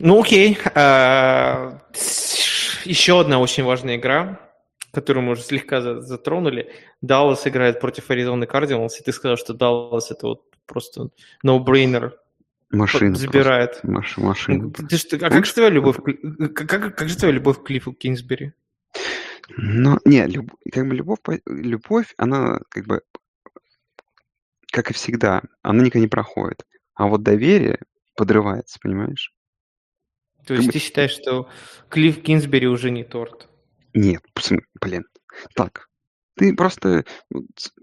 Ну 0.00 0.20
окей. 0.20 0.58
А, 0.74 1.78
еще 2.84 3.20
одна 3.20 3.40
очень 3.40 3.64
важная 3.64 3.96
игра, 3.96 4.40
которую 4.92 5.24
мы 5.24 5.32
уже 5.32 5.42
слегка 5.42 6.00
затронули. 6.00 6.72
Даллас 7.00 7.46
играет 7.46 7.80
против 7.80 8.10
Аризоны 8.10 8.46
Кардиналс, 8.46 9.00
и 9.00 9.02
ты 9.02 9.12
сказал, 9.12 9.36
что 9.36 9.54
Даллас 9.54 10.10
это 10.10 10.26
вот 10.26 10.42
просто 10.66 11.10
no-brainer. 11.44 12.12
Машина. 12.70 13.16
Забирает. 13.16 13.80
Маш, 13.82 14.16
машина. 14.16 14.70
Ты, 14.70 14.98
ты, 14.98 15.16
а 15.16 15.30
как 15.30 15.44
же 15.44 15.54
твоя 15.54 15.70
любовь, 15.70 15.96
как, 16.54 16.94
как, 16.94 17.08
же 17.08 17.16
твоя 17.16 17.34
любовь 17.34 17.58
к 17.58 17.64
Клиффу 17.64 17.92
Кинсбери? 17.92 18.52
Ну, 19.56 19.98
не, 20.04 20.24
люб, 20.26 20.52
как 20.72 20.86
бы 20.86 20.94
любовь, 20.94 21.18
любовь, 21.46 22.14
она 22.16 22.60
как 22.68 22.86
бы, 22.86 23.02
как 24.70 24.90
и 24.90 24.94
всегда, 24.94 25.42
она 25.62 25.82
никогда 25.82 26.04
не 26.04 26.08
проходит. 26.08 26.64
А 26.94 27.08
вот 27.08 27.24
доверие 27.24 27.80
подрывается, 28.14 28.78
понимаешь? 28.80 29.34
То 30.46 30.54
есть 30.54 30.72
ты 30.72 30.78
считаешь, 30.78 31.12
что 31.12 31.48
Клифф 31.88 32.22
Кинсбери 32.22 32.66
уже 32.66 32.90
не 32.90 33.04
торт? 33.04 33.48
Нет, 33.94 34.22
блин. 34.80 35.04
Так, 35.54 35.88
ты 36.36 36.54
просто, 36.54 37.04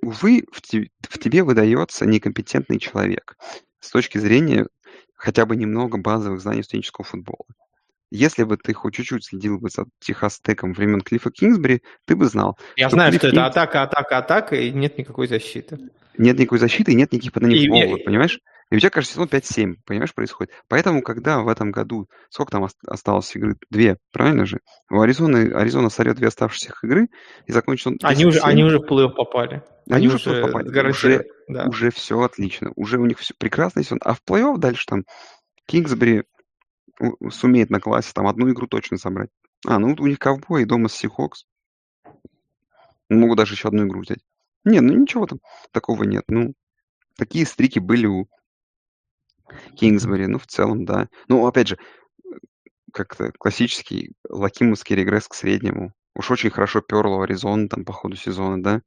увы, 0.02 0.44
в 0.52 0.62
тебе, 0.62 0.90
в 1.02 1.20
тебе 1.20 1.44
выдается 1.44 2.06
некомпетентный 2.06 2.80
человек 2.80 3.36
с 3.80 3.92
точки 3.92 4.18
зрения 4.18 4.68
хотя 5.16 5.46
бы 5.46 5.56
немного 5.56 5.98
базовых 5.98 6.42
знаний 6.42 6.64
студенческого 6.64 7.06
футбола. 7.06 7.46
Если 8.10 8.44
бы 8.44 8.58
ты 8.58 8.74
хоть 8.74 8.96
чуть-чуть 8.96 9.26
следил 9.26 9.60
бы 9.60 9.70
за 9.70 9.86
Техас 10.00 10.40
Теком 10.40 10.74
времен 10.74 11.02
Клиффа 11.02 11.30
Кингсбери, 11.30 11.82
ты 12.06 12.16
бы 12.16 12.26
знал. 12.26 12.58
Я 12.78 12.90
знаю, 12.90 13.12
Клифф 13.12 13.22
что 13.22 13.32
Кингс... 13.32 13.42
это 13.42 13.48
атака, 13.48 13.82
атака, 13.84 14.18
атака, 14.18 14.56
и 14.56 14.72
нет 14.72 14.98
никакой 14.98 15.28
защиты. 15.28 15.78
Нет 16.18 16.40
никакой 16.40 16.60
защиты, 16.60 16.94
и 16.94 16.96
нет 16.96 17.12
никаких 17.12 17.34
поданий 17.34 17.68
в 17.68 17.72
голову, 17.72 18.00
понимаешь? 18.04 18.40
И 18.70 18.76
у 18.76 18.80
тебя, 18.80 18.90
кажется, 18.90 19.14
сезон 19.14 19.30
5-7, 19.30 19.76
понимаешь, 19.86 20.14
происходит. 20.14 20.52
Поэтому, 20.68 21.02
когда 21.02 21.40
в 21.40 21.48
этом 21.48 21.72
году, 21.72 22.10
сколько 22.30 22.52
там 22.52 22.68
осталось 22.86 23.34
игры? 23.36 23.56
Две, 23.70 23.98
правильно 24.12 24.46
же? 24.46 24.60
У 24.92 25.00
Аризоны, 25.00 25.54
Аризона 25.54 25.90
сорет 25.90 26.18
две 26.18 26.28
оставшиеся 26.28 26.74
игры 26.84 27.08
и 27.46 27.54
закончит 27.54 27.88
он 27.88 27.98
Они 28.04 28.26
уже, 28.26 28.40
они 28.40 28.64
уже 28.64 28.80
в 28.80 28.84
плей 28.84 29.10
попали. 29.10 29.64
Они, 29.90 30.06
они 30.06 30.08
уже 30.08 30.20
плей 30.20 30.42
попали. 30.42 30.90
Уже, 30.90 31.26
да. 31.48 31.66
уже 31.66 31.92
все 31.92 32.20
отлично. 32.20 32.74
Уже 32.76 33.00
у 33.00 33.06
них 33.06 33.20
все 33.20 33.34
прекрасно 33.38 33.84
сезон. 33.84 34.00
А 34.04 34.14
в 34.14 34.22
плей-офф 34.28 34.58
дальше 34.58 34.86
там 34.86 35.04
Кингсбери 35.66 36.24
сумеет 37.30 37.70
на 37.70 37.80
классе 37.80 38.12
там 38.14 38.28
одну 38.28 38.52
игру 38.52 38.68
точно 38.68 38.98
собрать. 38.98 39.30
А, 39.66 39.80
ну 39.80 39.96
у 39.98 40.08
них 40.08 40.20
ковбой, 40.20 40.66
дома 40.66 40.90
с 40.90 40.94
Сихокс. 40.94 41.46
Могут 43.10 43.38
даже 43.38 43.54
еще 43.54 43.70
одну 43.70 43.88
игру 43.88 44.02
взять. 44.02 44.20
Не, 44.66 44.82
ну 44.82 44.94
ничего 44.94 45.26
там 45.26 45.40
такого 45.72 46.04
нет. 46.04 46.26
Ну, 46.28 46.54
такие 47.16 47.46
стрики 47.46 47.80
были 47.80 48.06
у 48.06 48.28
Кингсбери. 49.76 50.28
Ну, 50.28 50.40
в 50.40 50.48
целом, 50.48 50.86
да. 50.86 51.08
Ну, 51.28 51.46
опять 51.46 51.70
же, 51.70 51.78
как-то 52.94 53.32
классический 53.38 54.14
лакимовский 54.30 54.96
регресс 54.96 55.28
к 55.28 55.34
среднему. 55.34 55.94
Уж 56.16 56.32
очень 56.32 56.50
хорошо 56.50 56.82
перло 56.82 57.24
Аризона 57.24 57.70
там 57.70 57.86
по 57.86 57.94
ходу 57.94 58.16
сезона, 58.16 58.62
да. 58.64 58.82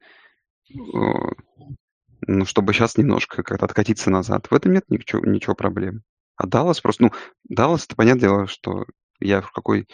Ну, 2.27 2.45
чтобы 2.45 2.73
сейчас 2.73 2.97
немножко 2.97 3.43
как-то 3.43 3.65
откатиться 3.65 4.11
назад. 4.11 4.51
В 4.51 4.55
этом 4.55 4.73
нет 4.73 4.85
ничего, 4.89 5.25
ничего 5.25 5.55
проблем. 5.55 6.03
А 6.37 6.47
Даллас 6.47 6.81
просто, 6.81 7.05
ну, 7.05 7.11
Даллас, 7.49 7.85
это 7.87 7.97
понятное 7.97 8.29
дело, 8.29 8.47
что 8.47 8.87
я 9.21 9.41
в 9.43 9.53
какой 9.53 9.87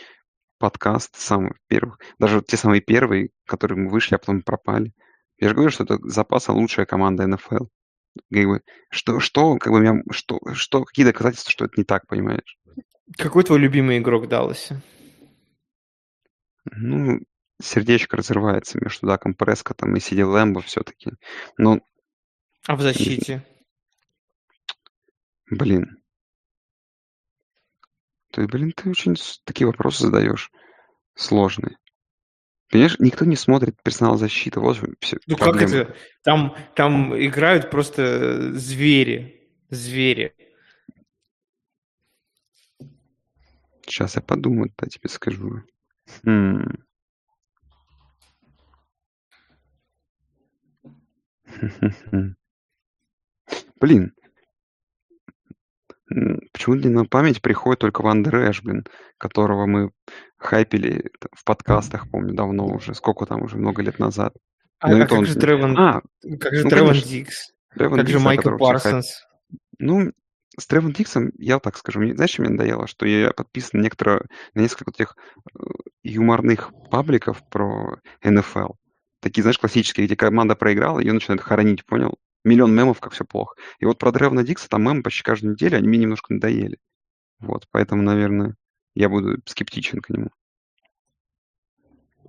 подкаст 0.59 1.15
самый 1.17 1.53
первых, 1.69 1.99
даже 2.19 2.43
те 2.43 2.57
самые 2.57 2.81
первые, 2.81 3.31
которые 3.47 3.79
мы 3.79 3.91
вышли, 3.91 4.15
а 4.15 4.19
потом 4.19 4.43
пропали. 4.43 4.93
Я 5.39 5.49
же 5.49 5.55
говорю, 5.55 5.71
что 5.71 5.85
это 5.85 5.99
запаса 6.03 6.53
лучшая 6.53 6.87
команда 6.87 7.27
НФЛ. 7.27 7.67
Как 8.33 8.47
бы, 8.47 8.63
что, 8.91 9.21
что, 9.21 9.57
как 9.57 9.73
бы, 9.73 9.81
меня, 9.81 10.03
что, 10.11 10.39
что, 10.55 10.85
какие 10.85 11.05
доказательства, 11.05 11.51
что 11.51 11.65
это 11.65 11.75
не 11.77 11.85
так, 11.85 12.07
понимаешь? 12.07 12.59
Какой 13.17 13.45
твой 13.45 13.59
любимый 13.59 13.99
игрок 13.99 14.25
в 14.25 14.29
Далласе? 14.29 14.81
Ну, 16.65 17.21
сердечко 17.61 18.17
разрывается 18.17 18.79
между 18.81 19.07
Даком 19.07 19.35
Прескотом 19.35 19.95
и 19.97 20.01
Сиди 20.01 20.25
Лэмбо 20.25 20.61
все-таки. 20.63 21.13
Но... 21.57 21.81
А 22.67 22.77
в 22.77 22.81
защите? 22.81 23.47
Блин. 25.51 26.03
Ты, 28.33 28.47
блин, 28.47 28.73
ты 28.73 28.91
очень 28.91 29.15
такие 29.45 29.67
вопросы 29.67 30.05
задаешь 30.05 30.51
сложные. 31.15 31.79
Понимаешь, 32.71 32.99
никто 32.99 33.25
не 33.25 33.37
смотрит 33.37 33.81
персонал 33.83 34.17
защиты. 34.17 34.61
Вот 34.61 34.79
все 35.01 35.19
ну 35.27 35.37
как 35.37 35.61
это? 35.63 35.95
Там, 36.25 36.57
там 36.75 37.17
играют 37.17 37.71
просто 37.71 38.53
звери. 38.55 39.49
Звери. 39.71 40.35
Сейчас 43.87 44.17
я 44.17 44.23
подумаю, 44.23 44.73
да, 44.77 44.89
тебе 44.89 45.09
скажу. 45.09 45.63
Хм. 46.25 46.77
Блин. 53.81 54.13
Почему 56.09 56.77
мне 56.77 56.89
на 56.89 57.05
память 57.05 57.43
приходит 57.43 57.81
только 57.81 58.03
Вандер 58.03 58.23
Эш, 58.23 58.63
блин, 58.63 58.87
которого 59.19 59.67
мы 59.67 59.91
хайпили 60.39 61.11
в 61.33 61.45
подкастах, 61.45 62.09
помню, 62.11 62.35
давно 62.35 62.67
уже. 62.67 62.95
Сколько 62.95 63.27
там 63.27 63.43
уже, 63.43 63.57
много 63.57 63.83
лет 63.83 63.99
назад. 63.99 64.35
А, 64.79 64.93
а 64.93 64.99
как 65.01 65.13
он... 65.13 65.27
же 65.27 65.35
Тревон, 65.35 65.77
а, 65.77 66.03
как 66.39 66.55
же 66.55 66.65
ну, 66.65 66.71
Тревон 66.71 66.95
Диггс? 66.95 67.53
Тревон 67.75 67.99
как 67.99 68.07
Диггс, 68.07 68.19
же 68.19 68.25
Мика 68.25 68.57
Парсонс? 68.57 69.23
Ну, 69.79 70.13
с 70.59 70.67
Тревон 70.67 70.93
Диксом, 70.93 71.33
я 71.39 71.59
так 71.59 71.77
скажу, 71.77 72.01
мне, 72.01 72.15
знаешь, 72.15 72.31
что 72.31 72.43
мне 72.43 72.53
надоело? 72.53 72.87
Что 72.87 73.07
я 73.07 73.31
подписан 73.31 73.81
некоторые, 73.81 74.23
на 74.55 74.61
несколько 74.61 74.93
тех 74.93 75.17
э, 75.55 75.65
юморных 76.03 76.73
пабликов 76.91 77.43
про 77.51 77.99
НФЛ. 78.23 78.73
Такие, 79.21 79.43
знаешь, 79.43 79.59
классические, 79.59 80.07
где 80.07 80.17
команда 80.17 80.55
проиграла, 80.55 81.01
ее 81.01 81.13
начинают 81.13 81.43
хоронить, 81.43 81.85
понял? 81.85 82.17
Миллион 82.47 82.73
мемов, 82.73 83.01
как 83.01 83.13
все 83.13 83.25
плохо. 83.25 83.57
И 83.81 83.85
вот 83.85 83.99
про 83.99 84.13
Древна 84.13 84.45
Дикса 84.45 84.69
там 84.69 84.85
мемы 84.85 85.03
почти 85.03 85.25
каждую 85.25 85.55
неделю, 85.55 85.79
они 85.79 85.89
мне 85.89 85.99
немножко 85.99 86.33
надоели. 86.33 86.79
Вот, 87.41 87.67
поэтому, 87.73 88.03
наверное, 88.03 88.55
я 88.95 89.09
буду 89.09 89.39
скептичен 89.47 90.01
к 90.01 90.11
нему. 90.11 90.31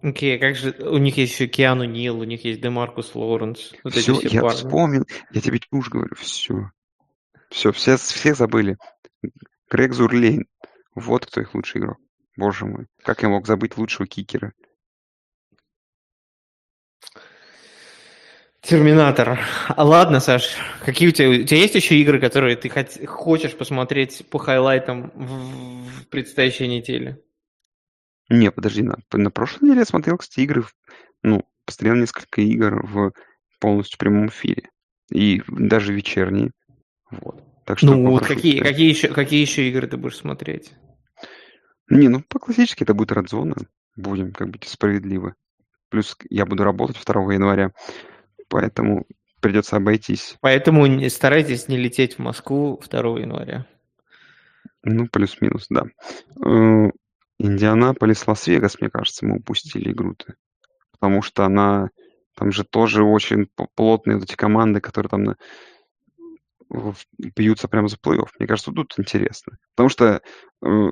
Окей, 0.01 0.36
okay, 0.36 0.39
как 0.39 0.55
же 0.55 0.72
у 0.89 0.97
них 0.97 1.18
есть 1.18 1.34
еще 1.34 1.47
Киану 1.47 1.84
Нил, 1.84 2.20
у 2.20 2.24
них 2.24 2.43
есть 2.45 2.61
Демаркус 2.61 3.13
Лоуренс. 3.13 3.74
Вот 3.84 3.93
все, 3.93 4.15
все 4.15 4.28
я 4.28 4.41
парни. 4.41 4.55
вспомнил, 4.55 5.07
я 5.32 5.41
тебе 5.41 5.59
чушь 5.59 5.89
говорю, 5.89 6.15
все. 6.15 6.72
Все, 7.51 7.72
все, 7.72 7.97
все 7.97 8.34
забыли. 8.34 8.78
Грег 9.70 9.93
Зурлейн. 9.93 10.45
Вот 10.95 11.28
кто 11.28 11.41
их 11.41 11.53
лучший 11.53 11.82
игрок. 11.82 11.97
Боже 12.36 12.65
мой, 12.65 12.88
как 13.03 13.22
я 13.22 13.30
мог 13.30 13.45
забыть 13.45 13.78
лучшего 13.78 14.07
кикера? 14.07 14.53
Терминатор. 18.68 19.39
А 19.70 19.84
ладно, 19.86 20.20
Саш, 20.20 20.57
какие 20.84 21.07
у 21.07 21.11
тебя... 21.11 21.30
У 21.30 21.43
тебя 21.43 21.57
есть 21.57 21.76
еще 21.76 21.95
игры, 21.99 22.20
которые 22.20 22.57
ты 22.57 22.68
хот... 22.68 22.89
хочешь 23.07 23.55
посмотреть 23.55 24.26
по 24.30 24.39
хайлайтам 24.39 25.09
в, 25.15 26.01
в 26.01 26.07
предстоящей 26.09 26.68
неделе? 26.68 27.22
Не, 28.28 28.51
подожди, 28.51 28.82
на, 28.82 28.97
на 29.13 29.32
прошлой 29.32 29.68
неделе 29.68 29.80
я 29.80 29.86
смотрел, 29.86 30.18
кстати, 30.18 30.41
игры, 30.41 30.65
ну, 31.24 31.43
посмотрел 31.65 31.95
несколько 31.95 32.41
игр 32.41 32.86
в 32.86 33.13
полностью 33.61 33.97
прямом 33.99 34.28
эфире. 34.28 34.70
И 35.13 35.41
даже 35.47 35.93
вечерние. 35.93 36.51
Вот. 37.09 37.41
Так 37.65 37.78
что 37.78 37.95
ну, 37.95 38.09
вот 38.11 38.26
какие, 38.26 38.59
какие, 38.59 38.89
еще, 38.89 39.07
какие 39.07 39.39
еще 39.39 39.70
игры 39.70 39.88
ты 39.88 39.95
будешь 39.95 40.18
смотреть? 40.18 40.74
Не, 41.89 42.09
ну, 42.09 42.22
по 42.22 42.38
классически 42.38 42.84
это 42.84 42.93
будет 42.93 43.13
Радзона. 43.13 43.55
Будем, 43.95 44.34
как 44.34 44.49
бы, 44.49 44.59
справедливы. 44.65 45.36
Плюс 45.89 46.18
я 46.30 46.45
буду 46.45 46.65
работать 46.65 47.01
2 47.05 47.34
января, 47.34 47.72
поэтому 48.50 49.06
придется 49.41 49.78
обойтись. 49.78 50.38
Поэтому 50.41 51.10
старайтесь 51.10 51.68
не 51.68 51.78
лететь 51.78 52.16
в 52.16 52.20
Москву 52.20 52.82
2 52.89 53.00
января. 53.20 53.66
Ну, 54.84 55.08
плюс-минус, 55.08 55.68
да. 55.70 55.86
Э, 56.43 56.89
Индианаполис, 57.39 58.26
Лас-Вегас, 58.28 58.80
мне 58.80 58.89
кажется, 58.89 59.26
мы 59.26 59.38
упустили 59.38 59.91
игру-то. 59.91 60.36
Потому 60.91 61.22
что 61.22 61.45
она... 61.45 61.89
Там 62.36 62.52
же 62.52 62.64
тоже 62.64 63.04
очень 63.04 63.48
плотные 63.76 64.18
вот 64.18 64.26
эти 64.26 64.36
команды, 64.36 64.80
которые 64.80 65.10
там 65.10 65.24
на, 65.24 65.38
бьются 67.18 67.68
прямо 67.68 67.88
за 67.88 67.98
плей-офф. 67.98 68.28
Мне 68.38 68.48
кажется, 68.48 68.72
тут 68.72 68.93
интересно. 68.98 69.58
Потому 69.76 69.89
что 69.89 70.22
э, 70.64 70.91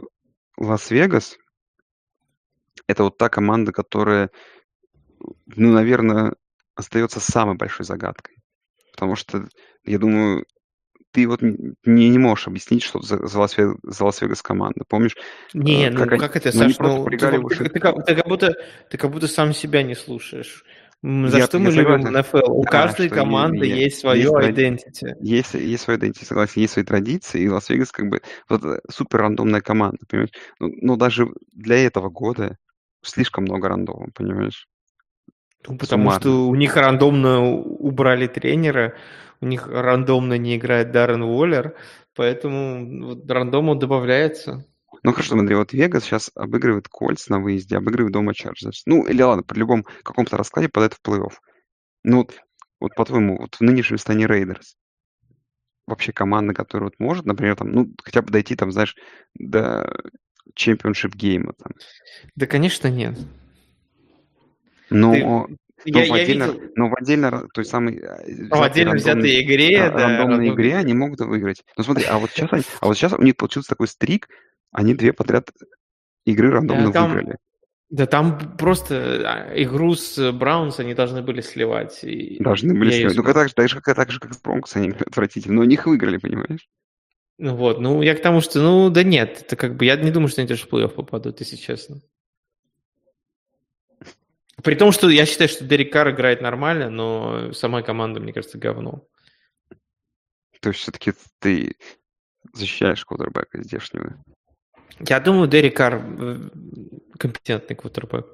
Лас-Вегас 0.57 1.37
это 2.87 3.03
вот 3.03 3.17
та 3.17 3.29
команда, 3.29 3.71
которая, 3.71 4.29
ну, 5.47 5.71
наверное, 5.71 6.35
остается 6.75 7.19
самой 7.19 7.55
большой 7.55 7.85
загадкой. 7.85 8.35
Потому 8.91 9.15
что, 9.15 9.47
я 9.83 9.99
думаю, 9.99 10.45
ты 11.11 11.27
вот 11.27 11.41
не, 11.41 12.09
не 12.09 12.17
можешь 12.17 12.47
объяснить, 12.47 12.83
что 12.83 13.01
за, 13.01 13.17
Лас-Вегас, 13.17 14.41
команда. 14.41 14.83
Помнишь? 14.87 15.15
Не, 15.53 15.89
как 15.89 15.97
ну 15.97 16.11
они, 16.11 16.19
как 16.19 16.35
это, 16.35 16.51
Саш? 16.51 16.77
Ну, 16.79 17.05
ты, 17.05 17.17
ты, 17.17 17.31
ты, 17.31 17.39
ты, 17.39 17.69
ты, 17.69 17.79
как 17.79 18.27
будто, 18.27 18.53
ты 18.89 18.97
как 18.97 19.11
будто 19.11 19.27
сам 19.27 19.53
себя 19.53 19.81
не 19.83 19.95
слушаешь. 19.95 20.65
За 21.01 21.37
я, 21.37 21.45
что 21.45 21.59
мы 21.59 21.71
живем 21.71 22.01
в 22.01 22.11
НФЛ? 22.11 22.51
У 22.51 22.63
да, 22.63 22.69
каждой 22.69 23.09
команды 23.09 23.65
есть, 23.65 23.79
есть 23.79 23.99
свое 23.99 24.25
identity. 24.25 25.13
Есть, 25.21 25.53
есть 25.53 25.83
свое 25.83 25.99
identity, 25.99 26.25
согласен, 26.25 26.61
есть 26.61 26.73
свои 26.73 26.83
традиции, 26.83 27.41
и 27.41 27.49
Лас-Вегас 27.49 27.91
как 27.91 28.09
бы 28.09 28.21
вот, 28.49 28.61
супер 28.89 29.19
рандомная 29.19 29.61
команда, 29.61 29.99
понимаешь? 30.09 30.31
Но, 30.59 30.67
ну, 30.67 30.73
но 30.81 30.95
даже 30.95 31.27
для 31.53 31.77
этого 31.77 32.09
года 32.09 32.57
слишком 33.03 33.43
много 33.43 33.69
рандома, 33.69 34.07
понимаешь? 34.15 34.67
Ну, 35.67 35.77
потому 35.77 36.03
Суммарно. 36.03 36.21
что 36.21 36.47
у 36.47 36.55
них 36.55 36.75
рандомно 36.75 37.41
убрали 37.43 38.27
тренера, 38.27 38.93
у 39.41 39.47
них 39.47 39.67
рандомно 39.67 40.37
не 40.37 40.55
играет 40.57 40.91
Даррен 40.91 41.23
Уоллер, 41.23 41.75
поэтому 42.13 43.07
вот 43.07 43.29
рандому 43.29 43.75
добавляется. 43.75 44.65
Ну 45.03 45.11
хорошо, 45.11 45.35
смотри, 45.35 45.55
вот 45.55 45.73
Вегас 45.73 46.03
сейчас 46.03 46.31
обыгрывает 46.35 46.87
Колтс 46.87 47.27
на 47.27 47.39
выезде, 47.39 47.77
обыгрывает 47.77 48.13
дома 48.13 48.33
Чарджерс. 48.33 48.83
Ну, 48.85 49.05
или 49.05 49.21
ладно, 49.21 49.43
при 49.43 49.59
любом 49.59 49.85
каком-то 50.03 50.37
раскладе 50.37 50.69
попадает 50.69 50.93
в 50.93 51.01
плей-офф. 51.07 51.33
Ну 52.03 52.17
вот, 52.17 52.33
вот 52.79 52.95
по-твоему, 52.95 53.37
вот 53.39 53.55
в 53.55 53.61
нынешнем 53.61 53.97
стане 53.97 54.25
Рейдерс, 54.25 54.75
вообще 55.85 56.11
команда, 56.11 56.53
которая 56.53 56.89
вот 56.89 56.99
может, 56.99 57.25
например, 57.25 57.55
там, 57.55 57.71
ну, 57.71 57.93
хотя 58.03 58.21
бы 58.21 58.31
дойти, 58.31 58.55
там, 58.55 58.71
знаешь, 58.71 58.95
до 59.35 59.95
championship 60.55 61.13
game 61.13 61.45
а 61.45 61.53
там. 61.53 61.73
Да, 62.35 62.47
конечно, 62.47 62.87
нет. 62.87 63.17
Но, 64.89 65.13
Ты... 65.13 65.23
но, 65.23 65.47
я, 65.83 66.11
в 66.11 66.13
отдельно, 66.13 66.43
видел... 66.45 66.71
но 66.75 66.89
в 66.89 66.95
отдельно 66.95 67.47
той 67.53 67.65
самой 67.65 67.97
э, 67.97 68.47
в 68.49 68.61
отдельно 68.61 68.95
взятой 68.95 69.41
игре, 69.41 69.83
а, 69.83 69.91
да, 69.91 70.17
рандомной 70.17 70.49
игре 70.49 70.75
они 70.77 70.93
могут 70.93 71.19
выиграть. 71.21 71.63
Ну 71.77 71.83
смотри, 71.83 72.05
а 72.05 72.17
вот 72.17 72.31
сейчас, 72.31 72.51
они, 72.51 72.63
а 72.79 72.87
вот 72.87 72.97
сейчас 72.97 73.13
у 73.13 73.21
них 73.21 73.35
получился 73.35 73.69
такой 73.69 73.87
стрик, 73.87 74.29
они 74.71 74.93
две 74.93 75.13
подряд 75.13 75.51
игры 76.25 76.51
рандомно 76.51 76.87
да, 76.87 76.91
там, 76.91 77.11
выиграли. 77.11 77.37
Да 77.89 78.07
там 78.07 78.57
просто 78.57 79.21
а, 79.25 79.53
игру 79.61 79.95
с 79.95 80.31
Браунс 80.31 80.79
они 80.79 80.93
должны 80.93 81.21
были 81.21 81.41
сливать. 81.41 82.03
И 82.03 82.41
должны 82.41 82.73
были 82.73 82.91
сливать. 82.91 83.15
Ну, 83.15 83.23
так, 83.23 83.33
так, 83.53 83.69
же, 83.69 83.81
так 83.81 84.11
же, 84.11 84.19
как 84.19 84.33
с 84.33 84.41
Бронкс 84.41 84.75
они 84.75 84.89
отвратительно. 85.05 85.55
Но 85.55 85.61
у 85.61 85.65
них 85.65 85.85
выиграли, 85.85 86.17
понимаешь? 86.17 86.67
Ну 87.37 87.55
вот, 87.55 87.79
ну 87.79 88.01
я 88.01 88.15
к 88.15 88.21
тому, 88.21 88.39
что, 88.39 88.61
ну 88.61 88.89
да 88.89 89.03
нет, 89.03 89.43
это 89.45 89.55
как 89.57 89.75
бы, 89.75 89.85
я 89.85 89.97
не 89.97 90.11
думаю, 90.11 90.29
что 90.29 90.41
они 90.41 90.47
даже 90.47 90.65
в 90.65 90.73
плей-офф 90.73 90.89
попадут, 90.89 91.41
если 91.41 91.57
честно. 91.57 92.01
При 94.65 94.73
том, 94.73 94.91
что 94.91 95.09
я 95.09 95.27
считаю, 95.27 95.47
что 95.47 95.63
Дерек 95.63 95.93
Карр 95.93 96.09
играет 96.09 96.41
нормально, 96.41 96.89
но 96.89 97.53
сама 97.53 97.83
команда, 97.83 98.19
мне 98.19 98.33
кажется, 98.33 98.57
говно. 98.57 99.07
То 100.59 100.69
есть 100.69 100.81
все-таки 100.81 101.13
ты 101.37 101.75
защищаешь 102.51 103.05
квотербека 103.05 103.61
здешнего? 103.61 104.15
Я 105.01 105.19
думаю, 105.19 105.47
Дерек 105.47 105.77
Карр 105.77 106.01
э, 106.03 106.49
компетентный 107.19 107.75
квотербек. 107.75 108.25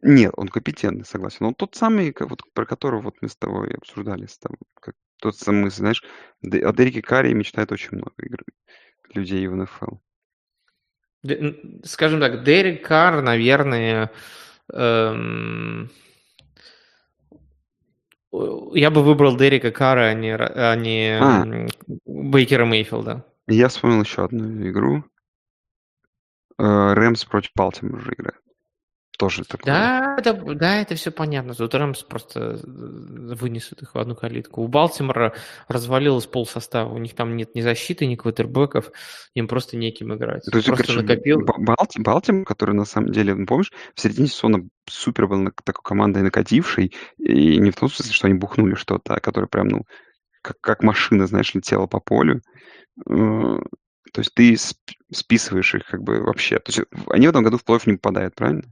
Нет, 0.00 0.32
он 0.34 0.48
компетентный, 0.48 1.04
согласен. 1.04 1.44
Он 1.44 1.54
тот 1.54 1.74
самый, 1.74 2.14
вот, 2.18 2.40
про 2.54 2.64
которого 2.64 3.02
вот 3.02 3.16
мы 3.20 3.28
с 3.28 3.36
тобой 3.36 3.74
обсуждали, 3.74 4.24
с 4.24 4.38
тобой, 4.38 4.56
как, 4.80 4.94
тот 5.20 5.36
самый, 5.36 5.70
знаешь, 5.70 6.02
о 6.42 6.72
Дереке 6.72 7.02
Карре 7.02 7.34
мечтает 7.34 7.70
очень 7.70 7.98
много 7.98 8.14
игр, 8.22 8.38
людей 9.12 9.46
в 9.46 9.54
НФЛ. 9.54 9.96
Скажем 11.84 12.20
так, 12.20 12.44
Дерек 12.44 12.86
Карр, 12.86 13.20
наверное, 13.20 14.10
эм... 14.72 15.90
я 18.72 18.90
бы 18.90 19.02
выбрал 19.02 19.36
Дерека 19.36 19.70
Карра, 19.70 20.06
а 20.06 20.14
не, 20.14 20.36
а 20.36 20.74
не 20.76 21.18
а. 21.20 21.66
Бейкера 22.06 22.64
Мейфилда. 22.64 23.24
Я 23.46 23.68
вспомнил 23.68 24.02
еще 24.02 24.24
одну 24.24 24.68
игру. 24.68 25.04
Э, 26.58 26.92
Рэмс 26.94 27.24
против 27.24 27.50
Балтимора 27.54 27.98
уже 27.98 28.12
играет. 28.12 28.43
Тоже 29.18 29.44
такое. 29.44 29.72
Да, 29.72 30.16
да, 30.24 30.32
да, 30.32 30.80
это 30.80 30.96
все 30.96 31.12
понятно. 31.12 31.54
Тут 31.54 31.72
Рэмс 31.72 32.02
просто 32.02 32.40
э, 32.40 32.58
вынесут 32.64 33.82
их 33.82 33.94
в 33.94 33.98
одну 33.98 34.16
калитку. 34.16 34.62
У 34.62 34.66
Балтимора 34.66 35.34
развалилось 35.68 36.26
пол 36.26 36.46
состава. 36.46 36.92
У 36.92 36.98
них 36.98 37.14
там 37.14 37.36
нет 37.36 37.54
ни 37.54 37.60
защиты, 37.60 38.06
ни 38.06 38.16
квотербеков. 38.16 38.90
Им 39.34 39.46
просто 39.46 39.76
неким 39.76 40.12
играть. 40.14 40.42
То 40.50 40.56
есть, 40.56 40.66
просто 40.66 40.86
короче, 40.86 41.02
накопил... 41.02 41.40
Балти, 41.44 42.00
Балтимор, 42.00 42.44
который 42.44 42.74
на 42.74 42.84
самом 42.84 43.12
деле, 43.12 43.34
ну, 43.36 43.46
помнишь, 43.46 43.72
в 43.94 44.00
середине 44.00 44.26
сезона 44.26 44.68
супер 44.90 45.28
был 45.28 45.48
такой 45.62 45.82
командой 45.84 46.22
накатившей. 46.22 46.92
И 47.18 47.58
не 47.58 47.70
в 47.70 47.76
том 47.76 47.88
смысле, 47.88 48.12
что 48.12 48.26
они 48.26 48.36
бухнули 48.36 48.74
что-то, 48.74 49.14
а 49.14 49.20
который 49.20 49.48
прям, 49.48 49.68
ну, 49.68 49.82
как, 50.42 50.56
как 50.60 50.82
машина, 50.82 51.28
знаешь, 51.28 51.54
летела 51.54 51.86
по 51.86 52.00
полю. 52.00 52.42
Э, 53.08 53.58
то 54.12 54.20
есть 54.20 54.34
ты 54.34 54.56
списываешь 55.12 55.74
их 55.76 55.86
как 55.86 56.02
бы 56.02 56.20
вообще. 56.20 56.58
То 56.58 56.72
есть 56.72 56.80
они 57.10 57.28
в 57.28 57.30
этом 57.30 57.44
году 57.44 57.58
в 57.58 57.64
плей 57.64 57.78
не 57.86 57.94
попадают, 57.94 58.34
правильно? 58.34 58.64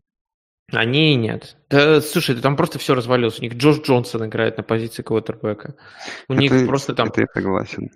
Они 0.70 1.14
нет. 1.16 1.56
Да, 1.68 2.00
слушай, 2.00 2.34
там 2.36 2.56
просто 2.56 2.78
все 2.78 2.94
развалилось. 2.94 3.38
У 3.38 3.42
них 3.42 3.54
Джош 3.54 3.82
Джонсон 3.82 4.26
играет 4.26 4.56
на 4.56 4.62
позиции 4.62 5.02
квотербека. 5.02 5.74
У 6.28 6.34
это, 6.34 6.42
них 6.42 6.66
просто 6.66 6.94
там... 6.94 7.08
Это 7.08 7.22
я 7.22 7.26
согласен. 7.34 7.90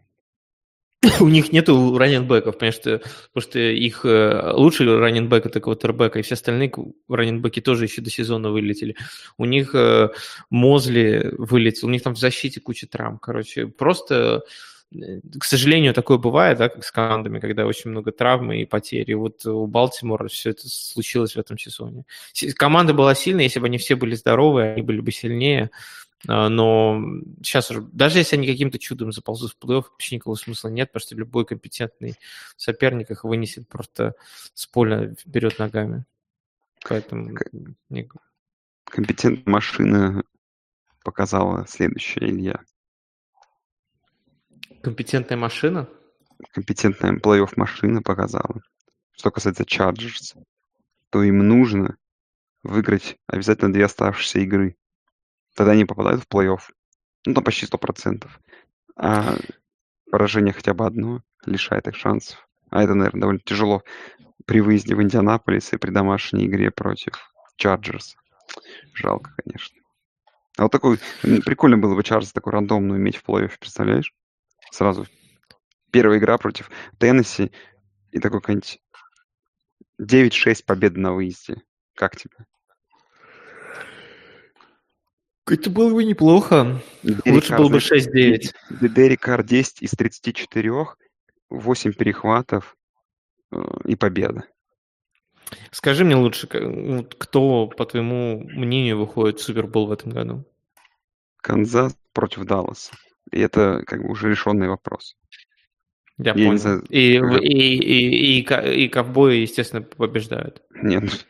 У 1.20 1.28
них 1.28 1.52
нету 1.52 1.96
раненбеков, 1.96 2.54
потому 2.54 2.72
что, 2.72 2.98
потому 3.32 3.50
что 3.50 3.58
их 3.58 4.04
э, 4.04 4.52
лучший 4.52 4.98
раненбек 4.98 5.46
это 5.46 5.60
квотербек, 5.60 6.16
и 6.16 6.22
все 6.22 6.34
остальные 6.34 6.72
раненбеки 7.08 7.60
тоже 7.60 7.84
еще 7.84 8.02
до 8.02 8.10
сезона 8.10 8.50
вылетели. 8.50 8.96
У 9.36 9.44
них 9.44 9.74
э, 9.74 10.08
Мозли 10.50 11.34
вылетел, 11.36 11.88
у 11.88 11.90
них 11.90 12.02
там 12.02 12.14
в 12.14 12.18
защите 12.18 12.60
куча 12.60 12.86
травм. 12.86 13.18
Короче, 13.18 13.66
просто 13.66 14.42
к 14.92 15.44
сожалению, 15.44 15.94
такое 15.94 16.18
бывает, 16.18 16.58
да, 16.58 16.68
как 16.68 16.84
с 16.84 16.92
командами, 16.92 17.40
когда 17.40 17.66
очень 17.66 17.90
много 17.90 18.12
травм 18.12 18.52
и 18.52 18.64
потери. 18.64 19.14
Вот 19.14 19.44
у 19.44 19.66
Балтимора 19.66 20.28
все 20.28 20.50
это 20.50 20.68
случилось 20.68 21.34
в 21.34 21.38
этом 21.38 21.58
сезоне. 21.58 22.04
Команда 22.56 22.94
была 22.94 23.14
сильная, 23.14 23.44
если 23.44 23.60
бы 23.60 23.66
они 23.66 23.78
все 23.78 23.96
были 23.96 24.14
здоровы, 24.14 24.62
они 24.62 24.82
были 24.82 25.00
бы 25.00 25.10
сильнее. 25.10 25.70
А, 26.28 26.48
но 26.48 27.02
сейчас 27.42 27.70
уже, 27.70 27.82
даже 27.82 28.18
если 28.18 28.36
они 28.36 28.46
каким-то 28.46 28.78
чудом 28.78 29.12
заползут 29.12 29.52
в 29.52 29.64
плей-офф, 29.64 29.84
вообще 29.90 30.16
никакого 30.16 30.36
смысла 30.36 30.68
нет, 30.68 30.90
потому 30.92 31.06
что 31.06 31.16
любой 31.16 31.44
компетентный 31.44 32.14
соперник 32.56 33.10
их 33.10 33.24
вынесет 33.24 33.68
просто 33.68 34.14
с 34.54 34.66
поля 34.66 35.14
вперед 35.14 35.58
ногами. 35.58 36.04
Поэтому... 36.88 37.36
Компетентная 38.84 39.52
машина 39.52 40.22
показала 41.02 41.66
следующее, 41.66 42.30
Илья. 42.30 42.60
Компетентная 44.82 45.38
машина? 45.38 45.88
Компетентная 46.52 47.12
плей-офф 47.12 47.52
машина 47.56 48.02
показала. 48.02 48.60
Что 49.12 49.30
касается 49.30 49.64
Chargers, 49.64 50.36
то 51.10 51.22
им 51.22 51.38
нужно 51.38 51.96
выиграть 52.62 53.16
обязательно 53.26 53.72
две 53.72 53.84
оставшиеся 53.84 54.40
игры. 54.40 54.76
Тогда 55.54 55.72
они 55.72 55.84
попадают 55.84 56.22
в 56.22 56.28
плей-офф. 56.28 56.60
Ну, 57.24 57.34
там 57.34 57.42
почти 57.42 57.66
100%. 57.66 58.28
А 58.96 59.36
поражение 60.10 60.52
хотя 60.52 60.74
бы 60.74 60.86
одно 60.86 61.22
лишает 61.44 61.88
их 61.88 61.96
шансов. 61.96 62.46
А 62.70 62.82
это, 62.82 62.94
наверное, 62.94 63.20
довольно 63.20 63.40
тяжело 63.40 63.82
при 64.44 64.60
выезде 64.60 64.94
в 64.94 65.02
Индианаполис 65.02 65.72
и 65.72 65.78
при 65.78 65.90
домашней 65.90 66.46
игре 66.46 66.70
против 66.70 67.32
Чарджерс. 67.56 68.16
Жалко, 68.94 69.32
конечно. 69.42 69.80
А 70.56 70.62
вот 70.62 70.72
такой, 70.72 70.98
прикольно 71.22 71.78
было 71.78 71.94
бы 71.94 72.02
Чарджерс 72.02 72.32
такой 72.32 72.52
рандомную 72.52 73.00
иметь 73.00 73.16
в 73.16 73.24
плей-оффе, 73.24 73.58
представляешь? 73.58 74.12
Сразу. 74.70 75.06
Первая 75.90 76.18
игра 76.18 76.38
против 76.38 76.70
Теннесси 76.98 77.52
и 78.10 78.20
такой 78.20 78.40
какой-нибудь 78.40 78.80
9-6 80.00 80.64
победы 80.66 81.00
на 81.00 81.12
выезде. 81.12 81.62
Как 81.94 82.16
тебе? 82.16 82.36
Это 85.48 85.70
было 85.70 85.94
бы 85.94 86.04
неплохо. 86.04 86.82
Дерек 87.02 87.26
Лучше 87.26 87.48
Кар, 87.48 87.58
было 87.58 87.68
бы 87.68 87.78
6-9. 87.78 88.52
Дерек 88.80 89.20
Кар 89.20 89.44
10 89.44 89.82
из 89.82 89.92
34, 89.92 90.72
8 91.50 91.92
перехватов 91.92 92.76
э, 93.52 93.58
и 93.84 93.94
победа. 93.94 94.44
Скажи 95.70 96.04
мне 96.04 96.16
лучше, 96.16 96.48
кто, 96.48 97.68
по 97.68 97.84
твоему 97.86 98.40
мнению, 98.40 98.98
выходит 98.98 99.38
в 99.38 99.44
Супербол 99.44 99.86
в 99.86 99.92
этом 99.92 100.10
году? 100.10 100.44
Канзас 101.36 101.96
против 102.12 102.44
Далласа. 102.44 102.92
И 103.32 103.40
это 103.40 103.82
как 103.86 104.02
бы 104.02 104.10
уже 104.10 104.30
решенный 104.30 104.68
вопрос. 104.68 105.16
Я, 106.18 106.32
Я 106.32 106.46
понял. 106.46 106.58
Знаю, 106.58 106.80
и, 106.88 107.20
уже... 107.20 107.40
и, 107.40 107.76
и, 107.76 108.40
и, 108.40 108.84
и 108.84 108.88
ковбои, 108.88 109.36
естественно, 109.36 109.82
побеждают. 109.82 110.62
Нет. 110.82 111.26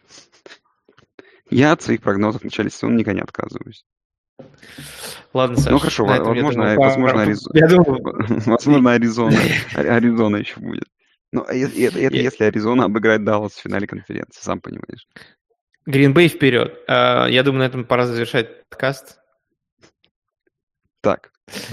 Я 1.51 1.73
от 1.73 1.83
своих 1.83 2.03
прогнозов 2.03 2.43
в 2.43 2.45
начале 2.45 2.71
сезона 2.71 2.97
никогда 2.97 3.21
не 3.21 3.23
отказываюсь. 3.23 3.85
Ладно, 5.33 5.57
Саша. 5.57 5.71
Ну 5.71 5.79
хорошо, 5.79 6.05
возможно, 6.05 6.51
думаю, 6.51 6.79
возможно, 6.79 7.23
Аризона, 7.23 7.59
я 7.59 7.69
думаю... 7.69 8.03
возможно, 8.47 8.93
Аризона, 8.93 9.39
Аризона 9.75 10.37
еще 10.37 10.61
будет. 10.61 10.85
Ну, 11.33 11.43
это, 11.43 11.81
это, 11.81 11.99
это 11.99 12.17
если 12.17 12.45
Аризона 12.45 12.85
обыграет 12.85 13.25
Даллас 13.25 13.53
в 13.53 13.61
финале 13.61 13.87
конференции, 13.87 14.41
сам 14.41 14.61
понимаешь. 14.61 15.07
Гринбей 15.87 16.29
вперед. 16.29 16.79
А, 16.89 17.27
я 17.27 17.43
думаю, 17.43 17.61
на 17.61 17.67
этом 17.67 17.85
пора 17.85 18.07
завершать 18.07 18.69
подкаст. 18.69 19.19
Так, 21.01 21.31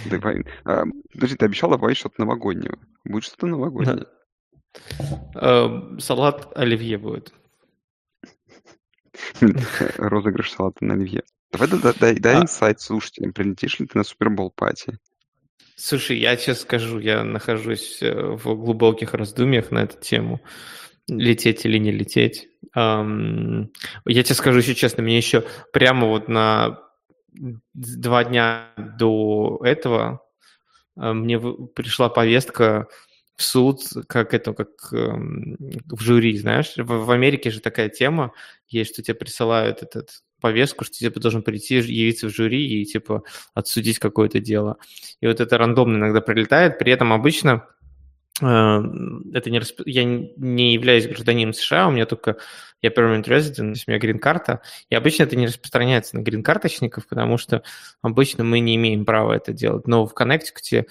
Давай. 0.09 0.43
А, 0.65 0.83
подожди, 1.11 1.35
ты 1.35 1.45
обещал 1.45 1.69
добавить 1.69 1.97
что-то 1.97 2.15
новогоднее. 2.19 2.77
Будет 3.03 3.23
что-то 3.23 3.47
новогоднее? 3.47 4.05
А, 5.35 5.97
салат 5.99 6.51
оливье 6.55 6.97
будет. 6.97 7.33
Розыгрыш 9.97 10.51
салата 10.51 10.83
на 10.83 10.93
оливье. 10.93 11.23
Давай 11.51 11.67
дай, 11.99 12.15
дай, 12.15 12.35
а... 12.35 12.41
инсайт 12.41 12.81
слушателям. 12.81 13.33
Прилетишь 13.33 13.79
ли 13.79 13.85
ты 13.85 13.97
на 13.97 14.03
Супербол 14.03 14.51
пати? 14.51 14.97
Слушай, 15.75 16.19
я 16.19 16.37
сейчас 16.37 16.61
скажу, 16.61 16.99
я 16.99 17.23
нахожусь 17.23 18.01
э, 18.01 18.13
в 18.13 18.55
глубоких 18.55 19.13
раздумьях 19.13 19.71
на 19.71 19.79
эту 19.83 19.99
тему. 19.99 20.41
Лететь 21.07 21.65
или 21.65 21.77
не 21.77 21.91
лететь. 21.91 22.47
Я 22.75 23.67
тебе 24.05 24.35
скажу 24.35 24.59
еще 24.59 24.73
честно, 24.73 25.03
мне 25.03 25.17
еще 25.17 25.43
прямо 25.73 26.07
вот 26.07 26.29
на 26.29 26.79
два 27.73 28.23
дня 28.23 28.69
до 28.77 29.61
этого 29.63 30.25
э, 30.97 31.13
мне 31.13 31.39
пришла 31.39 32.09
повестка 32.09 32.87
в 33.35 33.43
суд, 33.43 33.81
как 34.07 34.33
это, 34.33 34.53
как 34.53 34.69
эм, 34.93 35.57
в 35.89 36.01
жюри, 36.01 36.37
знаешь, 36.37 36.73
в, 36.77 37.11
Америке 37.11 37.49
же 37.49 37.59
такая 37.61 37.89
тема 37.89 38.31
есть, 38.67 38.93
что 38.93 39.01
тебе 39.01 39.15
присылают 39.15 39.81
этот 39.81 40.23
повестку, 40.39 40.85
что 40.85 40.97
тебе 40.97 41.09
должен 41.09 41.41
прийти, 41.41 41.75
явиться 41.75 42.27
в 42.27 42.35
жюри 42.35 42.67
и, 42.67 42.85
типа, 42.85 43.23
отсудить 43.53 43.97
какое-то 43.97 44.39
дело. 44.39 44.77
И 45.21 45.27
вот 45.27 45.39
это 45.39 45.57
рандомно 45.57 45.97
иногда 45.97 46.21
прилетает, 46.21 46.77
при 46.77 46.91
этом 46.91 47.13
обычно 47.13 47.67
это 48.39 49.49
не 49.49 49.59
расп... 49.59 49.81
я 49.85 50.03
не 50.03 50.73
являюсь 50.73 51.07
гражданином 51.07 51.53
США, 51.53 51.87
у 51.87 51.91
меня 51.91 52.05
только 52.05 52.37
я 52.81 52.89
permanent 52.89 53.25
resident, 53.25 53.55
то 53.55 53.69
есть 53.69 53.87
у 53.87 53.91
меня 53.91 53.99
грин-карта, 53.99 54.61
и 54.89 54.95
обычно 54.95 55.23
это 55.23 55.35
не 55.35 55.47
распространяется 55.47 56.17
на 56.17 56.21
грин-карточников, 56.21 57.07
потому 57.07 57.37
что 57.37 57.63
обычно 58.01 58.43
мы 58.43 58.59
не 58.59 58.75
имеем 58.75 59.05
права 59.05 59.33
это 59.33 59.53
делать. 59.53 59.87
Но 59.87 60.05
в 60.05 60.13
Коннектикуте 60.13 60.87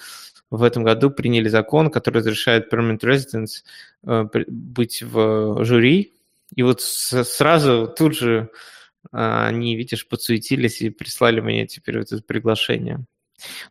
в 0.49 0.63
этом 0.63 0.83
году 0.83 1.11
приняли 1.11 1.49
закон, 1.49 1.89
который 1.89 2.19
разрешает 2.19 2.71
permanent 2.71 2.99
residents 3.01 3.63
э, 4.05 4.25
быть 4.47 5.01
в 5.01 5.63
жюри, 5.65 6.13
и 6.55 6.63
вот 6.63 6.81
сразу 6.81 7.93
тут 7.95 8.15
же 8.15 8.49
э, 9.11 9.17
они, 9.17 9.75
видишь, 9.75 10.07
подсуетились 10.07 10.81
и 10.81 10.89
прислали 10.89 11.41
мне 11.41 11.67
теперь 11.67 11.99
вот 11.99 12.11
это 12.11 12.23
приглашение. 12.23 13.05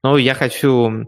Но 0.02 0.18
я 0.18 0.34
хочу 0.34 1.06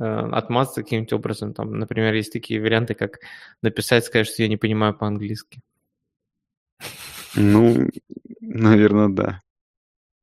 отмазаться 0.00 0.82
каким-нибудь 0.82 1.12
образом. 1.12 1.54
Там, 1.54 1.78
например, 1.78 2.14
есть 2.14 2.32
такие 2.32 2.60
варианты, 2.60 2.94
как 2.94 3.18
написать, 3.62 4.04
сказать, 4.04 4.26
что 4.26 4.42
я 4.42 4.48
не 4.48 4.56
понимаю 4.56 4.94
по-английски. 4.94 5.60
Ну, 7.34 7.88
наверное, 8.40 9.08
да. 9.08 9.40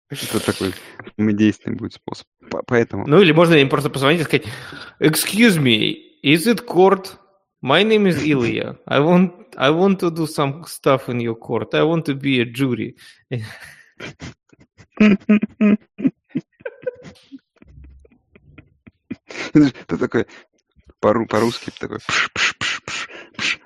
Это 0.09 0.43
такой 0.43 0.73
самодейственный 1.17 1.75
будет 1.75 1.93
способ. 1.93 2.27
Поэтому... 2.65 3.05
Ну, 3.07 3.21
или 3.21 3.33
можно 3.33 3.55
им 3.55 3.69
просто 3.69 3.89
позвонить 3.89 4.21
и 4.21 4.23
сказать, 4.23 4.47
excuse 4.99 5.61
me, 5.61 5.95
is 6.23 6.47
it 6.47 6.65
court? 6.65 7.17
My 7.61 7.83
name 7.83 8.07
is 8.07 8.23
Ilya. 8.23 8.77
I 8.85 8.99
want 8.99 9.33
I 9.57 9.71
want 9.71 9.99
to 10.01 10.11
do 10.11 10.27
some 10.27 10.63
stuff 10.65 11.09
in 11.09 11.19
your 11.19 11.35
court. 11.35 11.73
I 11.73 11.83
want 11.83 12.05
to 12.05 12.13
be 12.13 12.39
a 12.39 12.45
jury. 12.45 12.95
Ты 19.53 19.97
такой 19.97 20.27
по-русски 20.99 21.71
такой 21.79 21.99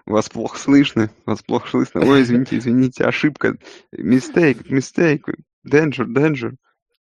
вас 0.06 0.30
плохо 0.30 0.58
слышно, 0.60 1.10
вас 1.26 1.42
плохо 1.42 1.70
слышно. 1.70 2.02
Ой, 2.06 2.22
извините, 2.22 2.58
извините, 2.58 3.06
ошибка. 3.06 3.58
Mistake, 3.94 4.68
mistake, 4.68 5.24
danger, 5.66 6.06
danger. 6.06 6.56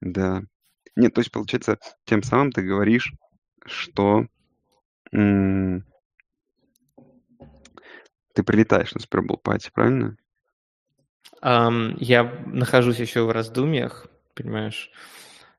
Да. 0.00 0.42
Нет, 0.96 1.14
то 1.14 1.20
есть, 1.20 1.30
получается, 1.30 1.78
тем 2.04 2.22
самым 2.22 2.52
ты 2.52 2.62
говоришь, 2.62 3.12
что 3.64 4.26
м- 5.12 5.84
ты 8.34 8.42
прилетаешь 8.42 8.94
на 8.94 8.98
Bowl 8.98 9.40
Party, 9.42 9.70
правильно? 9.72 10.16
Um, 11.42 11.96
я 11.98 12.24
нахожусь 12.46 12.98
еще 12.98 13.22
в 13.22 13.30
раздумьях, 13.30 14.06
понимаешь, 14.34 14.90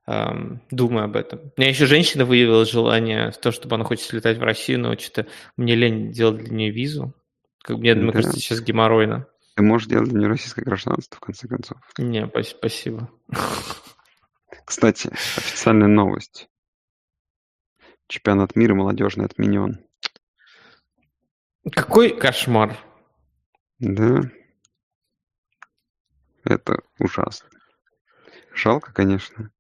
думаю 0.07 1.03
об 1.03 1.17
этом. 1.17 1.39
У 1.57 1.59
меня 1.61 1.69
еще 1.69 1.85
женщина 1.85 2.23
выявила 2.23 2.65
желание 2.65 3.31
в 3.31 3.37
то, 3.37 3.51
чтобы 3.51 3.75
она 3.75 3.83
хочет 3.83 4.05
слетать 4.05 4.37
в 4.37 4.43
Россию, 4.43 4.79
но 4.79 4.97
что-то 4.97 5.29
мне 5.57 5.75
лень 5.75 6.11
делать 6.11 6.37
для 6.37 6.55
нее 6.55 6.71
визу. 6.71 7.13
Как 7.61 7.77
мне, 7.77 7.93
мне 7.93 8.13
кажется, 8.13 8.39
сейчас 8.39 8.61
геморройно. 8.61 9.27
Ты 9.55 9.63
можешь 9.63 9.87
делать 9.87 10.09
для 10.09 10.19
нее 10.19 10.29
российское 10.29 10.61
гражданство, 10.61 11.17
в 11.17 11.19
конце 11.19 11.47
концов. 11.47 11.77
Не, 11.97 12.29
спасибо. 12.43 13.11
Кстати, 14.63 15.07
официальная 15.07 15.87
новость. 15.87 16.47
Чемпионат 18.07 18.55
мира 18.55 18.75
молодежный 18.75 19.25
отменен. 19.25 19.83
Какой 21.73 22.17
кошмар. 22.17 22.77
Да. 23.79 24.21
Это 26.45 26.79
ужасно. 26.99 27.49
Жалко, 28.53 28.93
конечно. 28.93 29.51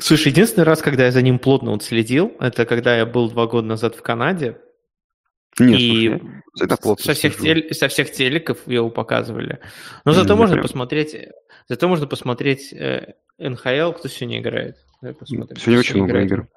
Слушай, 0.00 0.28
единственный 0.28 0.64
раз, 0.64 0.82
когда 0.82 1.04
я 1.04 1.12
за 1.12 1.22
ним 1.22 1.38
плотно 1.38 1.72
вот 1.72 1.82
следил, 1.82 2.32
это 2.40 2.64
когда 2.66 2.96
я 2.96 3.06
был 3.06 3.30
два 3.30 3.46
года 3.46 3.66
назад 3.66 3.94
в 3.94 4.02
Канаде. 4.02 4.58
Нет, 5.58 5.78
и 5.78 6.08
слушай, 6.08 6.64
это 6.64 6.76
плотно 6.76 7.04
со, 7.04 7.12
всех 7.12 7.36
тел, 7.36 7.56
со 7.72 7.88
всех 7.88 8.12
телеков 8.12 8.66
его 8.66 8.88
показывали. 8.88 9.58
Но 10.04 10.12
зато 10.12 10.36
можно 10.36 10.54
прям... 10.54 10.62
посмотреть, 10.62 11.16
зато 11.68 11.88
можно 11.88 12.06
посмотреть 12.06 12.72
э, 12.72 13.14
НХЛ, 13.38 13.92
кто 13.92 14.08
сегодня 14.08 14.40
играет. 14.40 14.76
Давай 15.02 15.14
посмотрим. 15.14 15.56
Сегодня 15.56 15.80
очень 15.80 16.02
много 16.02 16.20
игр. 16.20 16.48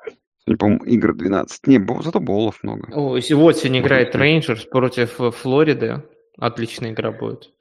Сегодня, 0.46 0.58
по-моему, 0.58 0.86
игр 0.86 1.16
12. 1.16 1.68
Не, 1.68 2.02
зато 2.04 2.20
болов 2.20 2.60
много. 2.64 2.88
О, 2.94 3.10
вот 3.10 3.22
сегодня 3.22 3.80
играет 3.80 4.16
Рейнджерс 4.16 4.66
против 4.66 5.20
э, 5.20 5.32
Флориды. 5.32 6.04
Отличная 6.38 6.92
игра 6.92 7.12
будет. 7.12 7.52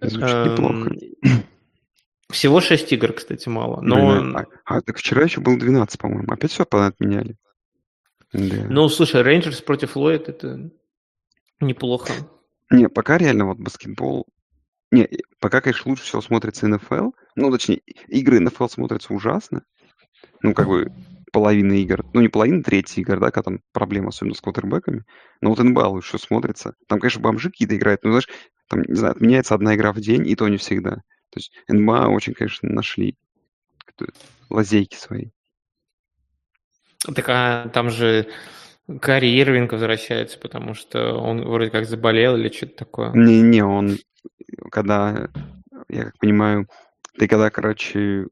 Звучит 0.00 0.30
эм, 0.30 0.52
неплохо. 0.52 0.96
Всего 2.32 2.60
6 2.60 2.92
игр, 2.92 3.12
кстати, 3.12 3.48
мало. 3.48 3.80
Но... 3.82 3.96
Блин, 3.96 4.36
а, 4.36 4.46
а 4.64 4.80
так 4.80 4.96
вчера 4.96 5.24
еще 5.24 5.40
было 5.40 5.58
12, 5.58 5.98
по-моему. 5.98 6.32
Опять 6.32 6.50
все 6.50 6.64
отменяли. 6.64 7.36
Да. 8.32 8.66
Ну, 8.68 8.88
слушай, 8.88 9.22
Рейнджерс 9.22 9.60
против 9.60 9.96
Ллойд 9.96 10.28
это 10.28 10.70
неплохо. 11.60 12.12
Не, 12.70 12.88
пока 12.88 13.18
реально 13.18 13.46
вот 13.46 13.58
баскетбол... 13.58 14.26
Не, 14.90 15.08
пока, 15.40 15.60
конечно, 15.60 15.90
лучше 15.90 16.04
всего 16.04 16.20
смотрится 16.22 16.68
НФЛ. 16.68 17.10
Ну, 17.36 17.50
точнее, 17.50 17.82
игры 18.08 18.40
НФЛ 18.40 18.68
смотрятся 18.68 19.14
ужасно. 19.14 19.62
Ну, 20.42 20.54
как 20.54 20.68
бы 20.68 20.92
половина 21.32 21.74
игр. 21.74 22.04
Ну, 22.12 22.20
не 22.20 22.28
половина, 22.28 22.62
третья 22.62 23.00
игр, 23.00 23.18
да, 23.18 23.30
когда 23.30 23.50
там 23.50 23.60
проблема, 23.72 24.08
особенно 24.08 24.34
с 24.34 24.40
квотербеками. 24.40 25.04
Но 25.40 25.50
вот 25.50 25.58
НБА 25.58 25.88
лучше 25.88 26.18
смотрится. 26.18 26.74
Там, 26.88 27.00
конечно, 27.00 27.20
бомжи 27.20 27.50
какие-то 27.50 27.76
играют, 27.76 28.04
но, 28.04 28.10
знаешь, 28.10 28.28
там, 28.68 28.82
не 28.82 28.94
знаю, 28.94 29.12
отменяется 29.12 29.54
одна 29.54 29.74
игра 29.74 29.92
в 29.92 30.00
день, 30.00 30.26
и 30.26 30.34
то 30.34 30.48
не 30.48 30.56
всегда. 30.56 31.02
То 31.32 31.38
есть 31.38 31.52
НБА 31.68 32.08
очень, 32.08 32.34
конечно, 32.34 32.68
нашли 32.68 33.16
лазейки 34.50 34.96
свои. 34.96 35.30
Так 37.14 37.24
а 37.28 37.68
там 37.70 37.90
же 37.90 38.28
Карри 39.00 39.40
Ирвинг 39.40 39.72
возвращается, 39.72 40.38
потому 40.38 40.74
что 40.74 41.14
он 41.14 41.42
вроде 41.42 41.70
как 41.70 41.86
заболел 41.86 42.36
или 42.36 42.50
что-то 42.50 42.76
такое. 42.76 43.12
Не-не, 43.12 43.64
он 43.64 43.98
когда, 44.70 45.30
я 45.88 46.04
как 46.04 46.18
понимаю, 46.18 46.68
ты 47.18 47.26
когда, 47.28 47.50
короче, 47.50 48.26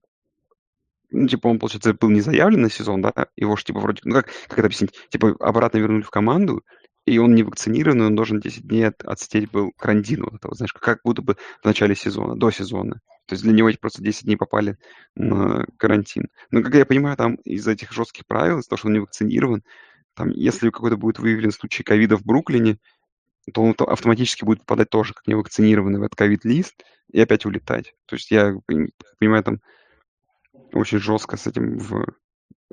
ну, 1.11 1.27
типа, 1.27 1.49
он, 1.49 1.59
получается, 1.59 1.95
был 1.95 2.11
не 2.11 2.21
заявлен 2.21 2.63
на 2.63 2.71
сезон, 2.71 3.03
да, 3.03 3.13
его 3.37 3.57
же, 3.57 3.65
типа, 3.65 3.81
вроде, 3.81 4.01
ну, 4.05 4.15
как, 4.15 4.27
как 4.49 4.59
это 4.59 4.67
объяснить, 4.67 4.95
типа, 5.09 5.37
обратно 5.41 5.79
вернули 5.79 6.03
в 6.03 6.11
команду, 6.11 6.63
и 7.07 7.19
он 7.19 7.35
не 7.35 7.43
вакцинированный, 7.43 8.07
он 8.07 8.17
должен 8.17 8.41
10 8.41 8.67
дней 8.67 8.89
от, 8.89 9.03
отсидеть 9.05 9.51
был 9.51 9.73
карантин, 9.77 10.25
вот 10.25 10.35
этого, 10.35 10.55
знаешь, 10.55 10.73
как 10.73 11.01
будто 11.05 11.23
бы 11.23 11.37
в 11.63 11.65
начале 11.65 11.95
сезона, 11.95 12.37
до 12.37 12.51
сезона. 12.51 13.01
То 13.27 13.35
есть 13.35 13.43
для 13.43 13.53
него 13.53 13.71
эти 13.71 13.79
просто 13.79 14.03
10 14.03 14.25
дней 14.25 14.37
попали 14.37 14.77
на 15.15 15.67
карантин. 15.77 16.29
Но, 16.51 16.63
как 16.63 16.75
я 16.75 16.85
понимаю, 16.85 17.17
там 17.17 17.37
из-за 17.37 17.73
этих 17.73 17.93
жестких 17.93 18.27
правил, 18.27 18.59
из-за 18.59 18.69
того, 18.69 18.79
что 18.79 18.89
он 18.89 18.95
не 18.95 19.01
вакцинирован, 19.01 19.63
там, 20.15 20.31
если 20.31 20.71
какой-то 20.71 20.97
будет 20.97 21.19
выявлен 21.19 21.53
случай 21.53 21.83
ковида 21.83 22.17
в 22.17 22.25
Бруклине, 22.25 22.79
то 23.53 23.63
он 23.63 23.75
автоматически 23.79 24.45
будет 24.45 24.61
попадать 24.61 24.91
тоже 24.91 25.15
как 25.15 25.27
невакцинированный 25.27 25.99
в 25.99 26.03
этот 26.03 26.17
ковид-лист 26.17 26.85
и 27.13 27.21
опять 27.21 27.47
улетать. 27.47 27.95
То 28.07 28.17
есть 28.17 28.31
я 28.31 28.55
понимаю, 29.19 29.43
там 29.43 29.61
очень 30.73 30.99
жестко 30.99 31.37
с 31.37 31.47
этим 31.47 31.79
в 31.79 32.07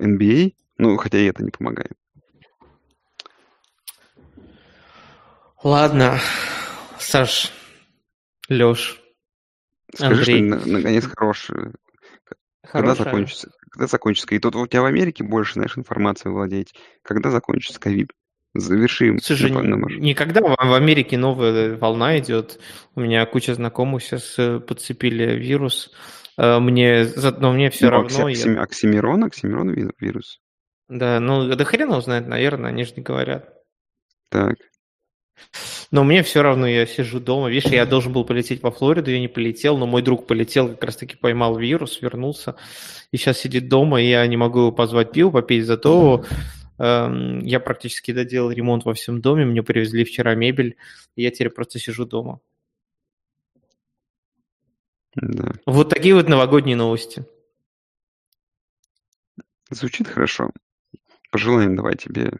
NBA, 0.00 0.54
ну, 0.76 0.96
хотя 0.96 1.18
и 1.18 1.24
это 1.24 1.42
не 1.42 1.50
помогает. 1.50 1.92
Ладно, 5.62 6.20
Саш, 6.98 7.52
Леш, 8.48 9.00
Скажи, 9.94 10.14
Андрей. 10.14 10.60
что 10.60 10.68
наконец 10.68 11.04
хорошее. 11.06 11.72
Когда 12.70 12.94
закончится? 12.94 13.50
Когда 13.70 13.86
закончится? 13.86 14.34
И 14.34 14.38
тут 14.38 14.54
у 14.56 14.66
тебя 14.66 14.82
в 14.82 14.86
Америке 14.86 15.24
больше, 15.24 15.54
знаешь, 15.54 15.76
информации 15.76 16.28
владеть. 16.28 16.74
Когда 17.02 17.30
закончится 17.30 17.80
ковид? 17.80 18.12
Завершим. 18.54 19.18
Слушай, 19.20 19.50
никогда 19.50 20.40
в 20.40 20.74
Америке 20.74 21.18
новая 21.18 21.76
волна 21.76 22.18
идет. 22.18 22.60
У 22.94 23.00
меня 23.00 23.26
куча 23.26 23.54
знакомых 23.54 24.02
сейчас 24.02 24.38
э, 24.38 24.58
подцепили 24.58 25.36
вирус. 25.36 25.92
Э, 26.38 26.58
мне, 26.58 27.06
но 27.38 27.52
мне 27.52 27.70
все 27.70 27.86
ну, 27.86 27.90
равно... 27.90 28.26
Оксим, 28.26 28.54
я... 28.54 28.62
Оксимирон, 28.62 29.24
Оксимирон 29.24 29.70
вирус. 29.98 30.40
Да, 30.88 31.20
ну 31.20 31.54
да 31.54 31.64
хрена 31.64 31.98
узнает, 31.98 32.26
наверное, 32.26 32.70
они 32.70 32.84
же 32.84 32.94
не 32.96 33.02
говорят. 33.02 33.52
Так. 34.30 34.56
Но 35.90 36.04
мне 36.04 36.22
все 36.22 36.42
равно, 36.42 36.66
я 36.66 36.86
сижу 36.86 37.20
дома. 37.20 37.48
Видишь, 37.48 37.70
я 37.70 37.86
должен 37.86 38.12
был 38.12 38.24
полететь 38.24 38.62
во 38.62 38.70
Флориду, 38.70 39.10
я 39.10 39.20
не 39.20 39.28
полетел, 39.28 39.78
но 39.78 39.86
мой 39.86 40.02
друг 40.02 40.26
полетел, 40.26 40.68
как 40.68 40.84
раз-таки 40.84 41.16
поймал 41.16 41.56
вирус, 41.56 42.00
вернулся, 42.02 42.56
и 43.10 43.16
сейчас 43.16 43.38
сидит 43.38 43.68
дома, 43.68 44.00
и 44.00 44.08
я 44.08 44.26
не 44.26 44.36
могу 44.36 44.60
его 44.60 44.72
позвать 44.72 45.12
пиво 45.12 45.30
попить, 45.30 45.64
зато 45.64 46.24
э, 46.78 47.38
я 47.42 47.60
практически 47.60 48.12
доделал 48.12 48.50
ремонт 48.50 48.84
во 48.84 48.94
всем 48.94 49.20
доме, 49.20 49.44
мне 49.44 49.62
привезли 49.62 50.04
вчера 50.04 50.34
мебель, 50.34 50.76
и 51.16 51.22
я 51.22 51.30
теперь 51.30 51.50
просто 51.50 51.78
сижу 51.78 52.04
дома. 52.04 52.40
Да. 55.14 55.52
Вот 55.66 55.88
такие 55.88 56.14
вот 56.14 56.28
новогодние 56.28 56.76
новости. 56.76 57.24
Звучит 59.70 60.08
хорошо. 60.08 60.50
Пожелаем 61.30 61.76
давай 61.76 61.96
тебе 61.96 62.32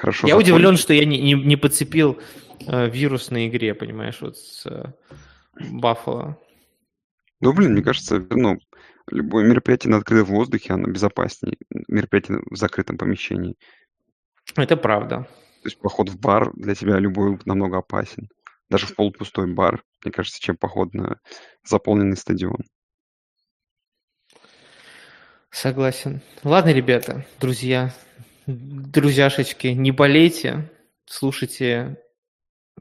Хорошо. 0.00 0.26
Я 0.26 0.38
удивлен, 0.38 0.78
что 0.78 0.94
я 0.94 1.04
не, 1.04 1.20
не, 1.20 1.34
не 1.34 1.56
подцепил 1.56 2.18
э, 2.66 2.88
вирус 2.88 3.30
на 3.30 3.46
игре, 3.46 3.74
понимаешь, 3.74 4.18
вот 4.22 4.38
с 4.38 4.64
э, 4.64 4.94
Баффало. 5.72 6.38
Ну, 7.40 7.52
блин, 7.52 7.72
мне 7.72 7.82
кажется, 7.82 8.26
ну, 8.30 8.58
любое 9.10 9.44
мероприятие 9.44 9.90
на 9.90 9.98
открытом 9.98 10.34
воздухе, 10.34 10.72
оно 10.72 10.88
безопаснее 10.88 11.58
мероприятие 11.86 12.40
в 12.50 12.56
закрытом 12.56 12.96
помещении. 12.96 13.56
Это 14.56 14.78
правда. 14.78 15.28
То 15.62 15.68
есть 15.68 15.78
поход 15.78 16.08
в 16.08 16.18
бар 16.18 16.50
для 16.54 16.74
тебя 16.74 16.98
любой 16.98 17.38
намного 17.44 17.76
опасен. 17.76 18.30
Даже 18.70 18.86
в 18.86 18.94
полупустой 18.94 19.52
бар, 19.52 19.82
мне 20.02 20.12
кажется, 20.12 20.40
чем 20.40 20.56
поход 20.56 20.94
на 20.94 21.18
заполненный 21.62 22.16
стадион. 22.16 22.64
Согласен. 25.50 26.22
Ладно, 26.42 26.70
ребята, 26.70 27.26
друзья, 27.38 27.92
друзьяшечки, 28.50 29.68
не 29.68 29.90
болейте, 29.90 30.70
слушайте 31.06 31.98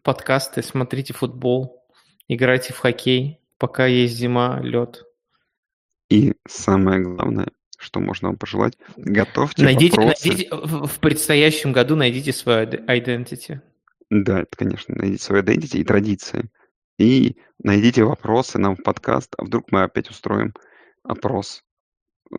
подкасты, 0.03 0.61
смотрите 0.63 1.13
футбол, 1.13 1.86
играйте 2.28 2.74
в 2.74 2.78
хоккей, 2.78 3.39
пока 3.57 3.86
есть 3.86 4.15
зима, 4.15 4.59
лед. 4.61 5.03
И 6.09 6.34
самое 6.47 7.01
главное, 7.01 7.47
что 7.78 7.99
можно 7.99 8.30
вам 8.30 8.38
пожелать, 8.38 8.78
готовьте 8.97 9.63
найдите, 9.63 9.95
вопросы. 9.95 10.28
Найдите, 10.28 10.49
в 10.51 10.99
предстоящем 10.99 11.72
году 11.72 11.95
найдите 11.95 12.34
свою 12.34 12.67
identity. 12.67 13.59
Да, 14.09 14.41
это, 14.41 14.57
конечно, 14.57 14.95
найдите 14.95 15.24
свою 15.24 15.43
identity 15.43 15.78
и 15.78 15.84
традиции. 15.84 16.49
И 16.97 17.38
найдите 17.59 18.03
вопросы 18.03 18.57
нам 18.57 18.76
в 18.76 18.84
подкаст, 18.84 19.34
а 19.38 19.45
вдруг 19.45 19.72
мы 19.72 19.84
опять 19.84 20.09
устроим 20.09 20.53
опрос 21.03 21.63
э, 22.32 22.36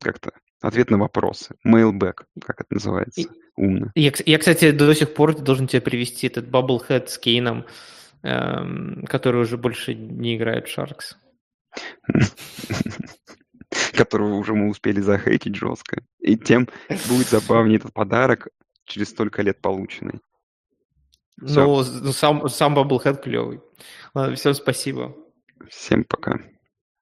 как-то 0.00 0.32
Ответ 0.62 0.90
на 0.90 0.98
вопросы. 0.98 1.56
Mailback, 1.66 2.22
как 2.40 2.60
это 2.60 2.74
называется. 2.74 3.28
Умно. 3.56 3.90
Я, 3.96 4.12
я, 4.24 4.38
кстати, 4.38 4.70
до 4.70 4.94
сих 4.94 5.12
пор 5.12 5.34
должен 5.36 5.66
тебе 5.66 5.82
привести 5.82 6.28
этот 6.28 6.46
Bubblehead 6.46 7.08
с 7.08 7.18
Кейном, 7.18 7.66
эм, 8.22 9.04
который 9.08 9.42
уже 9.42 9.58
больше 9.58 9.94
не 9.94 10.36
играет 10.36 10.68
в 10.68 10.78
Sharks. 10.78 11.16
Которого 13.92 14.34
уже 14.34 14.54
мы 14.54 14.68
успели 14.68 15.00
захейтить 15.00 15.56
жестко. 15.56 16.04
И 16.20 16.36
тем 16.36 16.68
будет 17.08 17.28
забавнее 17.28 17.78
этот 17.78 17.92
подарок 17.92 18.48
через 18.84 19.08
столько 19.08 19.42
лет 19.42 19.60
полученный. 19.60 20.20
Ну, 21.38 21.82
ну, 21.82 22.12
сам, 22.12 22.48
сам 22.48 22.78
Bubblehead 22.78 23.20
клевый. 23.20 23.60
Ладно, 24.14 24.36
всем 24.36 24.54
спасибо. 24.54 25.16
Всем 25.68 26.04
пока. 26.04 26.38